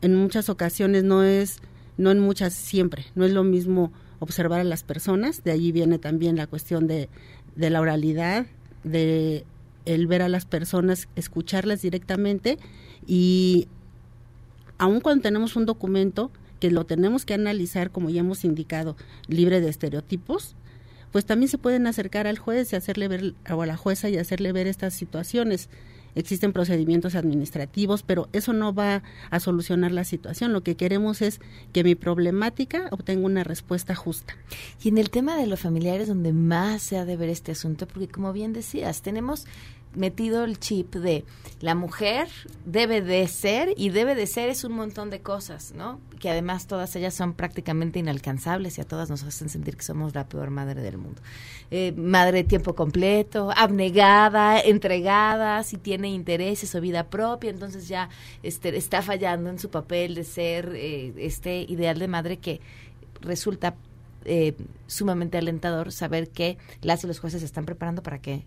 En 0.01 0.15
muchas 0.15 0.49
ocasiones 0.49 1.03
no 1.03 1.23
es, 1.23 1.59
no 1.97 2.11
en 2.11 2.19
muchas 2.19 2.53
siempre, 2.53 3.05
no 3.15 3.25
es 3.25 3.31
lo 3.31 3.43
mismo 3.43 3.91
observar 4.19 4.61
a 4.61 4.65
las 4.65 4.83
personas, 4.83 5.43
de 5.43 5.51
allí 5.51 5.71
viene 5.71 5.99
también 5.99 6.37
la 6.37 6.47
cuestión 6.47 6.87
de, 6.87 7.09
de 7.55 7.69
la 7.69 7.81
oralidad, 7.81 8.45
de 8.83 9.45
el 9.85 10.07
ver 10.07 10.21
a 10.21 10.29
las 10.29 10.45
personas, 10.45 11.09
escucharlas 11.15 11.81
directamente 11.81 12.57
y 13.07 13.67
aun 14.77 14.99
cuando 15.01 15.21
tenemos 15.21 15.55
un 15.55 15.65
documento 15.65 16.31
que 16.59 16.71
lo 16.71 16.85
tenemos 16.85 17.25
que 17.25 17.33
analizar, 17.33 17.91
como 17.91 18.09
ya 18.09 18.21
hemos 18.21 18.45
indicado, 18.45 18.95
libre 19.27 19.59
de 19.59 19.69
estereotipos, 19.69 20.55
pues 21.11 21.25
también 21.25 21.49
se 21.49 21.57
pueden 21.57 21.85
acercar 21.87 22.25
al 22.25 22.39
juez 22.39 22.73
y 22.73 22.75
hacerle 22.75 23.07
ver, 23.07 23.35
o 23.49 23.61
a 23.61 23.65
la 23.65 23.77
jueza 23.77 24.09
y 24.09 24.17
hacerle 24.17 24.51
ver 24.51 24.67
estas 24.67 24.93
situaciones. 24.93 25.69
existen 26.15 26.53
procedimientos 26.53 27.15
administrativos, 27.15 28.03
pero 28.03 28.29
eso 28.33 28.53
no 28.53 28.73
va 28.73 29.03
a 29.29 29.39
solucionar 29.39 29.91
la 29.91 30.03
situación. 30.03 30.53
Lo 30.53 30.63
que 30.63 30.75
queremos 30.75 31.21
es 31.21 31.39
que 31.71 31.83
mi 31.83 31.95
problemática 31.95 32.87
obtenga 32.91 33.25
una 33.25 33.43
respuesta 33.43 33.95
justa. 33.95 34.35
Y 34.83 34.89
en 34.89 34.97
el 34.97 35.09
tema 35.09 35.37
de 35.37 35.47
los 35.47 35.61
familiares, 35.61 36.07
donde 36.07 36.33
más 36.33 36.81
se 36.81 36.97
ha 36.97 37.05
de 37.05 37.17
ver 37.17 37.29
este 37.29 37.51
asunto, 37.51 37.87
porque 37.87 38.07
como 38.07 38.31
bien 38.33 38.53
decías, 38.53 39.01
tenemos 39.01 39.45
metido 39.95 40.43
el 40.43 40.59
chip 40.59 40.95
de 40.95 41.25
la 41.59 41.75
mujer 41.75 42.27
debe 42.65 43.01
de 43.01 43.27
ser 43.27 43.73
y 43.77 43.89
debe 43.89 44.15
de 44.15 44.27
ser 44.27 44.49
es 44.49 44.63
un 44.63 44.73
montón 44.73 45.09
de 45.09 45.21
cosas, 45.21 45.73
¿no? 45.75 45.99
Que 46.19 46.29
además 46.29 46.67
todas 46.67 46.95
ellas 46.95 47.13
son 47.13 47.33
prácticamente 47.33 47.99
inalcanzables 47.99 48.77
y 48.77 48.81
a 48.81 48.85
todas 48.85 49.09
nos 49.09 49.23
hacen 49.23 49.49
sentir 49.49 49.77
que 49.77 49.83
somos 49.83 50.13
la 50.13 50.27
peor 50.27 50.49
madre 50.49 50.81
del 50.81 50.97
mundo. 50.97 51.21
Eh, 51.71 51.93
madre 51.95 52.39
de 52.39 52.43
tiempo 52.43 52.75
completo, 52.75 53.51
abnegada, 53.55 54.59
entregada, 54.59 55.63
si 55.63 55.77
tiene 55.77 56.09
intereses 56.09 56.73
o 56.75 56.81
vida 56.81 57.05
propia, 57.09 57.49
entonces 57.49 57.87
ya 57.87 58.09
este, 58.41 58.75
está 58.77 59.01
fallando 59.01 59.49
en 59.49 59.59
su 59.59 59.69
papel 59.69 60.15
de 60.15 60.23
ser 60.23 60.73
eh, 60.75 61.13
este 61.17 61.61
ideal 61.61 61.99
de 61.99 62.07
madre 62.07 62.37
que 62.37 62.61
resulta 63.21 63.75
eh, 64.25 64.55
sumamente 64.87 65.37
alentador 65.37 65.91
saber 65.91 66.29
que 66.29 66.57
las 66.81 67.03
y 67.03 67.07
los 67.07 67.19
jueces 67.19 67.41
se 67.41 67.45
están 67.45 67.65
preparando 67.65 68.03
para 68.03 68.19
que 68.19 68.43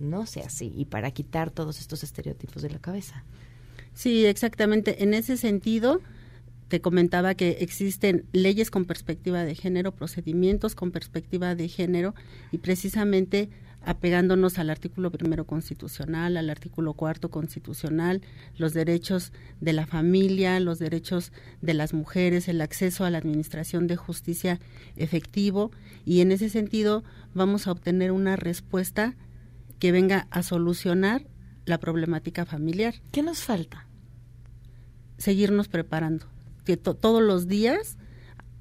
no 0.00 0.26
sea 0.26 0.46
así 0.46 0.72
y 0.76 0.86
para 0.86 1.10
quitar 1.10 1.50
todos 1.50 1.80
estos 1.80 2.02
estereotipos 2.02 2.62
de 2.62 2.70
la 2.70 2.78
cabeza. 2.78 3.24
Sí, 3.94 4.26
exactamente. 4.26 5.02
En 5.02 5.14
ese 5.14 5.36
sentido, 5.36 6.00
te 6.68 6.80
comentaba 6.80 7.34
que 7.34 7.58
existen 7.60 8.24
leyes 8.32 8.70
con 8.70 8.84
perspectiva 8.84 9.44
de 9.44 9.54
género, 9.54 9.92
procedimientos 9.92 10.74
con 10.74 10.90
perspectiva 10.90 11.54
de 11.54 11.68
género 11.68 12.14
y 12.50 12.58
precisamente 12.58 13.48
apegándonos 13.86 14.58
al 14.58 14.68
artículo 14.68 15.12
primero 15.12 15.46
constitucional, 15.46 16.36
al 16.36 16.50
artículo 16.50 16.94
cuarto 16.94 17.30
constitucional, 17.30 18.20
los 18.58 18.74
derechos 18.74 19.32
de 19.60 19.72
la 19.72 19.86
familia, 19.86 20.58
los 20.58 20.80
derechos 20.80 21.32
de 21.62 21.72
las 21.72 21.94
mujeres, 21.94 22.48
el 22.48 22.60
acceso 22.60 23.04
a 23.04 23.10
la 23.10 23.18
administración 23.18 23.86
de 23.86 23.94
justicia 23.94 24.58
efectivo 24.96 25.70
y 26.04 26.20
en 26.20 26.32
ese 26.32 26.48
sentido 26.48 27.04
vamos 27.32 27.68
a 27.68 27.72
obtener 27.72 28.10
una 28.10 28.34
respuesta 28.34 29.14
que 29.78 29.92
venga 29.92 30.26
a 30.30 30.42
solucionar 30.42 31.26
la 31.64 31.78
problemática 31.78 32.46
familiar. 32.46 32.94
¿Qué 33.12 33.22
nos 33.22 33.38
falta? 33.42 33.86
Seguirnos 35.18 35.68
preparando. 35.68 36.26
Que 36.64 36.76
todos 36.76 37.22
los 37.22 37.46
días 37.46 37.96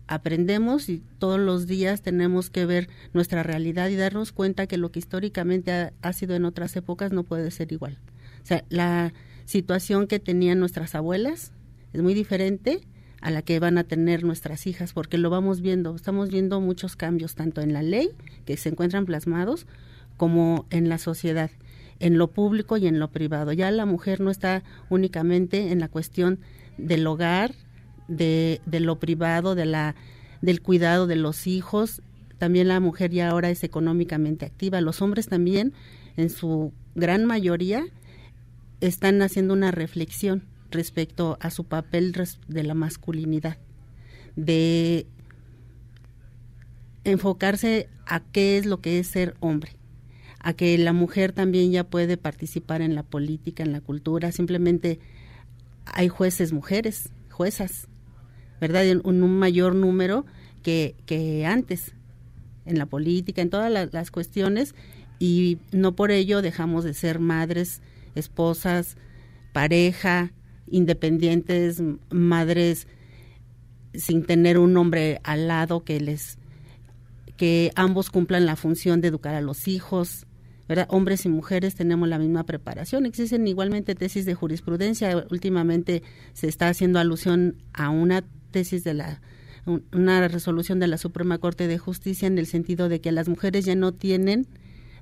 aprendemos 0.07 0.89
y 0.89 1.03
todos 1.19 1.39
los 1.39 1.67
días 1.67 2.01
tenemos 2.01 2.49
que 2.49 2.65
ver 2.65 2.89
nuestra 3.13 3.43
realidad 3.43 3.89
y 3.89 3.95
darnos 3.95 4.31
cuenta 4.31 4.67
que 4.67 4.77
lo 4.77 4.91
que 4.91 4.99
históricamente 4.99 5.91
ha, 6.01 6.13
sido 6.13 6.35
en 6.35 6.45
otras 6.45 6.75
épocas 6.75 7.11
no 7.11 7.23
puede 7.23 7.49
ser 7.51 7.71
igual. 7.71 7.97
O 8.43 8.45
sea, 8.45 8.63
la 8.69 9.13
situación 9.45 10.07
que 10.07 10.19
tenían 10.19 10.59
nuestras 10.59 10.95
abuelas 10.95 11.51
es 11.93 12.01
muy 12.01 12.13
diferente 12.13 12.81
a 13.21 13.31
la 13.31 13.41
que 13.41 13.59
van 13.59 13.77
a 13.79 13.83
tener 13.83 14.23
nuestras 14.23 14.67
hijas, 14.67 14.93
porque 14.93 15.17
lo 15.17 15.31
vamos 15.31 15.61
viendo, 15.61 15.95
estamos 15.95 16.29
viendo 16.29 16.61
muchos 16.61 16.95
cambios, 16.95 17.33
tanto 17.33 17.61
en 17.61 17.73
la 17.73 17.81
ley, 17.81 18.11
que 18.45 18.55
se 18.57 18.69
encuentran 18.69 19.05
plasmados, 19.05 19.65
como 20.17 20.65
en 20.69 20.89
la 20.89 20.97
sociedad, 20.97 21.51
en 21.99 22.17
lo 22.17 22.31
público 22.31 22.77
y 22.77 22.87
en 22.87 22.99
lo 22.99 23.11
privado. 23.11 23.51
Ya 23.53 23.71
la 23.71 23.85
mujer 23.85 24.21
no 24.21 24.31
está 24.31 24.63
únicamente 24.89 25.71
en 25.71 25.79
la 25.79 25.87
cuestión 25.87 26.39
del 26.77 27.05
hogar, 27.07 27.53
de, 28.07 28.61
lo 28.71 28.99
privado, 28.99 29.55
de 29.55 29.65
la, 29.65 29.95
del 30.41 30.61
cuidado 30.61 31.07
de 31.07 31.15
los 31.15 31.47
hijos. 31.47 32.01
También 32.37 32.67
la 32.67 32.79
mujer 32.79 33.11
ya 33.11 33.29
ahora 33.29 33.49
es 33.49 33.63
económicamente 33.63 34.45
activa. 34.45 34.81
Los 34.81 35.01
hombres 35.01 35.27
también, 35.27 35.73
en 36.17 36.29
su 36.29 36.73
gran 36.95 37.25
mayoría, 37.25 37.85
están 38.81 39.21
haciendo 39.21 39.53
una 39.53 39.71
reflexión 39.71 40.43
respecto 40.71 41.37
a 41.39 41.49
su 41.49 41.63
papel 41.63 42.13
de 42.47 42.63
la 42.63 42.73
masculinidad, 42.73 43.57
de 44.35 45.07
enfocarse 47.05 47.87
a 48.05 48.19
qué 48.19 48.57
es 48.57 48.65
lo 48.65 48.81
que 48.81 48.99
es 48.99 49.07
ser 49.07 49.35
hombre 49.39 49.71
a 50.45 50.53
que 50.53 50.77
la 50.77 50.93
mujer 50.93 51.31
también 51.31 51.71
ya 51.71 51.83
puede 51.83 52.17
participar 52.17 52.83
en 52.83 52.93
la 52.93 53.01
política, 53.01 53.63
en 53.63 53.71
la 53.71 53.81
cultura, 53.81 54.31
simplemente 54.31 54.99
hay 55.85 56.07
jueces 56.07 56.53
mujeres, 56.53 57.09
juezas, 57.31 57.87
¿verdad? 58.61 58.85
En 58.85 59.01
un, 59.03 59.39
mayor 59.39 59.73
número 59.73 60.23
que, 60.61 60.93
que 61.07 61.47
antes, 61.47 61.93
en 62.67 62.77
la 62.77 62.85
política, 62.85 63.41
en 63.41 63.49
todas 63.49 63.91
las 63.91 64.11
cuestiones, 64.11 64.75
y 65.17 65.57
no 65.71 65.95
por 65.95 66.11
ello 66.11 66.43
dejamos 66.43 66.83
de 66.83 66.93
ser 66.93 67.17
madres, 67.17 67.81
esposas, 68.13 68.97
pareja, 69.51 70.31
independientes, 70.67 71.81
madres 72.11 72.87
sin 73.95 74.23
tener 74.23 74.59
un 74.59 74.77
hombre 74.77 75.21
al 75.23 75.47
lado 75.47 75.83
que 75.83 75.99
les 75.99 76.37
que 77.35 77.71
ambos 77.75 78.11
cumplan 78.11 78.45
la 78.45 78.55
función 78.55 79.01
de 79.01 79.07
educar 79.07 79.33
a 79.33 79.41
los 79.41 79.67
hijos, 79.67 80.25
Hombres 80.89 81.25
y 81.25 81.29
mujeres 81.29 81.75
tenemos 81.75 82.09
la 82.09 82.17
misma 82.17 82.43
preparación. 82.43 83.05
Existen 83.05 83.47
igualmente 83.47 83.95
tesis 83.95 84.25
de 84.25 84.33
jurisprudencia. 84.33 85.25
Últimamente 85.29 86.01
se 86.33 86.47
está 86.47 86.69
haciendo 86.69 86.99
alusión 86.99 87.61
a 87.73 87.89
una 87.89 88.23
tesis 88.51 88.83
de 88.83 88.93
la 88.93 89.21
una 89.91 90.27
resolución 90.27 90.79
de 90.79 90.87
la 90.87 90.99
Suprema 90.99 91.39
Corte 91.39 91.67
de 91.67 91.79
Justicia 91.79 92.27
en 92.27 92.37
el 92.37 92.45
sentido 92.45 92.87
de 92.87 93.01
que 93.01 93.11
las 93.11 93.27
mujeres 93.27 93.65
ya 93.65 93.75
no 93.75 93.93
tienen 93.93 94.47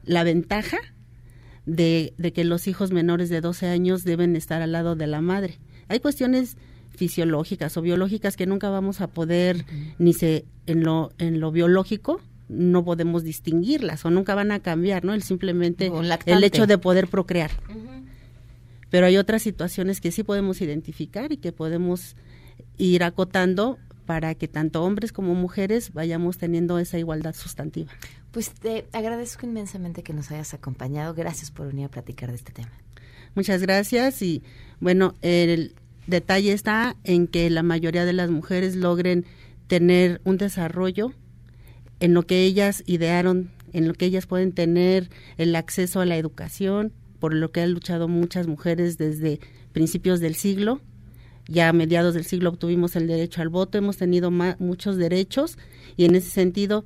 la 0.03 0.23
ventaja 0.23 0.77
de, 1.65 2.13
de 2.17 2.31
que 2.31 2.45
los 2.45 2.67
hijos 2.67 2.91
menores 2.91 3.29
de 3.29 3.41
12 3.41 3.67
años 3.67 4.03
deben 4.05 4.37
estar 4.37 4.61
al 4.61 4.71
lado 4.71 4.95
de 4.95 5.07
la 5.07 5.19
madre. 5.19 5.59
Hay 5.89 5.99
cuestiones 5.99 6.57
fisiológicas 6.91 7.75
o 7.75 7.81
biológicas 7.81 8.37
que 8.37 8.45
nunca 8.45 8.69
vamos 8.69 9.01
a 9.01 9.07
poder 9.07 9.65
ni 9.97 10.13
se 10.13 10.45
en 10.65 10.83
lo 10.83 11.11
en 11.17 11.39
lo 11.39 11.51
biológico 11.51 12.21
no 12.53 12.85
podemos 12.85 13.23
distinguirlas 13.23 14.05
o 14.05 14.11
nunca 14.11 14.35
van 14.35 14.51
a 14.51 14.59
cambiar, 14.59 15.03
¿no? 15.03 15.13
El 15.13 15.23
simplemente 15.23 15.91
el 16.25 16.43
hecho 16.43 16.67
de 16.67 16.77
poder 16.77 17.07
procrear. 17.07 17.51
Pero 18.89 19.07
hay 19.07 19.17
otras 19.17 19.41
situaciones 19.41 20.01
que 20.01 20.11
sí 20.11 20.23
podemos 20.23 20.61
identificar 20.61 21.31
y 21.31 21.37
que 21.37 21.51
podemos 21.51 22.15
ir 22.77 23.03
acotando 23.03 23.79
para 24.05 24.35
que 24.35 24.47
tanto 24.47 24.83
hombres 24.83 25.11
como 25.11 25.33
mujeres 25.33 25.93
vayamos 25.93 26.37
teniendo 26.37 26.77
esa 26.77 26.99
igualdad 26.99 27.33
sustantiva. 27.33 27.91
Pues 28.31 28.51
te 28.51 28.85
agradezco 28.91 29.45
inmensamente 29.45 30.03
que 30.03 30.13
nos 30.13 30.31
hayas 30.31 30.53
acompañado. 30.53 31.13
Gracias 31.13 31.51
por 31.51 31.67
venir 31.67 31.85
a 31.85 31.89
platicar 31.89 32.29
de 32.29 32.35
este 32.35 32.51
tema. 32.51 32.71
Muchas 33.35 33.61
gracias 33.61 34.21
y 34.21 34.43
bueno, 34.79 35.15
el 35.21 35.73
detalle 36.07 36.51
está 36.51 36.95
en 37.03 37.27
que 37.27 37.49
la 37.49 37.63
mayoría 37.63 38.05
de 38.05 38.13
las 38.13 38.29
mujeres 38.29 38.75
logren 38.75 39.25
tener 39.67 40.21
un 40.23 40.37
desarrollo 40.37 41.13
en 42.03 42.13
lo 42.13 42.23
que 42.23 42.43
ellas 42.43 42.83
idearon, 42.85 43.49
en 43.71 43.87
lo 43.87 43.93
que 43.93 44.03
ellas 44.03 44.27
pueden 44.27 44.51
tener 44.51 45.09
el 45.37 45.55
acceso 45.55 46.01
a 46.01 46.05
la 46.05 46.17
educación, 46.17 46.91
por 47.17 47.33
lo 47.33 47.53
que 47.53 47.61
han 47.61 47.71
luchado 47.71 48.09
muchas 48.09 48.45
mujeres 48.45 48.97
desde 48.97 49.39
principios 49.71 50.19
del 50.19 50.35
siglo. 50.35 50.81
Ya 51.47 51.69
a 51.69 51.73
mediados 51.73 52.13
del 52.13 52.25
siglo 52.25 52.49
obtuvimos 52.49 52.97
el 52.97 53.07
derecho 53.07 53.41
al 53.41 53.47
voto, 53.47 53.77
hemos 53.77 53.95
tenido 53.95 54.31
muchos 54.31 54.97
derechos 54.97 55.57
y 55.95 56.03
en 56.03 56.15
ese 56.15 56.29
sentido, 56.29 56.83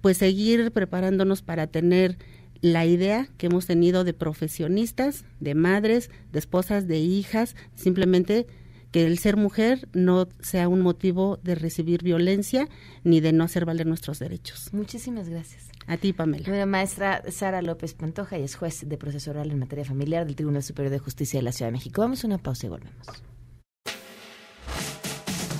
pues 0.00 0.16
seguir 0.16 0.72
preparándonos 0.72 1.42
para 1.42 1.68
tener 1.68 2.18
la 2.60 2.86
idea 2.86 3.28
que 3.38 3.46
hemos 3.46 3.66
tenido 3.66 4.02
de 4.02 4.14
profesionistas, 4.14 5.24
de 5.38 5.54
madres, 5.54 6.10
de 6.32 6.40
esposas, 6.40 6.88
de 6.88 6.98
hijas, 6.98 7.54
simplemente 7.76 8.48
que 8.94 9.04
el 9.04 9.18
ser 9.18 9.36
mujer 9.36 9.88
no 9.92 10.28
sea 10.38 10.68
un 10.68 10.80
motivo 10.80 11.40
de 11.42 11.56
recibir 11.56 12.04
violencia 12.04 12.68
ni 13.02 13.18
de 13.18 13.32
no 13.32 13.42
hacer 13.42 13.64
valer 13.64 13.88
nuestros 13.88 14.20
derechos. 14.20 14.68
Muchísimas 14.72 15.28
gracias. 15.28 15.64
A 15.88 15.96
ti, 15.96 16.12
Pamela. 16.12 16.48
La 16.48 16.64
maestra 16.64 17.20
Sara 17.28 17.60
López 17.60 17.92
Pantoja 17.94 18.38
y 18.38 18.44
es 18.44 18.54
juez 18.54 18.88
de 18.88 18.96
proceso 18.96 19.32
oral 19.32 19.50
en 19.50 19.58
materia 19.58 19.84
familiar 19.84 20.24
del 20.24 20.36
Tribunal 20.36 20.62
Superior 20.62 20.92
de 20.92 21.00
Justicia 21.00 21.40
de 21.40 21.42
la 21.42 21.50
Ciudad 21.50 21.72
de 21.72 21.72
México. 21.72 22.02
Vamos 22.02 22.22
a 22.22 22.28
una 22.28 22.38
pausa 22.38 22.66
y 22.66 22.68
volvemos. 22.68 23.24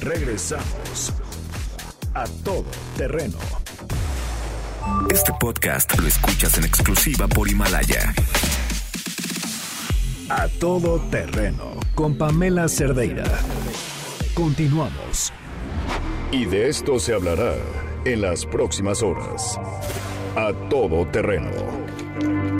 Regresamos 0.00 1.12
a 2.14 2.26
todo 2.44 2.66
terreno. 2.96 3.38
Este 5.10 5.32
podcast 5.40 5.98
lo 5.98 6.06
escuchas 6.06 6.56
en 6.56 6.66
exclusiva 6.66 7.26
por 7.26 7.50
Himalaya. 7.50 8.14
A 10.30 10.48
todo 10.58 10.98
terreno 11.10 11.78
con 11.94 12.16
Pamela 12.16 12.66
Cerdeira. 12.66 13.24
Continuamos. 14.32 15.30
Y 16.32 16.46
de 16.46 16.70
esto 16.70 16.98
se 16.98 17.12
hablará 17.12 17.54
en 18.06 18.22
las 18.22 18.46
próximas 18.46 19.02
horas. 19.02 19.60
A 20.34 20.54
todo 20.70 21.06
terreno. 21.08 21.50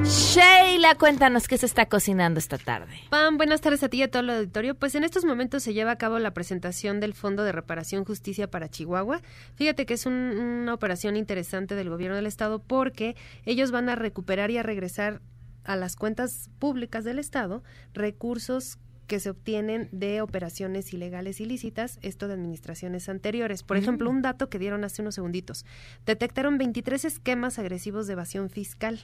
Sheila, 0.04 0.94
cuéntanos 0.96 1.48
qué 1.48 1.56
se 1.56 1.64
está 1.64 1.86
cocinando 1.86 2.38
esta 2.38 2.58
tarde. 2.58 2.92
Pam, 3.08 3.38
buenas 3.38 3.62
tardes 3.62 3.82
a 3.82 3.88
ti 3.88 3.96
y 3.96 4.02
a 4.02 4.10
todo 4.10 4.20
el 4.20 4.30
auditorio. 4.30 4.74
Pues 4.74 4.94
en 4.94 5.02
estos 5.02 5.24
momentos 5.24 5.62
se 5.62 5.72
lleva 5.72 5.92
a 5.92 5.96
cabo 5.96 6.18
la 6.18 6.34
presentación 6.34 7.00
del 7.00 7.14
Fondo 7.14 7.44
de 7.44 7.52
Reparación 7.52 8.04
Justicia 8.04 8.50
para 8.50 8.68
Chihuahua. 8.68 9.22
Fíjate 9.54 9.86
que 9.86 9.94
es 9.94 10.04
una 10.04 10.74
operación 10.74 11.16
interesante 11.16 11.74
del 11.74 11.88
gobierno 11.88 12.16
del 12.16 12.26
estado 12.26 12.58
porque 12.58 13.16
ellos 13.46 13.70
van 13.70 13.88
a 13.88 13.94
recuperar 13.94 14.50
y 14.50 14.58
a 14.58 14.62
regresar 14.62 15.22
a 15.64 15.76
las 15.76 15.96
cuentas 15.96 16.50
públicas 16.58 17.04
del 17.04 17.18
Estado 17.18 17.62
recursos 17.92 18.78
que 19.06 19.20
se 19.20 19.30
obtienen 19.30 19.88
de 19.92 20.22
operaciones 20.22 20.92
ilegales 20.92 21.40
ilícitas, 21.40 21.98
esto 22.02 22.26
de 22.26 22.34
administraciones 22.34 23.08
anteriores. 23.08 23.62
Por 23.62 23.76
ejemplo, 23.76 24.08
un 24.08 24.22
dato 24.22 24.48
que 24.48 24.58
dieron 24.58 24.84
hace 24.84 25.02
unos 25.02 25.14
segunditos. 25.14 25.66
Detectaron 26.06 26.58
23 26.58 27.04
esquemas 27.04 27.58
agresivos 27.58 28.06
de 28.06 28.14
evasión 28.14 28.48
fiscal 28.48 29.00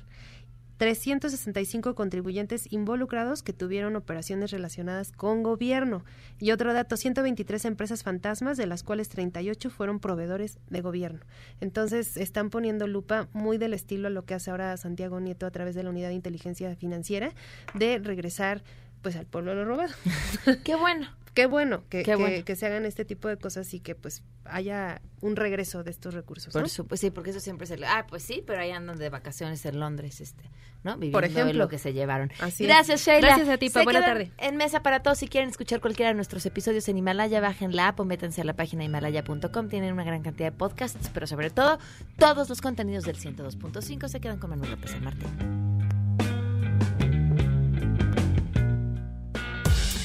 365 0.80 1.94
contribuyentes 1.94 2.66
involucrados 2.72 3.42
que 3.42 3.52
tuvieron 3.52 3.96
operaciones 3.96 4.50
relacionadas 4.50 5.12
con 5.12 5.42
gobierno. 5.42 6.06
Y 6.38 6.52
otro 6.52 6.72
dato, 6.72 6.96
123 6.96 7.66
empresas 7.66 8.02
fantasmas, 8.02 8.56
de 8.56 8.66
las 8.66 8.82
cuales 8.82 9.10
38 9.10 9.68
fueron 9.68 10.00
proveedores 10.00 10.58
de 10.70 10.80
gobierno. 10.80 11.20
Entonces, 11.60 12.16
están 12.16 12.48
poniendo 12.48 12.86
lupa 12.86 13.28
muy 13.34 13.58
del 13.58 13.74
estilo 13.74 14.06
a 14.06 14.10
lo 14.10 14.24
que 14.24 14.32
hace 14.32 14.50
ahora 14.50 14.74
Santiago 14.78 15.20
Nieto 15.20 15.44
a 15.44 15.50
través 15.50 15.74
de 15.74 15.82
la 15.82 15.90
Unidad 15.90 16.08
de 16.08 16.14
Inteligencia 16.14 16.74
Financiera, 16.76 17.34
de 17.74 17.98
regresar 17.98 18.62
pues 19.02 19.16
al 19.16 19.26
pueblo 19.26 19.54
lo 19.54 19.66
robado. 19.66 19.92
Qué 20.64 20.76
bueno 20.76 21.19
qué 21.34 21.46
bueno 21.46 21.82
que, 21.88 22.02
que, 22.44 22.56
se 22.56 22.66
hagan 22.66 22.84
este 22.86 23.04
tipo 23.04 23.28
de 23.28 23.36
cosas 23.36 23.72
y 23.74 23.80
que 23.80 23.94
pues 23.94 24.22
haya 24.44 25.00
un 25.20 25.36
regreso 25.36 25.84
de 25.84 25.90
estos 25.90 26.14
recursos. 26.14 26.52
Por 26.52 26.68
supuesto, 26.68 27.06
sí, 27.06 27.10
porque 27.10 27.30
eso 27.30 27.40
siempre 27.40 27.66
se... 27.66 27.78
Ah, 27.84 28.06
pues 28.08 28.22
sí, 28.22 28.42
pero 28.46 28.60
ahí 28.60 28.70
andan 28.70 28.98
de 28.98 29.08
vacaciones 29.10 29.64
en 29.66 29.78
Londres, 29.78 30.20
este, 30.20 30.42
¿no? 30.82 30.94
Viviendo 30.94 31.16
Por 31.16 31.24
ejemplo. 31.24 31.52
lo 31.54 31.68
que 31.68 31.78
se 31.78 31.92
llevaron. 31.92 32.32
Así 32.40 32.64
Gracias, 32.64 33.04
Sheila. 33.04 33.28
Gracias 33.28 33.48
a 33.48 33.58
ti, 33.58 33.70
Buena 33.84 34.00
tarde. 34.00 34.32
En 34.38 34.56
Mesa 34.56 34.82
para 34.82 35.02
Todos, 35.02 35.18
si 35.18 35.28
quieren 35.28 35.50
escuchar 35.50 35.80
cualquiera 35.80 36.10
de 36.10 36.14
nuestros 36.14 36.44
episodios 36.46 36.88
en 36.88 36.98
Himalaya, 36.98 37.40
bajen 37.40 37.76
la 37.76 37.88
app 37.88 38.00
o 38.00 38.04
métanse 38.04 38.40
a 38.40 38.44
la 38.44 38.54
página 38.54 38.84
himalaya.com. 38.84 39.68
Tienen 39.68 39.92
una 39.92 40.04
gran 40.04 40.22
cantidad 40.22 40.50
de 40.50 40.56
podcasts, 40.56 41.10
pero 41.12 41.26
sobre 41.26 41.50
todo, 41.50 41.78
todos 42.18 42.48
los 42.48 42.60
contenidos 42.60 43.04
del 43.04 43.16
102.5 43.16 44.08
se 44.08 44.20
quedan 44.20 44.38
con 44.38 44.50
Manuel 44.50 44.70
López 44.70 44.90
San 44.90 45.04
Martín. 45.04 45.69